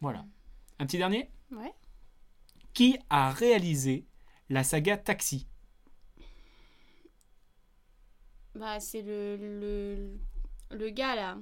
Voilà. 0.00 0.24
Un 0.78 0.86
petit 0.86 0.98
dernier? 0.98 1.28
Ouais. 1.52 1.72
Qui 2.72 2.98
a 3.10 3.30
réalisé 3.32 4.04
la 4.48 4.64
saga 4.64 4.96
Taxi? 4.96 5.46
Bah, 8.54 8.80
c'est 8.80 9.02
le, 9.02 9.36
le, 9.36 10.76
le 10.76 10.90
gars 10.90 11.14
là. 11.14 11.38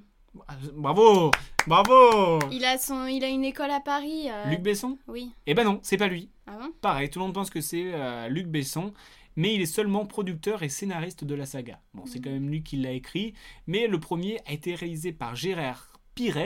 Ah, 0.47 0.57
Bravo 0.75 1.31
Bravo 1.67 2.39
Il 2.51 2.65
a, 2.65 2.79
son, 2.79 3.07
il 3.07 3.25
a 3.25 3.29
une 3.29 3.45
école 3.45 3.71
à 3.71 3.81
Paris. 3.81 4.31
euh, 4.31 4.51
Luc 4.51 4.61
Besson 4.63 4.99
Oui. 5.09 5.33
Eh 5.47 5.55
ben 5.55 5.65
non, 5.65 5.81
c'est 5.83 5.97
pas 5.97 6.09
lui. 6.09 6.31
Ah 6.47 6.59
bon? 6.59 6.73
Pareil, 6.81 7.11
tout 7.11 7.19
le 7.19 7.25
monde 7.27 7.35
pense 7.35 7.51
que 7.51 7.61
c'est 7.61 7.93
euh, 7.95 8.29
Luc 8.29 8.47
Besson, 8.47 8.93
mais 9.37 9.55
il 9.55 9.61
est 9.61 9.67
seulement 9.67 10.07
producteur 10.07 10.63
et 10.63 10.69
scénariste 10.69 11.25
de 11.25 11.35
la 11.35 11.47
saga. 11.47 11.81
Bon, 11.95 12.07
c'est 12.07 12.21
quand 12.21 12.31
même 12.31 12.49
lui 12.49 12.63
qui 12.63 12.77
l'a 12.77 12.93
écrit, 12.93 13.35
mais 13.67 13.87
le 13.87 13.99
premier 14.01 14.41
a 14.47 14.53
été 14.53 14.75
réalisé 14.75 15.13
par 15.13 15.35
Gérard 15.35 15.93
Pires 16.15 16.37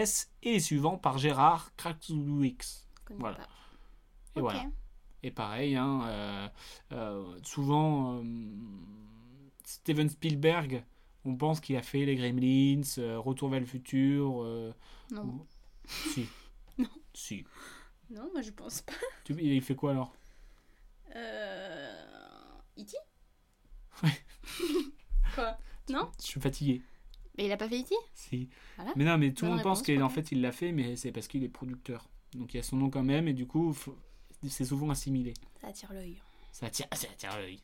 et 0.43 0.53
les 0.53 0.61
suivants 0.61 0.97
par 0.99 1.18
Gérard 1.18 1.72
Krakowicz. 1.76 2.87
Voilà. 3.18 3.37
pas. 3.39 3.45
Et 4.37 4.41
voilà. 4.41 4.64
Et 5.22 5.30
pareil, 5.30 5.76
hein, 5.76 6.51
euh, 6.93 7.24
souvent 7.43 8.22
Steven 9.64 10.09
Spielberg, 10.09 10.85
on 11.25 11.37
pense 11.37 11.61
qu'il 11.61 11.77
a 11.77 11.83
fait 11.83 12.05
les 12.05 12.16
Gremlins, 12.16 12.83
euh, 12.99 13.18
Retour 13.18 13.49
vers 13.49 13.61
le 13.61 13.66
futur. 13.66 14.43
euh, 14.43 14.73
Non. 15.11 15.23
ou- 15.25 15.47
Si. 15.87 16.27
Non. 16.79 16.89
Si. 17.14 17.45
Non, 18.11 18.29
moi 18.33 18.43
je 18.43 18.51
pense 18.51 18.83
pas. 18.83 18.93
Tu- 19.25 19.35
il 19.41 19.61
fait 19.62 19.75
quoi 19.75 19.91
alors? 19.93 20.14
Euh. 21.14 22.03
E.T. 22.79 22.97
Ouais. 24.03 24.11
Quoi? 25.35 25.59
Non? 25.91 26.11
Je 26.20 26.27
suis 26.27 26.41
fatigué. 26.41 26.83
Mais 27.37 27.47
il 27.47 27.53
a 27.53 27.57
pas 27.57 27.68
fait 27.68 27.81
E.T. 27.81 27.95
Si. 28.14 28.49
Voilà. 28.77 28.93
Mais 28.97 29.05
non, 29.05 29.18
mais 29.18 29.33
tout 29.33 29.45
le 29.45 29.53
monde 29.53 29.62
pense 29.62 29.83
qu'en 29.83 30.09
fait 30.09 30.33
il 30.33 30.41
l'a 30.41 30.53
fait, 30.53 30.73
mais 30.73 30.97
c'est 30.97 31.12
parce 31.12 31.29
qu'il 31.29 31.45
est 31.45 31.49
producteur. 31.49 32.09
Donc 32.35 32.55
il 32.55 32.57
y 32.59 32.61
a 32.61 32.62
son 32.62 32.77
nom 32.77 32.89
quand 32.91 33.03
même, 33.03 33.29
et 33.29 33.33
du 33.35 33.47
coup, 33.47 33.73
faut- 33.73 33.97
c'est 34.49 34.64
souvent 34.64 34.91
assimilé. 34.91 35.35
Ça 35.61 35.68
attire 35.68 35.93
l'œil. 35.93 36.20
Ça 36.53 36.67
attire, 36.67 36.87
ça 36.93 37.09
l'œil. 37.39 37.61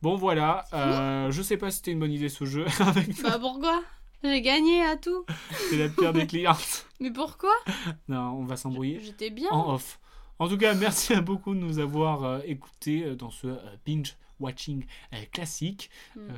Bon 0.00 0.16
voilà, 0.16 0.64
euh, 0.72 1.30
je 1.30 1.42
sais 1.42 1.56
pas 1.56 1.70
si 1.70 1.78
c'était 1.78 1.90
une 1.92 1.98
bonne 1.98 2.12
idée 2.12 2.28
ce 2.28 2.44
jeu. 2.44 2.64
Avec 2.80 3.20
Bah 3.22 3.38
pourquoi? 3.38 3.82
J'ai 4.22 4.40
gagné 4.42 4.82
à 4.82 4.96
tout. 4.96 5.24
c'est 5.70 5.76
la 5.76 5.88
pire 5.88 6.12
des 6.12 6.26
clientes. 6.28 6.86
Mais 7.00 7.10
pourquoi? 7.12 7.52
Non, 8.08 8.30
on 8.32 8.44
va 8.44 8.56
s'embrouiller 8.56 9.00
J'étais 9.02 9.30
bien. 9.30 9.50
en 9.50 9.74
off. 9.74 10.00
En 10.38 10.48
tout 10.48 10.56
cas, 10.56 10.74
merci 10.74 11.14
à 11.14 11.20
beaucoup 11.20 11.52
de 11.54 11.58
nous 11.58 11.78
avoir 11.80 12.22
euh, 12.24 12.40
écoutés 12.44 13.04
euh, 13.04 13.14
dans 13.16 13.30
ce 13.30 13.48
euh, 13.48 13.76
binge 13.84 14.16
watching 14.40 14.86
classique. 15.32 15.90
Hmm. 16.14 16.28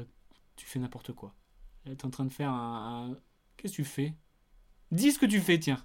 Tu 0.56 0.64
fais 0.66 0.78
n'importe 0.78 1.12
quoi. 1.12 1.34
Tu 1.84 1.92
es 1.92 2.04
en 2.06 2.10
train 2.10 2.24
de 2.24 2.32
faire 2.32 2.50
un. 2.50 3.10
un- 3.12 3.16
Qu'est-ce 3.58 3.72
que 3.72 3.82
tu 3.82 3.84
fais? 3.84 4.14
Dis 4.90 5.12
ce 5.12 5.18
que 5.18 5.26
tu 5.26 5.38
fais, 5.40 5.58
tiens. 5.58 5.84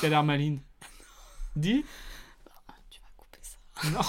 T'as 0.00 0.08
l'air 0.08 0.24
maline. 0.24 0.60
Dis 1.56 1.84
Tu 2.90 3.00
vas 3.00 3.08
couper 3.16 3.38
ça. 3.42 3.90
Non. 3.90 4.00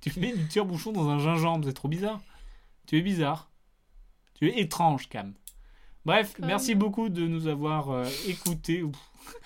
Tu 0.00 0.18
mets 0.20 0.36
du 0.36 0.46
tire-bouchon 0.46 0.92
dans 0.92 1.08
un 1.08 1.18
gingembre, 1.18 1.66
c'est 1.66 1.74
trop 1.74 1.88
bizarre. 1.88 2.20
Tu 2.86 2.98
es 2.98 3.02
bizarre. 3.02 3.50
Tu 4.34 4.48
es 4.48 4.60
étrange, 4.60 5.08
Cam. 5.08 5.34
Bref, 6.04 6.34
Comme. 6.34 6.46
merci 6.46 6.74
beaucoup 6.74 7.08
de 7.08 7.26
nous 7.26 7.48
avoir 7.48 7.90
euh, 7.90 8.08
écoutés. 8.26 8.82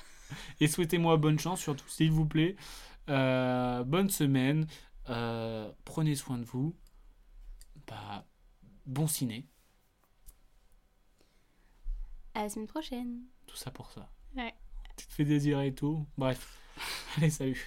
Et 0.61 0.69
souhaitez-moi 0.69 1.17
bonne 1.17 1.39
chance, 1.39 1.61
surtout, 1.61 1.89
s'il 1.89 2.13
vous 2.13 2.27
plaît. 2.27 2.57
Euh, 3.09 3.83
bonne 3.85 4.11
semaine. 4.11 4.67
Euh, 5.09 5.71
prenez 5.85 6.15
soin 6.15 6.39
de 6.39 6.45
vous. 6.45 6.77
Bah, 7.87 8.25
bon 8.87 9.07
ciné. 9.07 9.49
À 12.35 12.45
la 12.45 12.49
semaine 12.49 12.69
prochaine. 12.69 13.23
Tout 13.47 13.57
ça 13.57 13.71
pour 13.71 13.91
ça. 13.91 14.09
Ouais. 14.37 14.55
Tu 14.97 15.07
te 15.07 15.13
fais 15.13 15.25
désirer 15.25 15.69
et 15.69 15.75
tout. 15.75 16.07
Bref. 16.17 16.59
Allez, 17.17 17.31
salut. 17.31 17.67